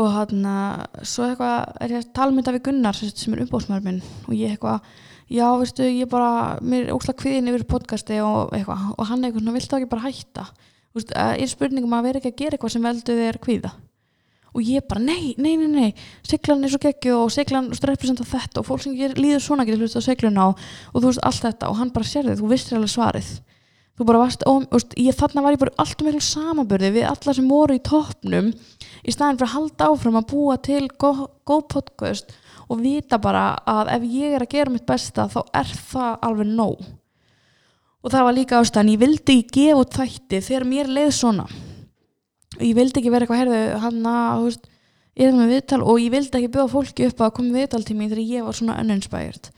og 0.00 0.08
hann 0.14 0.48
svo 1.04 1.26
eitthvað 1.26 1.82
er 1.84 1.94
ég 1.94 2.00
að 2.04 2.10
tala 2.16 2.36
þetta 2.36 2.54
við 2.56 2.64
Gunnar 2.68 2.98
sem 3.00 3.34
er 3.34 3.42
umbóðsmaður 3.44 3.86
minn. 3.86 4.00
Og 4.28 4.34
ég 4.38 4.54
eitthvað, 4.54 4.86
já 5.28 5.46
veistu, 5.60 5.84
ég 5.84 6.08
bara 6.10 6.56
mér 6.62 6.86
er 6.86 6.94
óslag 6.96 7.18
kviðin 7.20 7.50
yfir 7.52 7.66
podcasti 7.68 8.20
og 8.24 8.54
eitthvað. 8.56 8.86
Og 8.96 9.10
hann 9.10 9.26
eitthvað, 9.26 9.52
viltu 9.58 9.76
ekki 9.76 9.90
bara 9.90 10.06
hætta? 10.06 10.46
Vist, 10.96 11.12
er 11.14 11.50
spurningum 11.50 11.92
að 11.94 12.08
vera 12.08 12.20
ekki 12.22 12.32
að 12.32 12.40
gera 12.40 12.56
eitthvað 12.56 12.74
sem 12.74 12.86
veldu 12.86 13.18
þér 13.20 13.38
kviða 13.44 13.74
og 14.54 14.66
ég 14.66 14.86
bara 14.88 15.02
nei, 15.02 15.34
nei, 15.38 15.54
nei, 15.60 15.68
nei. 15.70 15.90
Seglan 16.26 16.64
er 16.64 16.72
svo 16.72 16.80
geggju 16.82 17.14
og 17.20 17.30
seglan 17.34 17.70
representa 17.70 18.26
þetta. 18.26 18.62
Og 18.62 18.66
fólk 18.66 18.82
sem 18.84 18.96
líður 18.96 19.44
svona 19.44 19.66
getur 19.68 19.84
hlusta 19.84 20.02
á 20.02 20.08
segluna 20.08 20.50
og, 20.50 20.66
og 20.92 20.98
þú 20.98 21.12
veist 21.12 21.24
allt 21.28 21.46
þetta. 21.46 21.70
Og 21.70 21.78
hann 21.78 21.94
bara 21.94 22.10
sér 22.10 22.26
þið, 22.30 22.42
þú 22.42 22.50
vistir 22.50 22.78
alveg 22.78 22.92
svarið. 22.94 23.30
Þú 24.00 24.06
bara 24.08 24.20
varst, 24.22 24.44
og, 24.48 24.66
og 24.72 24.94
ég, 24.96 25.12
þarna 25.12 25.42
var 25.44 25.54
ég 25.54 25.60
bara 25.60 25.76
alltaf 25.82 26.06
miklu 26.06 26.22
samabörði 26.24 26.88
við 26.94 27.08
alla 27.10 27.34
sem 27.36 27.50
voru 27.50 27.74
í 27.76 27.82
toppnum 27.84 28.46
í 28.50 29.12
staðin 29.12 29.36
fyrir 29.36 29.50
að 29.50 29.56
halda 29.58 29.88
áfram 29.92 30.16
að 30.16 30.30
búa 30.30 30.56
til 30.64 30.86
góð, 30.88 31.26
góð 31.44 31.66
podcast 31.74 32.32
og 32.70 32.80
vita 32.80 33.18
bara 33.20 33.58
að 33.68 33.90
ef 33.98 34.06
ég 34.08 34.38
er 34.38 34.46
að 34.46 34.54
gera 34.54 34.72
mitt 34.72 34.86
besta 34.88 35.28
þá 35.28 35.42
er 35.52 35.74
það 35.92 36.16
alveg 36.30 36.48
nóg. 36.48 36.80
Og 38.00 38.14
það 38.14 38.24
var 38.24 38.38
líka 38.38 38.62
ástæðan, 38.62 38.94
ég 38.94 39.02
vildi 39.02 39.36
gefa 39.52 39.84
þætti 39.98 40.40
þegar 40.48 40.70
mér 40.72 40.94
leið 40.96 41.12
svona 41.18 41.50
ég 42.60 42.76
vildi 42.76 43.00
ekki 43.00 43.12
vera 43.12 43.26
eitthvað 43.26 43.42
herðu 43.42 43.80
hann 43.84 44.06
að, 44.10 44.36
þú 44.36 44.46
veist, 44.48 44.68
ég 45.20 45.26
er 45.28 45.36
með 45.36 45.52
viðtal? 45.54 45.80
Og 45.84 46.00
ég 46.02 46.14
vildi 46.14 46.38
ekki 46.38 46.52
bjóða 46.54 46.72
fólki 46.74 47.08
upp 47.08 47.24
að 47.24 47.34
koma 47.38 47.56
viðtal 47.58 47.82
til 47.86 47.96
mér 47.98 48.12
þegar 48.12 48.32
ég 48.34 48.46
var 48.46 48.58
svona 48.58 48.78
uninspired. 48.82 49.50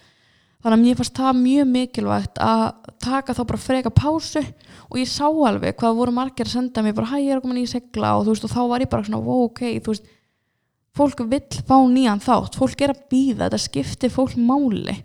Þannig 0.63 0.77
að 0.77 0.83
mér 0.85 0.99
fannst 1.01 1.19
það 1.19 1.39
mjög 1.41 1.71
mikilvægt 1.73 2.43
að 2.43 2.65
taka 3.03 3.35
þá 3.35 3.43
bara 3.51 3.63
freka 3.63 3.91
pásu 3.91 4.43
og 4.43 4.99
ég 5.01 5.09
sá 5.11 5.25
alveg 5.27 5.75
hvað 5.81 5.97
voru 5.99 6.15
margir 6.15 6.47
að 6.47 6.55
senda 6.55 6.85
mér 6.87 6.95
bara 6.95 7.11
hæ 7.11 7.17
ég 7.19 7.33
er 7.33 7.41
að 7.41 7.47
koma 7.49 7.57
nýja 7.57 7.73
segla 7.73 8.13
og 8.15 8.29
þú 8.29 8.37
veist 8.37 8.47
og 8.47 8.53
þá 8.53 8.61
var 8.71 8.85
ég 8.85 8.93
bara 8.93 9.07
svona 9.09 9.23
wow, 9.25 9.49
ok, 9.49 9.65
þú 9.83 9.95
veist. 9.95 10.13
Fólk 10.93 11.25
vill 11.25 11.63
fá 11.67 11.77
nýjan 11.89 12.23
þátt, 12.23 12.59
fólk 12.61 12.85
er 12.85 12.93
að 12.93 13.03
býða 13.11 13.47
þetta 13.49 13.61
skiptir 13.65 14.13
fólk 14.13 14.37
máli 14.37 14.99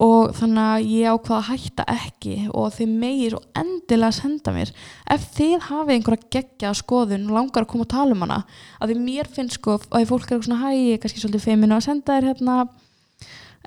og 0.00 0.34
þannig 0.36 0.64
að 0.64 0.86
ég 0.88 1.14
ákvaða 1.14 1.40
að 1.40 1.48
hætta 1.50 1.84
ekki 1.92 2.36
og 2.56 2.70
þið 2.72 2.92
megir 3.02 3.34
og 3.36 3.42
endilega 3.60 4.16
senda 4.16 4.54
mér. 4.56 4.70
Ef 5.12 5.26
þið 5.36 5.66
hafið 5.68 5.94
einhverja 5.96 6.30
gegja 6.36 6.70
skoðun 6.78 7.26
og 7.28 7.34
langar 7.36 7.66
að 7.66 7.72
koma 7.74 7.84
að 7.84 7.94
tala 7.94 8.16
um 8.16 8.24
hana 8.24 8.38
að 8.80 8.92
því 8.92 8.96
mér 9.04 9.26
finnst 9.34 9.58
sko 9.58 9.70
að 9.90 10.08
fólk 10.08 10.30
er 10.30 10.40
svona 10.46 10.62
hæ, 10.62 10.70
ég 10.72 10.92
er 10.96 11.02
kannski 11.02 11.20
svolítið 11.20 11.44
feiminu 11.50 11.76
að 11.76 11.86
senda 11.90 12.16
þér 12.16 12.30
hérna. 12.30 12.54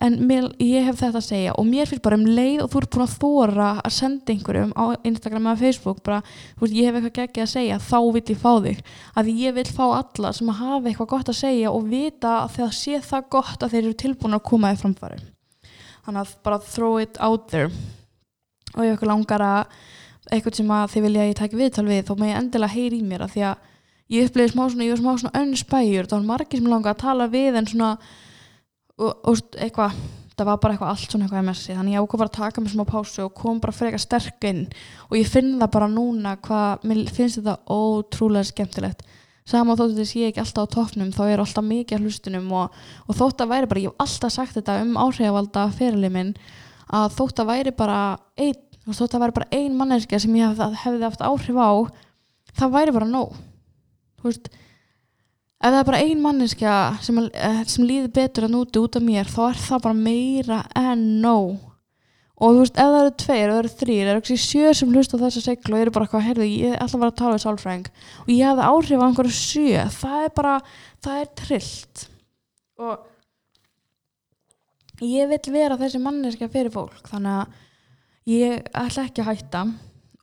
En 0.01 0.15
mér, 0.25 0.47
ég 0.57 0.87
hef 0.87 0.97
þetta 0.97 1.19
að 1.19 1.27
segja 1.27 1.51
og 1.53 1.67
mér 1.69 1.85
finnst 1.85 2.03
bara 2.03 2.17
um 2.17 2.25
leið 2.25 2.63
og 2.63 2.71
þú 2.73 2.79
ert 2.81 2.95
búin 2.95 3.05
að 3.05 3.17
þóra 3.21 3.67
að 3.77 3.93
senda 3.93 4.33
einhverjum 4.33 4.73
á 4.73 4.85
Instagram 5.05 5.45
eða 5.51 5.61
Facebook 5.61 6.01
bara, 6.01 6.23
þú 6.57 6.65
veist, 6.65 6.73
ég 6.79 6.89
hef 6.89 6.97
eitthvað 6.97 7.19
geggið 7.19 7.45
að 7.45 7.53
segja 7.53 7.77
þá 7.77 7.99
vil 8.17 8.25
ég 8.25 8.41
fá 8.41 8.51
þig, 8.65 8.81
að 9.21 9.29
ég 9.37 9.53
vil 9.59 9.69
fá 9.69 9.85
alla 9.85 10.33
sem 10.33 10.49
hafa 10.49 10.89
eitthvað 10.89 11.11
gott 11.13 11.29
að 11.29 11.41
segja 11.43 11.69
og 11.77 11.85
vita 11.93 12.31
að 12.41 12.57
þannig 16.05 16.23
að 16.23 16.33
bara 16.45 16.61
throw 16.67 16.97
it 17.01 17.19
out 17.23 17.49
there. 17.51 17.69
Og 18.73 18.85
ég 18.85 18.95
eitthvað 18.95 19.13
langar 19.13 19.43
að 19.45 19.77
eitthvað 20.31 20.57
sem 20.57 20.73
að 20.73 20.89
þið 20.93 21.05
vilja 21.07 21.23
að 21.23 21.29
ég 21.29 21.39
tæki 21.39 21.59
viðtal 21.59 21.85
við 21.87 22.03
þá 22.07 22.13
má 22.17 22.25
ég 22.29 22.39
endilega 22.39 22.73
heyri 22.73 22.99
í 22.99 23.05
mér 23.07 23.25
að 23.25 23.33
því 23.35 23.45
að 23.49 23.69
ég 24.13 24.27
uppleiði 24.27 24.53
smá 24.53 24.63
svona, 24.63 24.85
ég 24.85 24.93
var 24.93 25.01
smá 25.01 25.21
svona 25.21 25.41
önnspæjur 25.41 26.09
þá 26.09 26.15
var 26.15 26.27
margir 26.29 26.61
sem 26.61 26.69
langa 26.71 26.93
að 26.93 27.01
tala 27.03 27.27
við 27.31 27.57
en 27.59 27.69
svona 27.69 27.89
og, 28.97 29.11
og 29.11 29.41
eitthvað 29.57 29.97
það 30.33 30.49
var 30.49 30.61
bara 30.63 30.75
eitthvað 30.75 30.93
allt 30.93 31.11
svona 31.11 31.27
eitthvað 31.27 31.43
MS-i 31.43 31.75
þannig 31.77 31.95
ég 31.95 32.05
ákvað 32.05 32.23
bara 32.23 32.31
að 32.31 32.37
taka 32.39 32.63
mig 32.63 32.73
smá 32.73 32.83
pásu 32.89 33.25
og 33.27 33.35
kom 33.37 33.59
bara 33.61 33.75
freka 33.75 33.99
sterk 34.01 34.47
inn. 34.49 34.63
Og 35.11 35.17
ég 35.19 35.29
finn 35.29 35.51
það 35.59 35.73
bara 35.75 35.89
núna 35.91 36.37
hvað, 36.41 36.87
mér 36.89 37.03
finnst 37.13 37.41
þetta 37.41 37.59
ótrúlega 37.69 38.49
skemmtilegt 38.49 39.03
sama 39.49 39.75
þóttu 39.75 39.97
þess 39.99 40.15
ég 40.17 40.31
ekki 40.31 40.43
alltaf 40.43 40.69
á 40.69 40.73
toppnum 40.75 41.11
þá 41.13 41.23
er 41.27 41.43
alltaf 41.43 41.65
mikið 41.67 42.03
hlustunum 42.05 42.51
og, 42.55 42.75
og 43.07 43.17
þótt 43.19 43.43
að 43.43 43.53
væri 43.53 43.69
bara, 43.71 43.83
ég 43.83 43.91
hef 43.91 44.05
alltaf 44.05 44.35
sagt 44.35 44.57
þetta 44.57 44.79
um 44.85 44.93
áhrifvalda 44.99 45.65
fyrirlið 45.75 46.15
minn 46.15 46.33
að 46.93 47.17
þótt 47.17 47.43
að 47.43 47.49
væri 47.51 47.75
bara 47.75 47.99
ein, 48.39 48.59
þótt 48.87 49.17
að 49.17 49.25
væri 49.25 49.37
bara 49.39 49.51
ein 49.59 49.77
manneska 49.79 50.19
sem 50.21 50.35
ég 50.39 50.53
hef, 50.53 50.79
hefði 50.85 51.07
haft 51.07 51.25
áhrif 51.25 51.59
á 51.59 51.71
það 52.53 52.75
væri 52.77 52.95
bara 52.95 53.09
nóg. 53.09 53.35
Þú 54.21 54.29
veist 54.29 54.49
ef 55.63 55.69
það 55.71 55.79
er 55.79 55.89
bara 55.89 56.01
ein 56.03 56.23
manneska 56.23 56.73
sem, 57.03 57.19
eh, 57.33 57.61
sem 57.67 57.87
líður 57.87 58.11
betur 58.15 58.47
að 58.47 58.55
núti 58.55 58.81
út 58.83 58.97
af 58.99 59.03
mér 59.03 59.29
þá 59.31 59.43
er 59.49 59.61
það 59.67 59.85
bara 59.87 60.03
meira 60.07 60.63
en 60.75 61.05
nóg 61.23 61.72
og 62.41 62.55
þú 62.55 62.63
veist, 62.63 62.77
ef 62.81 62.89
það 62.89 62.99
eru 62.99 63.13
tveir, 63.23 63.43
ef 63.43 63.53
það 63.53 63.61
eru 63.61 63.71
þrýr 63.79 64.09
er 64.09 64.19
ekki 64.19 64.37
sjö 64.41 64.73
sem 64.73 64.93
hlusta 64.93 65.19
á 65.19 65.23
þessa 65.23 65.43
seglu 65.45 65.77
og 65.77 65.83
eru 65.83 65.93
bara 65.95 66.09
hvað, 66.09 66.25
heyrðu, 66.27 66.47
ég 66.49 66.73
ætla 66.75 66.97
að 66.97 67.03
vera 67.03 67.13
að 67.13 67.19
tala 67.21 67.35
við 67.37 67.43
sálfræðing. 67.45 67.87
Og 68.23 68.31
ég 68.33 68.49
hefði 68.49 68.69
áhrif 68.69 69.03
á 69.03 69.07
einhverju 69.07 69.35
sjö. 69.37 69.83
Það 69.99 70.19
er 70.19 70.31
bara, 70.41 70.55
það 71.05 71.21
er 71.21 71.29
trillt. 71.43 72.05
Og 72.83 72.95
ég 75.03 75.29
vil 75.31 75.53
vera 75.53 75.79
þessi 75.79 76.01
manneska 76.01 76.49
fyrir 76.51 76.73
fólk 76.73 77.09
þannig 77.11 77.33
að 77.37 77.47
ég 78.33 78.69
ætla 78.71 79.07
ekki 79.07 79.23
að 79.23 79.29
hætta 79.29 79.63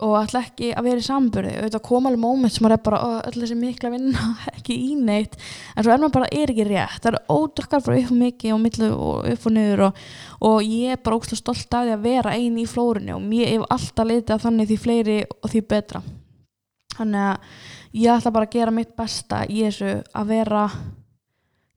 og 0.05 0.15
ætla 0.21 0.43
ekki 0.45 0.71
að 0.75 0.87
vera 0.89 1.03
í 1.03 1.05
samburði 1.05 1.53
og 1.57 1.67
þetta 1.67 1.81
kom 1.85 2.07
alveg 2.09 2.23
móment 2.23 2.55
sem 2.55 2.65
maður 2.65 2.77
er 2.77 2.83
bara 2.87 3.01
öll 3.29 3.35
þessi 3.37 3.57
mikla 3.59 3.91
vinna 3.93 4.27
ekki 4.55 4.77
í 4.77 4.95
neitt. 4.99 5.37
En 5.75 5.85
svo 5.85 5.95
er 5.95 6.03
maður 6.03 6.15
bara, 6.19 6.31
er 6.33 6.53
ekki 6.53 6.67
rétt. 6.69 7.01
Það 7.05 7.11
er 7.13 7.35
ódökkar 7.37 7.85
bara 7.87 7.99
upp 8.01 8.15
og 8.15 8.21
mikið 8.21 8.55
og 8.55 8.63
millu 8.65 8.91
og 8.95 9.29
upp 9.35 9.49
og 9.51 9.55
niður 9.57 9.85
og, 9.89 10.05
og 10.51 10.57
ég 10.65 10.95
er 10.95 11.03
bara 11.05 11.21
ógst 11.21 11.37
stolt 11.41 11.77
af 11.77 11.89
því 11.89 11.97
að 11.97 12.07
vera 12.07 12.37
eini 12.37 12.65
í 12.65 12.71
flórunni 12.71 13.17
og 13.17 13.37
ég 13.37 13.53
hef 13.55 13.69
alltaf 13.77 14.11
litið 14.11 14.47
þannig 14.47 14.71
því 14.71 14.81
fleiri 14.87 15.19
og 15.29 15.53
því 15.53 15.65
betra. 15.75 16.05
Þannig 16.97 17.27
að 17.27 17.61
ég 18.01 18.15
ætla 18.15 18.35
bara 18.35 18.49
að 18.49 18.57
gera 18.57 18.75
mitt 18.75 18.97
besta 18.97 19.45
í 19.49 19.65
þessu 19.67 19.97
að 20.17 20.33
vera 20.35 20.65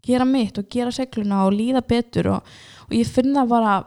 gera 0.03 0.27
mitt 0.27 0.59
og 0.59 0.69
gera 0.71 0.91
segluna 0.93 1.45
og 1.47 1.55
líða 1.55 1.81
betur 1.87 2.35
og, 2.35 2.53
og 2.89 2.95
ég 2.95 3.09
finna 3.09 3.45
bara 3.49 3.79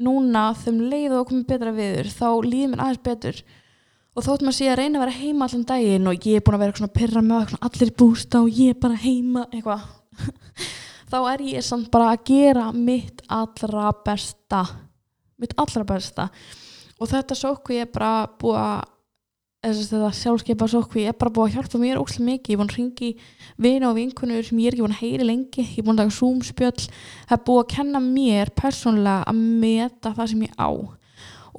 núna 0.00 0.50
þeim 0.56 0.80
leið 0.90 1.16
og 1.18 1.28
komið 1.30 1.48
betra 1.50 1.72
viður 1.76 2.10
þá 2.12 2.28
líður 2.46 2.72
mér 2.72 2.84
aðeins 2.84 3.02
betur 3.06 3.42
og 4.14 4.26
þótt 4.26 4.44
maður 4.44 4.58
sé 4.58 4.68
að 4.72 4.78
reyna 4.82 4.98
að 4.98 5.06
vera 5.06 5.18
heima 5.20 5.46
allan 5.46 5.66
daginn 5.70 6.10
og 6.10 6.28
ég 6.28 6.40
er 6.40 6.44
búin 6.44 6.58
að 6.58 6.64
vera 6.66 6.78
svona 6.80 6.98
pyrra 6.98 7.24
með 7.24 7.56
allir 7.60 7.96
bústa 7.96 8.42
og 8.44 8.52
ég 8.52 8.74
er 8.74 8.80
bara 8.82 9.00
heima 9.00 9.46
eitthvað 9.50 9.88
þá 11.10 11.18
er 11.32 11.48
ég 11.54 11.66
samt 11.66 11.90
bara 11.94 12.12
að 12.14 12.24
gera 12.30 12.70
mitt 12.74 13.24
allra 13.30 13.90
besta 14.04 14.64
mitt 15.40 15.56
allra 15.60 15.84
besta. 15.88 16.28
Og 17.00 17.08
þetta 17.10 17.36
sókvi 17.38 17.80
er 17.80 17.90
bara 17.92 18.28
búið 18.40 18.60
að 18.60 18.88
þetta 19.60 20.10
sjálfskeipa 20.16 20.68
sókvi 20.72 21.04
er 21.08 21.16
bara 21.20 21.32
búið 21.36 21.50
að 21.50 21.56
hjálpa 21.56 21.80
mér 21.80 22.00
óslega 22.00 22.26
mikið. 22.28 22.52
Ég 22.52 22.56
er 22.56 22.60
búin 22.60 22.70
að 22.70 22.76
ringi 22.78 23.10
vina 23.60 23.90
og 23.90 23.96
vinkunur 23.98 24.46
sem 24.46 24.60
ég 24.60 24.70
er 24.70 24.76
ekki 24.76 24.84
búin 24.84 24.96
að 24.96 25.02
heyri 25.04 25.28
lengi. 25.28 25.64
Ég 25.64 25.80
er 25.80 25.86
búin 25.86 25.96
að 25.96 26.04
taka 26.04 26.16
zoom-spjöll. 26.18 26.86
Það 27.28 27.36
er 27.36 27.44
búið 27.48 27.62
að 27.62 27.70
kenna 27.74 28.02
mér 28.04 28.52
persónlega 28.56 29.30
að 29.32 29.42
meta 29.64 30.14
það 30.16 30.32
sem 30.32 30.44
ég 30.46 30.60
á. 30.60 30.70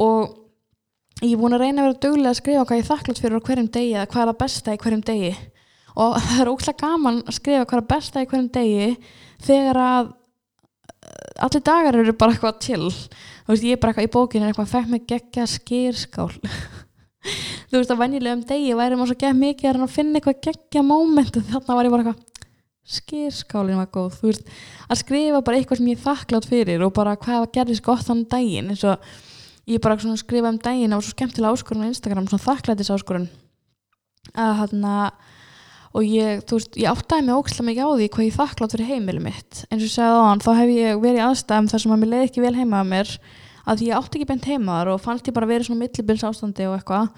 Og 0.01 0.37
ég 1.21 1.34
er 1.36 1.41
búin 1.41 1.55
að 1.55 1.63
reyna 1.65 1.84
að 1.84 1.88
vera 1.88 1.99
dögulega 2.05 2.31
að 2.31 2.39
skrifa 2.39 2.63
hvað 2.65 2.79
ég 2.79 2.84
er 2.84 2.89
þakklátt 2.89 3.21
fyrir 3.21 3.41
á 3.41 3.45
hverjum 3.47 3.69
degi 3.75 3.91
eða 3.95 4.07
hvað 4.12 4.21
er 4.21 4.31
það 4.31 4.39
besta 4.41 4.73
í 4.73 4.79
hverjum 4.81 5.03
degi. 5.10 5.31
Og 5.91 6.15
það 6.25 6.41
er 6.41 6.51
óslægt 6.51 6.81
gaman 6.81 7.21
að 7.25 7.38
skrifa 7.38 7.67
hvað 7.67 7.77
er 7.77 7.84
það 7.84 7.91
besta 7.93 8.23
í 8.23 8.29
hverjum 8.31 8.49
degi 8.57 8.88
þegar 9.47 9.81
að 9.86 10.10
eh, 10.10 11.45
allir 11.47 11.65
dagar 11.71 11.99
eru 12.01 12.15
bara 12.17 12.36
eitthvað 12.36 12.60
til 12.65 12.89
þú 12.91 13.53
veist 13.53 13.67
ég 13.67 13.77
er 13.77 13.81
bara 13.84 13.93
eitthvað 13.93 14.10
í 14.10 14.13
bókinu 14.15 14.49
eitthvað 14.49 14.73
fekk 14.75 14.91
mig 14.91 15.07
gegja 15.10 15.47
skýrskál 15.49 16.29
þú 17.69 17.79
veist 17.79 17.93
að 17.93 18.01
venjulegum 18.01 18.43
degi 18.49 18.75
væri 18.77 18.97
maður 18.99 19.13
svo 19.13 19.21
gegn 19.23 19.41
mikið 19.41 19.81
að 19.81 19.95
finna 19.95 20.21
eitthvað 20.21 20.43
gegja 20.47 20.86
móment 20.86 21.38
og 21.38 21.49
þarna 21.49 21.77
var 21.77 21.89
ég 21.89 21.95
bara 21.95 22.05
eitthvað 22.05 22.27
skýrskálin 22.91 23.79
var 23.79 23.89
góð. 23.93 24.15
Þú 24.17 24.31
veist 24.31 24.47
að 24.89 25.01
skrifa 25.03 25.41
bara 25.45 25.60
eitthvað 25.60 25.81
sem 25.81 25.91
ég 25.91 25.99
er 25.99 26.05
þakklátt 26.05 26.47
fyrir 26.49 26.86
og 26.86 26.93
bara 26.95 27.17
hvað 27.19 27.51
gerðist 27.55 27.86
gott 27.86 28.07
þann 28.07 28.25
daginn 28.31 28.71
eins 28.73 28.84
og 28.88 29.12
ég 29.71 29.84
bara 29.84 29.97
skrifa 29.97 30.51
um 30.51 30.60
daginn 30.62 30.95
á 30.95 30.99
svo 30.99 31.13
skemmtilega 31.15 31.55
áskorun 31.55 31.88
á 31.88 31.91
Instagram, 31.91 32.27
svona 32.29 32.47
þakklætis 32.47 32.91
áskorun 32.93 33.29
að 34.38 34.57
hérna 34.62 34.95
og 35.91 36.07
ég, 36.07 36.41
þú 36.47 36.57
veist, 36.57 36.77
ég 36.79 36.88
áttæði 36.91 37.25
mig 37.27 37.36
ókslega 37.36 37.67
mikið 37.67 37.84
á 37.84 37.91
því 37.91 38.10
hvað 38.13 38.27
ég 38.27 38.36
þakklátt 38.38 38.75
fyrir 38.75 38.91
heimilu 38.91 39.23
mitt. 39.23 39.63
Eins 39.67 39.81
og 39.81 39.88
ég 39.88 39.93
segði 39.95 40.19
á 40.23 40.29
hann, 40.29 40.43
þá 40.43 40.51
hef 40.55 40.71
ég 40.71 41.01
verið 41.03 41.19
í 41.19 41.25
aðstæðum 41.25 41.69
þar 41.71 41.84
sem 41.84 41.95
að 41.95 42.01
mér 42.01 42.12
leiði 42.13 42.27
ekki 42.29 42.43
vel 42.45 42.53
heima 42.55 42.79
að 42.79 42.91
mér 42.93 43.12
að 43.71 43.84
ég 43.86 43.97
átti 43.97 44.19
ekki 44.19 44.29
beint 44.29 44.47
heimaðar 44.47 44.93
og 44.93 45.03
fannst 45.03 45.27
ég 45.27 45.36
bara 45.36 45.49
verið 45.49 45.67
svona 45.67 45.84
millibils 45.84 46.23
ástandi 46.25 46.67
og 46.69 46.77
eitthvað. 46.77 47.12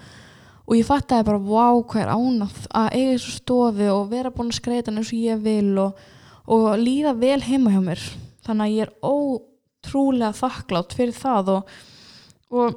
Og 0.64 0.78
ég 0.78 0.88
fattæði 0.88 1.28
bara, 1.28 1.40
wow, 1.44 1.80
hvað 1.86 2.02
er 2.02 2.12
ánað 2.16 2.60
að 2.72 2.90
eiga 2.96 3.14
þessu 3.14 3.32
stofi 3.38 3.88
og 3.92 4.06
vera 4.10 4.32
búin 4.34 4.50
að 4.50 4.58
skreita 4.58 4.92
eins 4.92 5.12
og 5.12 5.18
ég 5.20 5.42
vil 5.44 5.72
og, 5.82 6.04
og 6.50 6.68
líða 6.80 7.14
vel 7.20 7.40
heima 7.44 7.74
hjá 7.74 7.82
mér. 7.84 8.04
Þannig 8.44 8.64
að 8.64 8.74
ég 8.74 8.86
er 8.88 8.94
ótrúlega 9.04 10.32
þakklátt 10.40 10.96
fyrir 10.96 11.16
það 11.16 11.52
og 11.58 11.74
og 12.52 12.76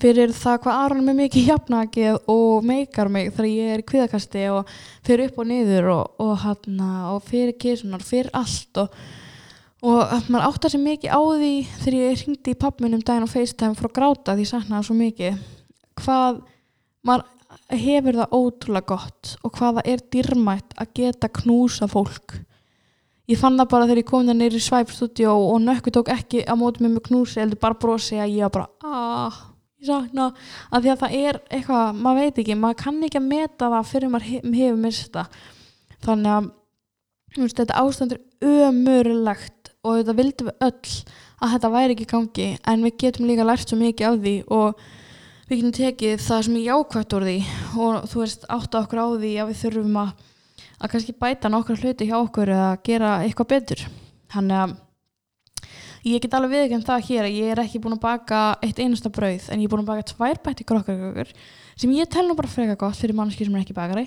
fyrir 0.00 0.32
það 0.34 0.60
hvað 0.64 0.78
Aron 0.84 1.10
er 1.10 1.18
mikið 1.18 1.48
hjapnakið 1.48 2.30
og 2.30 2.64
meikar 2.66 3.10
mig 3.12 3.30
þegar 3.34 3.50
ég 3.50 3.74
er 3.74 3.82
í 3.82 3.88
kviðakasti 3.88 4.46
og 4.52 4.72
fyrir 5.06 5.30
upp 5.30 5.42
og 5.42 5.50
niður 5.50 5.90
og, 5.94 6.16
og, 6.24 6.32
hana, 6.44 6.90
og 7.14 7.22
fyrir 7.28 7.54
kísunar, 7.60 8.04
fyrir 8.04 8.32
allt 8.36 8.80
og, 8.82 8.96
og 9.84 10.16
maður 10.28 10.48
áttar 10.48 10.74
sér 10.74 10.84
mikið 10.84 11.14
á 11.14 11.20
því 11.20 11.52
þegar 11.82 11.98
ég 12.00 12.24
ringdi 12.24 12.54
í 12.54 12.60
pappminum 12.64 13.04
daginn 13.04 13.28
á 13.28 13.34
FaceTime 13.34 13.78
að 13.78 13.94
gráta 14.00 14.36
því 14.36 14.48
saknaði 14.50 14.88
svo 14.88 14.98
mikið 14.98 15.38
hvað 16.02 16.42
maður 17.04 17.30
hefur 17.74 18.18
það 18.18 18.34
ótrúlega 18.34 18.88
gott 18.90 19.36
og 19.44 19.54
hvaða 19.58 19.84
er 19.88 20.02
dyrmætt 20.12 20.74
að 20.80 20.92
geta 20.98 21.30
knúsa 21.40 21.88
fólk 21.90 22.38
ég 23.30 23.40
fann 23.40 23.56
það 23.58 23.70
bara 23.72 23.88
þegar 23.88 24.02
ég 24.02 24.08
kom 24.10 24.28
það 24.28 24.38
neyri 24.40 24.60
í 24.60 24.64
svæpstúdjó 24.66 25.34
og 25.48 25.58
nökku 25.64 25.92
tók 25.94 26.10
ekki 26.12 26.44
mótum 26.60 26.86
með 26.86 26.94
mig 26.96 27.06
knúsi 27.08 27.40
eða 27.44 27.60
bara 27.60 27.78
brosi 27.80 28.20
að 28.20 28.34
ég 28.36 28.48
var 28.48 28.54
bara 28.58 28.68
aah, 28.84 29.38
ég 29.80 29.88
sakna. 29.88 30.30
Að 30.70 30.84
því 30.84 30.92
að 30.92 31.00
það 31.04 31.16
er 31.20 31.40
eitthvað, 31.48 32.02
maður 32.04 32.20
veit 32.20 32.42
ekki 32.42 32.58
maður 32.60 32.80
kann 32.82 33.00
ekki 33.08 33.20
að 33.20 33.30
meta 33.30 33.70
það 33.72 33.90
fyrir 33.92 34.12
maður 34.12 34.30
hef, 34.32 34.50
hefur 34.58 34.82
mista 34.84 35.26
þannig 36.04 36.34
að 36.34 36.50
veist, 37.38 37.60
þetta 37.60 37.80
ástand 37.80 38.16
er 38.16 38.24
ömurlegt 38.44 39.72
og 39.84 40.00
þetta 40.00 40.16
vildum 40.18 40.50
við 40.50 40.68
öll 40.68 40.92
að 41.44 41.54
þetta 41.54 41.72
væri 41.74 41.96
ekki 41.96 42.10
gangi 42.10 42.50
en 42.70 42.84
við 42.84 43.00
getum 43.04 43.28
líka 43.28 43.46
lært 43.46 43.68
svo 43.68 43.80
mikið 43.80 44.06
á 44.06 44.12
því 44.14 44.34
og 44.54 44.84
við 45.48 45.58
getum 45.58 45.74
tekið 45.76 46.22
það 46.24 46.44
sem 46.46 46.60
er 46.60 46.68
jákvæmt 46.68 47.16
úr 47.16 47.26
því 47.28 47.38
og 47.84 48.06
þú 48.12 48.22
veist 48.22 48.46
átt 48.54 48.78
okkur 48.80 49.02
á 49.02 49.06
því 49.16 49.32
að 49.40 49.50
við 49.50 49.60
þurfum 49.64 49.98
að 50.04 50.14
að 50.84 50.92
kannski 50.92 51.14
bæta 51.16 51.50
nokkar 51.52 51.80
hluti 51.80 52.08
hjá 52.08 52.18
okkur 52.18 52.52
eða 52.52 52.70
gera 52.84 53.16
eitthvað 53.24 53.50
betur. 53.54 53.84
Þannig 54.34 54.60
að 54.60 54.74
ég 56.04 56.20
get 56.20 56.36
alveg 56.36 56.52
viðkjönd 56.52 56.86
það 56.88 57.04
hér 57.08 57.26
að 57.28 57.36
ég 57.38 57.52
er 57.54 57.62
ekki 57.64 57.80
búin 57.80 57.96
að 57.96 58.04
baka 58.04 58.40
eitt 58.64 58.80
einasta 58.82 59.12
brauð 59.12 59.48
en 59.48 59.62
ég 59.62 59.68
er 59.68 59.72
búin 59.72 59.84
að 59.84 59.92
baka 59.92 60.08
tvær 60.12 60.40
bætti 60.44 60.66
krokkarkökur 60.68 61.32
sem 61.80 61.94
ég 61.96 62.10
tel 62.12 62.26
nú 62.28 62.36
bara 62.36 62.50
freka 62.50 62.76
gott 62.78 62.98
fyrir 63.00 63.16
mannski 63.16 63.46
sem 63.46 63.56
er 63.56 63.64
ekki 63.64 63.76
bakari. 63.76 64.06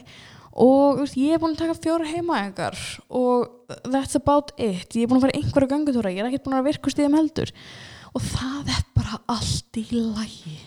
Og 0.57 1.01
veist, 1.01 1.17
ég 1.21 1.35
er 1.35 1.41
búin 1.41 1.53
að 1.53 1.65
taka 1.65 1.77
fjóra 1.77 2.07
heimaengar 2.09 2.77
og 3.09 3.49
that's 3.89 4.17
about 4.17 4.53
it. 4.57 4.93
Ég 4.93 5.05
er 5.05 5.09
búin 5.09 5.21
að 5.21 5.27
fara 5.27 5.41
einhverju 5.41 5.73
gangutúra 5.73 6.13
ég 6.13 6.21
er 6.21 6.29
ekki 6.29 6.45
búin 6.45 6.61
að 6.61 6.71
virka 6.71 6.93
stíðum 6.93 7.17
heldur. 7.17 7.53
Og 8.13 8.25
það 8.25 8.73
er 8.77 8.89
bara 8.97 9.21
allt 9.33 9.81
í 9.81 9.87
lægi 9.93 10.57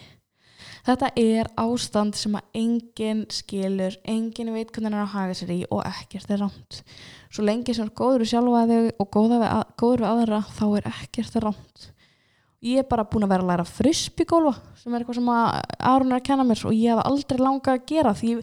Þetta 0.86 1.10
er 1.20 1.50
ástand 1.60 2.16
sem 2.16 2.36
að 2.38 2.58
enginn 2.60 3.22
skilur, 3.32 3.96
enginn 4.08 4.52
veit 4.54 4.70
hvernig 4.72 4.94
það 4.94 4.98
er 4.98 5.04
að 5.04 5.14
haga 5.14 5.38
sér 5.38 5.54
í 5.54 5.58
og 5.68 5.82
ekkert 5.88 6.30
er 6.32 6.42
rámt. 6.44 6.82
Svo 7.30 7.46
lengi 7.46 7.74
sem 7.76 7.86
er 7.86 7.94
góður 8.00 8.24
við 8.24 8.32
sjálfa 8.32 8.62
þig 8.70 8.90
og 8.96 9.10
góður 9.16 9.42
við, 9.42 9.48
að, 9.48 9.64
góður 9.82 10.04
við 10.04 10.10
aðra 10.10 10.42
þá 10.56 10.64
er 10.68 10.88
ekkert 10.92 11.40
rámt. 11.44 11.90
Ég 12.60 12.82
er 12.82 12.88
bara 12.88 13.06
búin 13.08 13.24
að 13.24 13.34
vera 13.34 13.44
að 13.46 13.50
læra 13.54 13.66
frisbygólfa 13.68 14.54
sem 14.76 14.92
er 14.92 15.00
eitthvað 15.00 15.20
sem 15.20 15.28
að 15.32 15.60
Aron 15.90 16.10
er 16.12 16.18
að 16.18 16.26
kenna 16.28 16.44
mér 16.48 16.64
og 16.68 16.76
ég 16.76 16.92
hef 16.92 17.06
aldrei 17.08 17.40
langað 17.40 17.76
að 17.78 17.86
gera 17.88 18.14
því, 18.16 18.34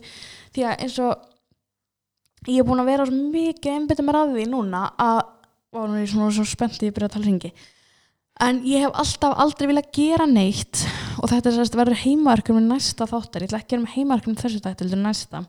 því 0.56 0.66
að 0.66 0.86
eins 0.86 1.00
og 1.06 2.48
ég 2.50 2.62
er 2.62 2.66
búin 2.66 2.82
að 2.82 2.90
vera 2.90 3.06
mikið 3.14 3.76
einbitið 3.76 4.08
mér 4.08 4.20
að 4.22 4.34
því 4.38 4.48
núna 4.50 4.84
að 4.98 5.20
og 5.76 5.90
nú 5.90 5.98
er 5.98 6.06
ég 6.06 6.12
svona 6.12 6.34
svo 6.34 6.46
spennt 6.48 6.82
ég 6.82 6.96
byrja 6.96 7.12
að 7.12 7.18
tala 7.18 7.28
hringi 7.28 7.52
en 8.44 8.62
ég 8.68 8.86
hef 8.86 8.96
alltaf 9.02 9.36
aldrei 9.42 9.70
viljað 9.72 9.92
gera 9.98 10.28
neitt 10.30 10.84
og 11.18 11.32
þetta 11.32 11.50
er 11.50 11.58
sérst 11.58 11.78
verður 11.78 12.02
heimaverkum 12.04 12.60
með 12.60 12.72
næsta 12.74 13.08
þáttar, 13.10 13.44
ég 13.44 13.50
ætla 13.50 13.62
ekki 13.62 13.68
að 13.68 13.74
gera 13.74 13.86
með 13.86 13.96
heimaverkum 13.96 14.38
þessu 14.38 14.62
þetta 14.62 14.86
heldur 14.86 15.02
næsta. 15.04 15.44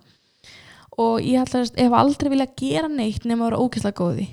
Og 0.99 1.22
ég 1.22 1.43
ætla 1.45 1.62
að 1.62 1.78
hef 1.78 1.97
aldrei 2.01 2.32
viljað 2.32 2.55
gera 2.59 2.91
neitt 2.91 3.26
nema 3.28 3.45
að 3.45 3.51
vera 3.51 3.64
ókvæslega 3.64 3.99
góði 4.01 4.28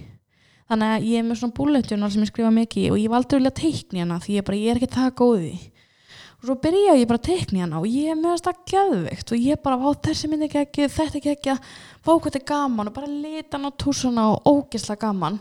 þannig 0.65 0.95
að 0.95 1.07
ég 1.11 1.21
er 1.21 1.25
með 1.27 1.39
svona 1.41 1.55
búleitjónal 1.59 2.11
sem 2.13 2.25
ég 2.25 2.31
skrifa 2.31 2.51
mikið 2.53 2.91
og 2.91 2.99
ég 2.99 3.05
hef 3.05 3.15
aldrei 3.19 3.39
viljað 3.39 3.57
teikni 3.59 4.01
hana 4.01 4.19
því 4.23 4.37
ég, 4.39 4.45
bara, 4.47 4.57
ég 4.57 4.71
er 4.71 4.79
ekki 4.79 4.95
það 4.95 5.11
góði 5.19 5.51
og 6.35 6.47
svo 6.47 6.55
byrja 6.63 6.95
ég 6.97 7.09
bara 7.09 7.21
að 7.21 7.27
teikni 7.27 7.61
hana 7.61 7.81
og 7.81 7.85
ég 7.89 8.09
er 8.13 8.17
með 8.17 8.41
það 8.47 8.63
gæðveikt 8.71 9.33
og 9.35 9.45
ég 9.45 9.61
bara, 9.65 9.77
vá 9.81 10.01
þessi 10.07 10.31
myndi 10.31 10.49
ekki 10.49 10.87
þetta 10.89 11.19
ekki 11.19 11.35
ekki 11.35 11.55
vá 11.55 12.11
hvað 12.11 12.25
þetta 12.25 12.41
er 12.41 12.47
gaman. 12.49 12.89
Og 12.89 12.97
bara 12.97 13.11
lita 13.11 13.57
hann 13.57 13.69
á 13.69 13.71
túsana 13.81 14.25
og 14.33 14.49
ógislega 14.49 15.05
gaman 15.05 15.39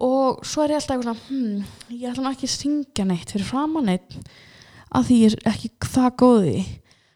og 0.00 0.40
svo 0.46 0.64
er 0.64 0.74
ég 0.74 0.80
alltaf 0.80 0.96
eitthvað 0.96 1.24
hmm, 1.28 1.64
ég 1.92 2.08
ætla 2.12 2.32
ekki 2.32 2.48
að 2.48 2.54
syngja 2.54 3.06
neitt 3.08 3.34
fyrir 3.34 3.48
framann 3.48 3.90
neitt 3.90 4.16
að 4.90 5.10
því 5.10 5.20
ég 5.20 5.36
er 5.36 5.52
ekki 5.52 5.72
það 5.86 6.10
góði 6.24 6.56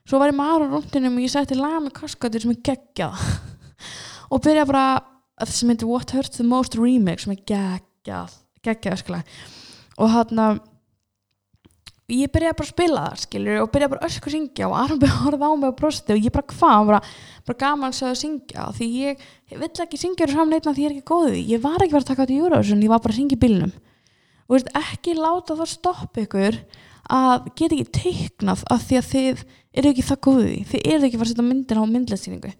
svo 0.04 0.20
var 0.20 0.32
ég 0.32 0.38
maður 0.38 0.68
á 0.68 0.72
rúndinum 0.74 1.18
og 1.18 1.24
ég 1.24 1.32
sætti 1.32 1.58
laga 1.58 1.82
með 1.86 1.96
kaskatur 1.96 2.44
sem 2.44 2.52
er 2.52 2.62
geggjað. 2.68 3.26
Og 4.32 4.40
byrja 4.44 4.66
bara 4.68 5.46
sem 5.48 5.70
heitir 5.72 5.88
What 5.88 6.12
Hurts 6.12 6.36
the 6.36 6.46
Most 6.46 6.76
Remix 6.78 7.24
sem 7.24 7.32
er 7.34 7.40
geggjað 7.48 8.40
geggjað 8.64 8.98
öskulega 8.98 9.24
og 10.00 10.10
hann 10.10 10.40
að 10.42 10.62
ég 12.12 12.28
byrjaði 12.28 12.56
bara 12.58 12.66
að 12.66 12.72
spila 12.74 13.02
það 13.06 13.20
skilur 13.22 13.62
og 13.62 13.70
byrjaði 13.72 13.92
bara 13.94 14.08
ösku 14.08 14.28
að 14.28 14.34
syngja 14.34 14.68
og 14.68 14.74
Aron 14.76 15.00
byrjaði 15.00 15.16
að 15.16 15.24
horfa 15.24 15.48
á 15.48 15.52
mig 15.56 15.70
og 15.70 15.76
brosti 15.78 16.12
og 16.12 16.20
ég 16.20 16.34
bara 16.34 16.48
hvað 16.52 16.88
bara, 16.90 17.00
bara 17.48 17.60
gaman 17.62 17.96
að 17.96 18.18
syngja 18.20 18.66
því 18.76 18.88
ég, 18.98 19.24
ég 19.52 19.62
vill 19.62 19.84
ekki 19.86 20.00
syngja 20.00 20.26
þér 20.26 20.34
saman 20.36 20.58
eitthvað 20.58 20.76
því 20.76 20.84
ég 20.84 20.90
er 20.90 20.96
ekki 20.98 21.08
góðið 21.14 21.38
ég 21.54 21.62
var 21.64 21.78
ekki 21.78 21.96
verið 21.96 22.04
að 22.04 22.10
taka 22.12 22.26
átt 22.26 22.34
í 22.34 22.40
Eurovision 22.42 22.84
ég 22.84 22.92
var 22.92 23.00
bara 23.04 23.14
að 23.14 23.20
syngja 23.22 23.38
í 23.38 23.42
bílnum. 23.44 23.72
Og 24.44 24.58
veist, 24.58 24.68
ekki 24.76 25.16
láta 25.16 25.56
það 25.56 25.70
stoppa 25.72 26.24
ykkur 26.26 26.60
að 27.14 27.48
geta 27.56 27.78
ekki 27.78 27.88
teiknað 27.96 28.64
af 28.68 28.84
því 28.84 29.00
að 29.00 29.10
þið 29.14 29.44
eru 29.74 29.92
ekki 29.94 30.04
það 30.04 30.22
góðið 30.28 30.70
þið 30.70 30.88
eru 30.92 31.08
ekki 31.08 31.20
fara 31.20 31.26
að 31.26 31.32
setja 31.32 31.46
myndin 31.48 31.80
á 31.80 31.84
myndlæstingu 31.88 32.52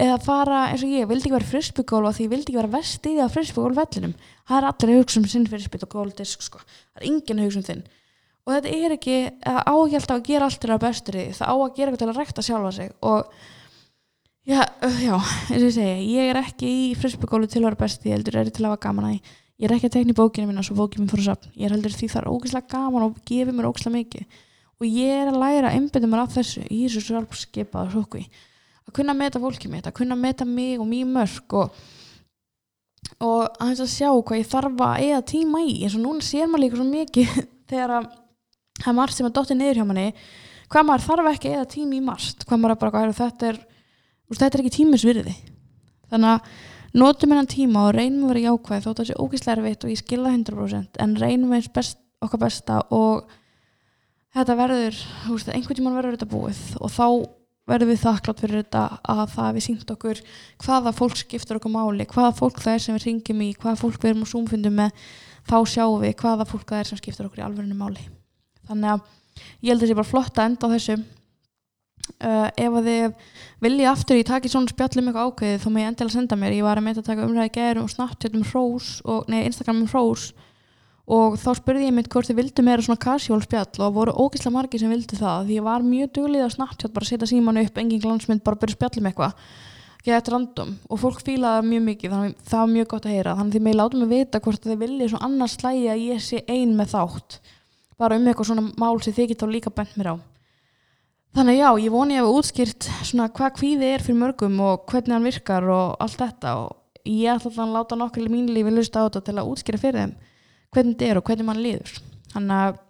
eða 0.00 0.18
fara 0.22 0.58
eins 0.70 0.84
og 0.86 0.92
ég, 0.94 1.08
vildi 1.10 1.26
ekki 1.26 1.34
vera 1.34 1.50
frisbygólf 1.50 2.10
og 2.10 2.16
því 2.16 2.26
vildi 2.30 2.50
ekki 2.50 2.58
vera 2.60 2.72
vestið 2.74 3.22
á 3.22 3.26
frisbygólf 3.32 3.78
vellinum 3.78 4.14
það 4.46 4.58
er 4.58 4.68
allir 4.68 4.92
að 4.92 5.00
hugsa 5.00 5.20
um 5.20 5.26
sinn 5.30 5.48
frisbygólf 5.50 6.22
sko. 6.30 6.60
það 6.60 7.00
er 7.00 7.08
engin 7.10 7.40
að 7.40 7.48
hugsa 7.48 7.60
um 7.60 7.66
þinn 7.70 7.82
og 8.50 8.56
þetta 8.56 8.70
er 8.74 8.94
ekki 8.96 9.16
áhjalt 9.46 10.10
að 10.10 10.22
gera 10.26 10.46
allt 10.48 10.58
til 10.58 10.70
að 10.74 10.82
bestur 10.82 11.18
í 11.20 11.24
það 11.36 11.50
á 11.50 11.54
að 11.54 11.74
gera 11.76 11.90
eitthvað 11.90 12.00
til 12.02 12.08
að 12.10 12.18
rekta 12.18 12.42
sjálfa 12.42 12.72
sig. 12.74 12.88
Og 13.06 13.20
já, 14.50 14.62
já 14.80 15.14
eins 15.14 15.60
og 15.60 15.68
ég 15.68 15.76
segi, 15.76 16.08
ég 16.16 16.30
er 16.32 16.40
ekki 16.40 16.70
í 16.70 16.88
frisbygólu 16.98 17.46
til 17.46 17.62
að 17.62 17.68
vera 17.68 17.80
besti, 17.84 18.10
ég 18.10 18.18
heldur 18.18 18.40
er 18.40 18.50
til 18.50 18.64
að 18.64 18.72
hafa 18.72 18.82
gaman 18.88 19.06
að 19.12 19.14
ég 19.20 19.68
er 19.68 19.76
ekki 19.76 19.90
að 19.90 19.96
tekna 19.98 20.14
í 20.16 20.18
bókinu 20.18 20.50
mín 20.50 20.58
og 20.58 20.66
svo 20.66 20.78
bókinu 20.80 21.04
mín 21.04 21.12
fór 21.12 21.22
að 21.22 21.28
sapna, 21.28 21.52
ég 21.54 21.68
er 21.68 21.76
heldur 21.76 21.94
því 21.94 22.10
það 22.10 22.22
er 22.22 22.30
ógislega 22.32 22.72
gaman 22.74 23.06
og 23.06 23.20
gefið 23.30 23.54
mér 23.54 23.70
ógislega 23.70 23.96
mikið. 24.00 24.42
Og 24.80 24.88
ég 24.88 25.14
er 25.20 25.30
að 25.30 25.40
læra 25.44 25.70
að 25.70 25.76
einbita 25.78 26.10
mér 26.10 26.24
af 26.24 26.34
þessu 26.34 26.64
í 26.66 26.80
þessu 26.86 27.04
sjálfskeipaða 27.06 27.94
sókvi. 27.94 28.24
Að 28.88 28.94
kunna 28.96 29.14
að 29.14 29.20
meta 29.20 29.42
fólkið 29.42 29.74
mitt, 29.74 29.86
að 29.86 29.98
kunna 30.00 30.16
að 30.16 30.24
meta 30.24 30.46
mig 30.48 30.80
og 30.80 30.88
mjög 30.88 31.10
mörg 31.14 31.56
og, 31.60 31.82
og 33.20 33.42
að 33.60 33.74
þess 33.74 33.84
að 33.84 33.92
sjá 33.92 34.08
hvað 34.08 34.40
ég 34.40 34.48
þarf 34.50 34.82
að 34.88 35.04
eða 35.10 35.26
tíma 35.28 35.60
í, 35.66 35.74
eins 35.84 35.98
og 35.98 36.02
núna 36.06 36.24
sér 36.24 36.48
maður 36.48 36.64
líka 36.64 36.80
svo 36.80 36.88
mikið 36.88 37.36
þegar 37.70 37.94
að 37.98 38.08
það 38.80 38.92
er 38.92 38.98
margt 38.98 39.16
sem 39.16 39.28
er 39.28 39.34
dóttið 39.36 39.60
niður 39.60 39.80
hjá 39.80 39.86
manni 39.88 40.08
hvað 40.70 40.86
maður 40.88 41.06
þarf 41.06 41.30
ekki 41.34 41.54
eða 41.54 41.70
tími 41.70 41.98
í 41.98 42.04
margt 42.04 42.44
hvað 42.46 42.62
maður 42.62 42.76
er 42.76 42.82
bara, 42.82 42.94
hvað, 42.96 43.16
þetta 43.20 43.50
er 43.50 43.62
þetta 44.30 44.50
er 44.50 44.62
ekki 44.64 44.76
tímisvirði 44.76 45.34
þannig 46.10 46.30
að 46.34 46.68
notum 47.00 47.32
hennan 47.32 47.50
tíma 47.50 47.88
og 47.88 47.96
reynum 47.96 48.26
að 48.26 48.32
vera 48.34 48.46
jákvæð 48.48 48.86
þótt 48.86 48.94
að 48.94 49.02
það 49.02 49.10
sé 49.10 49.18
ógíslega 49.24 49.56
erfitt 49.58 49.84
og 49.84 49.92
ég 49.92 50.00
skilða 50.00 50.32
100% 50.34 51.02
en 51.04 51.16
reynum 51.20 51.52
eins 51.54 51.68
best, 51.74 52.00
okkar 52.22 52.42
besta 52.42 52.80
og 52.94 53.30
þetta 54.34 54.56
verður 54.58 54.98
veist, 55.28 55.52
einhvern 55.54 55.78
tíman 55.78 55.98
verður 55.98 56.16
þetta 56.16 56.30
búið 56.30 56.62
og 56.80 56.94
þá 56.94 57.06
verður 57.70 57.92
við 57.92 58.00
þakklátt 58.02 58.42
fyrir 58.42 58.62
þetta 58.64 58.84
að 59.14 59.24
það 59.36 59.50
við 59.56 59.66
sínt 59.66 59.92
okkur 59.94 60.22
hvaða 60.64 60.94
fólk 60.96 61.18
skiptur 61.20 61.60
okkur 61.60 61.74
máli, 61.74 62.06
hvaða 62.10 62.32
fólk 62.38 62.62
það 62.62 62.76
er 62.76 62.84
sem 62.86 62.96
við 62.96 63.06
ringjum 63.06 63.44
í, 63.46 63.50
hvaða 63.58 63.82
fólk 63.84 64.00
við 64.00 64.12
erum 64.12 64.24
á 64.26 64.32
súmfundum 64.32 64.80
með 64.80 65.04
þá 65.46 65.58
sjáum 65.70 66.00
við 66.02 66.16
hvaða 66.22 66.48
fólk 66.50 66.66
það 66.66 66.82
er 66.82 66.90
sem 66.90 67.02
skiptur 67.02 67.30
okkur 67.30 67.42
í 67.42 67.46
alverðinu 67.46 67.78
máli 67.78 68.08
þannig 68.70 68.92
að 68.94 69.08
ég 69.60 69.72
held 69.72 69.80
að 69.80 69.82
það 69.84 69.90
sé 69.90 69.98
bara 70.00 70.10
flott 70.10 70.38
að 70.38 70.50
enda 70.50 70.70
á 70.70 70.74
þessu. 70.74 71.00
Uh, 72.20 72.48
ef 72.58 72.76
að 72.76 72.86
þið 72.88 73.34
vilja 73.62 73.90
aftur 73.92 74.18
ég 74.18 74.26
taki 74.26 74.50
svona 74.50 74.70
spjallum 74.72 75.10
eitthvað 75.10 75.28
ákveðið 75.30 75.62
þá 75.62 75.66
með 75.70 75.82
ég 75.82 75.90
endilega 75.90 76.14
senda 76.16 76.38
mér, 76.40 76.54
ég 76.56 76.66
var 76.66 76.80
að 76.80 76.86
meita 76.86 77.02
að 77.02 77.08
taka 77.10 77.26
umræði 77.26 77.52
gerum 77.54 77.86
og 77.86 77.92
snabbt 77.92 78.24
hérna 78.24 78.40
um 78.40 78.46
hrós 78.48 78.88
og, 79.04 79.28
nei, 79.30 79.44
Instagram 79.46 79.82
um 79.84 79.90
hrós. 79.92 80.30
Og 81.10 81.36
þá 81.42 81.48
spurði 81.58 81.88
ég 81.88 81.94
mitt 81.94 82.10
hvort 82.10 82.28
þið 82.28 82.38
vildu 82.38 82.64
meira 82.66 82.84
svona 82.86 83.02
casual 83.02 83.40
spjall 83.44 83.84
og 83.86 83.94
voru 83.96 84.14
ógeðslega 84.14 84.54
margi 84.54 84.80
sem 84.80 84.92
vildu 84.92 85.18
það. 85.18 85.48
Því 85.48 85.58
ég 85.58 85.66
var 85.66 85.86
mjög 85.86 86.12
duglið 86.18 86.46
að 86.46 86.52
snabbt 86.54 86.86
bara 86.94 87.08
setja 87.08 87.30
símanu 87.30 87.64
upp, 87.66 87.80
engin 87.82 88.02
glansmynd, 88.02 88.44
bara 88.46 88.60
byrja 88.60 88.78
spjallum 88.78 89.10
eitthvað. 89.10 89.46
Ekki 90.00 90.14
þetta 90.14 90.32
random 90.32 90.76
og 90.88 91.00
fólk 91.02 91.24
fílaði 91.26 91.66
mjög 91.68 91.82
mikið 91.88 92.14
þannig 92.14 92.44
það 92.48 92.62
var 92.62 92.70
mjög 92.74 92.86
gott 92.94 93.08
að 93.08 93.16
heyra. 93.16 93.34
Þannig 93.40 93.56
því 93.56 93.64
mig 93.66 93.76
látum 93.76 94.04
að 94.06 94.14
vita 94.14 94.42
hvort 94.44 94.68
þið 94.68 94.84
viljið 94.84 95.10
svona 95.12 95.26
annars 95.28 95.56
slægi 95.58 95.90
að 95.92 96.04
ég 96.06 96.22
sé 96.24 96.44
ein 96.48 96.76
með 96.78 96.94
þátt 96.94 97.40
bara 98.00 98.16
um 98.16 98.26
eitthvað 98.26 98.50
svona 98.50 98.66
mál 98.80 99.00
sem 99.04 99.14
þið 99.16 99.32
geta 99.34 99.48
líka 99.50 99.72
bent 99.74 99.96
mér 100.00 100.12
á. 100.12 100.16
Þannig 101.36 101.60
já, 101.60 101.68
ég 101.78 101.94
voni 101.94 102.16
að 102.18 102.24
hef 102.26 102.36
útskýrt 102.40 102.88
svona 103.06 103.28
hvað 103.30 103.54
kvíði 103.60 103.90
er 103.94 104.02
fyrir 104.02 104.18
mörgum 104.18 104.56
og 104.66 104.86
hvernig 104.90 105.14
hann 105.14 105.28
virkar 105.28 105.68
og 105.70 106.00
allt 106.02 106.18
þetta 106.18 106.54
og 106.64 107.06
ég 107.06 107.30
ætla 107.36 107.52
að 107.64 107.74
láta 107.76 107.98
nokkur 107.98 108.26
í 108.26 108.32
mín 108.32 108.50
lífi 108.50 108.72
lusta 108.74 109.04
á 109.04 109.06
þetta 109.06 109.22
til 109.28 109.36
að 109.38 109.50
útskýra 109.52 109.82
fyrir 109.84 110.00
þeim 110.00 110.16
hvernig 110.74 110.96
þetta 110.96 111.10
er 111.10 111.20
og 111.20 111.26
hvernig 111.28 111.46
mann 111.46 111.62
líður. 111.62 111.94
Þannig 112.34 112.56
að 112.64 112.80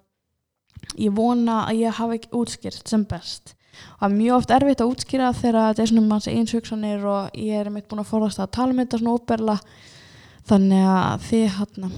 ég 1.04 1.16
vona 1.16 1.62
að 1.66 1.82
ég 1.82 2.00
hafa 2.00 2.16
ekki 2.16 2.32
útskýrt 2.40 2.92
sem 2.92 3.04
best. 3.08 3.54
Og 3.96 4.00
það 4.00 4.08
er 4.08 4.16
mjög 4.16 4.36
oft 4.38 4.56
erfitt 4.56 4.82
að 4.84 4.92
útskýra 4.94 5.30
þegar 5.36 5.60
þetta 5.60 5.84
er 5.84 5.92
svona 5.92 6.08
manns 6.08 6.28
eins 6.32 6.56
hugsanir 6.56 7.06
og 7.08 7.38
ég 7.38 7.60
er 7.60 7.72
meitt 7.72 7.88
búin 7.88 8.02
að 8.02 8.10
forðast 8.10 8.42
að 8.42 8.52
tala 8.56 8.72
með 8.74 8.80
um 8.80 8.84
þetta 8.86 9.02
svona 9.02 9.16
óperla 9.16 9.56
þannig 10.50 10.90
að 10.96 11.26
þið 11.28 11.46
hann 11.56 11.96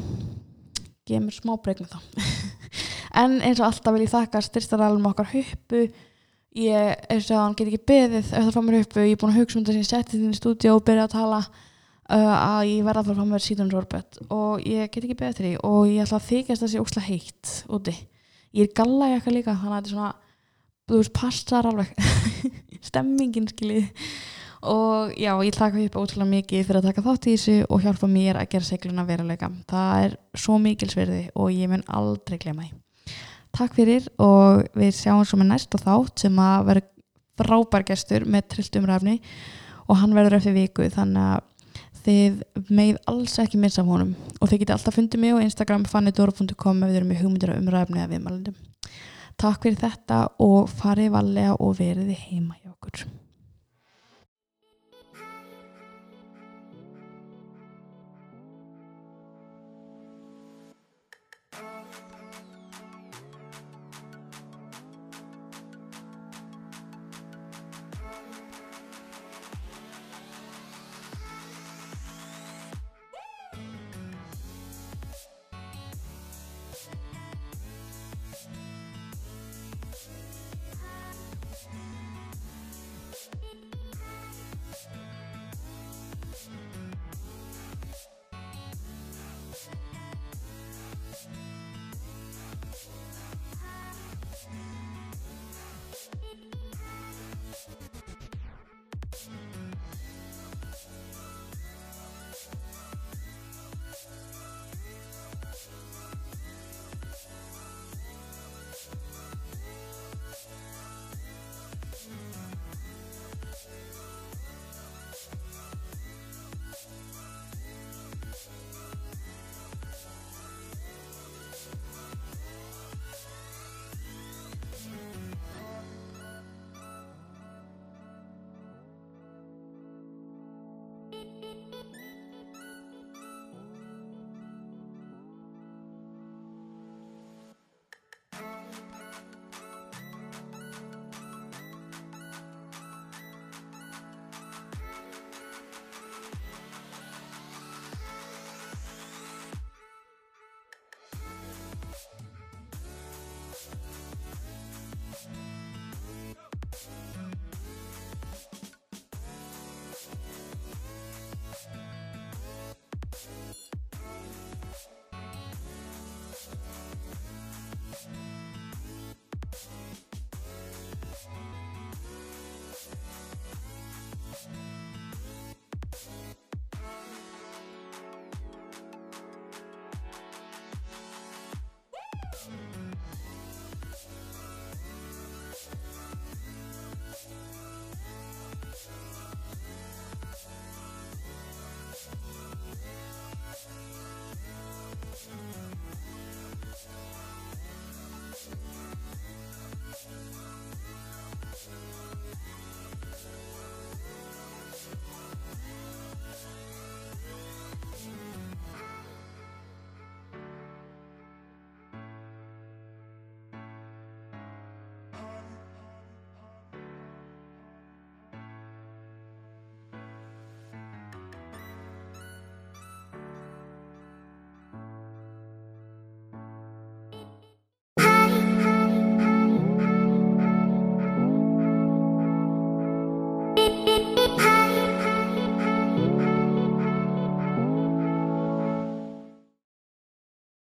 gefa 1.07 1.25
mér 1.25 1.39
smá 1.39 1.57
breyk 1.63 1.83
með 1.83 1.97
það 1.97 2.32
en 3.13 3.41
eins 3.45 3.61
og 3.61 3.69
alltaf 3.69 3.95
vil 3.95 4.07
ég 4.07 4.13
þakka 4.13 4.41
styrstaræðalum 4.47 5.11
okkar 5.11 5.29
huppu. 5.33 5.85
Ég 6.57 7.05
eins 7.13 7.29
og 7.33 7.41
hann 7.41 7.57
get 7.57 7.69
ekki 7.69 7.87
beðið 7.89 8.19
ef 8.23 8.33
það 8.33 8.55
fá 8.55 8.63
mér 8.65 8.79
huppu, 8.83 9.05
ég 9.07 9.15
er 9.15 9.21
búin 9.21 9.33
að 9.33 9.39
hugsa 9.41 9.59
um 9.59 9.67
þess 9.67 9.77
að 9.77 9.83
ég 9.83 9.89
setti 9.89 10.19
þinn 10.19 10.35
í 10.35 10.39
stúdíu 10.39 10.75
og 10.75 10.83
byrja 10.85 11.07
að 11.07 11.15
tala 11.15 11.39
uh, 11.43 12.35
að 12.37 12.67
ég 12.69 12.85
verða 12.89 13.03
að 13.03 13.09
fara 13.09 13.23
fá 13.23 13.31
mér 13.31 13.45
síðan 13.47 13.73
sorbet. 13.73 14.21
Og 14.29 14.67
ég 14.69 14.93
get 14.93 15.07
ekki 15.07 15.17
beðið 15.21 15.39
til 15.39 15.47
því. 15.47 15.55
Og 15.69 15.81
ég 15.89 16.05
ætla 16.05 16.21
að 16.21 16.29
þykast 16.29 16.67
að 16.67 16.73
sé 16.75 16.83
óslægt 16.83 17.09
heitt 17.09 17.55
úti. 17.73 17.97
Ég 18.53 18.69
er 18.69 18.77
galla 18.83 19.09
í 19.09 19.17
eitthvað 19.17 19.39
líka 19.39 19.57
þannig 19.57 19.73
að 19.73 19.81
þetta 19.81 19.89
er 19.89 19.97
svona, 19.97 20.13
þú 20.93 21.01
veist, 21.01 21.15
passar 21.17 21.71
alveg 21.71 21.97
stemmingin 22.91 23.49
skiljið 23.49 24.07
og 24.63 25.17
já, 25.19 25.33
ég 25.43 25.57
taka 25.57 25.81
upp 25.83 25.97
ótrúlega 25.99 26.31
mikið 26.31 26.69
fyrir 26.69 26.79
að 26.79 26.93
taka 26.93 27.03
þátt 27.03 27.27
í 27.27 27.33
þessu 27.35 27.55
og 27.67 27.83
hjálpa 27.83 28.07
mér 28.07 28.39
að 28.39 28.53
gera 28.53 28.69
segluna 28.69 29.07
veruleika. 29.09 29.49
Það 29.67 30.05
er 30.05 30.15
svo 30.39 30.61
mikilsverði 30.63 31.25
og 31.35 31.51
ég 31.51 31.73
mun 31.73 31.83
aldrei 31.91 32.39
glema 32.39 32.69
því 32.69 32.83
Takk 33.53 33.77
fyrir 33.77 34.09
og 34.23 34.65
við 34.79 34.95
sjáum 34.97 35.25
svo 35.29 35.39
með 35.41 35.51
næsta 35.53 35.81
þátt 35.83 36.25
sem 36.25 36.39
að 36.41 36.69
vera 36.71 36.85
frábær 37.43 37.85
gestur 37.89 38.25
með 38.29 38.49
trilltumræfni 38.55 39.19
og 39.89 39.99
hann 40.01 40.15
verður 40.17 40.39
eftir 40.39 40.57
viku 40.57 40.89
þannig 40.93 41.35
að 41.35 41.49
þið 42.03 42.67
með 42.73 42.99
alls 43.13 43.39
ekki 43.43 43.61
missa 43.63 43.85
honum 43.87 44.15
og 44.41 44.51
þið 44.51 44.63
geti 44.63 44.75
alltaf 44.75 44.97
fundið 44.99 45.23
mig 45.23 45.37
á 45.37 45.45
Instagram 45.45 45.87
fannidora.com 45.91 46.83
ef 46.83 46.93
þið 46.93 47.01
eru 47.01 47.11
með 47.11 47.23
hugmyndir 47.23 47.55
og 47.55 47.63
umræfni 47.63 48.03
að 48.03 48.15
viðmælundum. 48.17 48.57
Takk 49.41 49.65
fyrir 49.65 49.81
þetta 49.81 50.23
og 50.43 50.71
farið 50.71 51.13
valega 51.15 51.59
og 51.59 51.77
veriði 51.79 52.19
heima 52.27 52.57
hjá 52.59 52.73
okkur. 52.75 53.07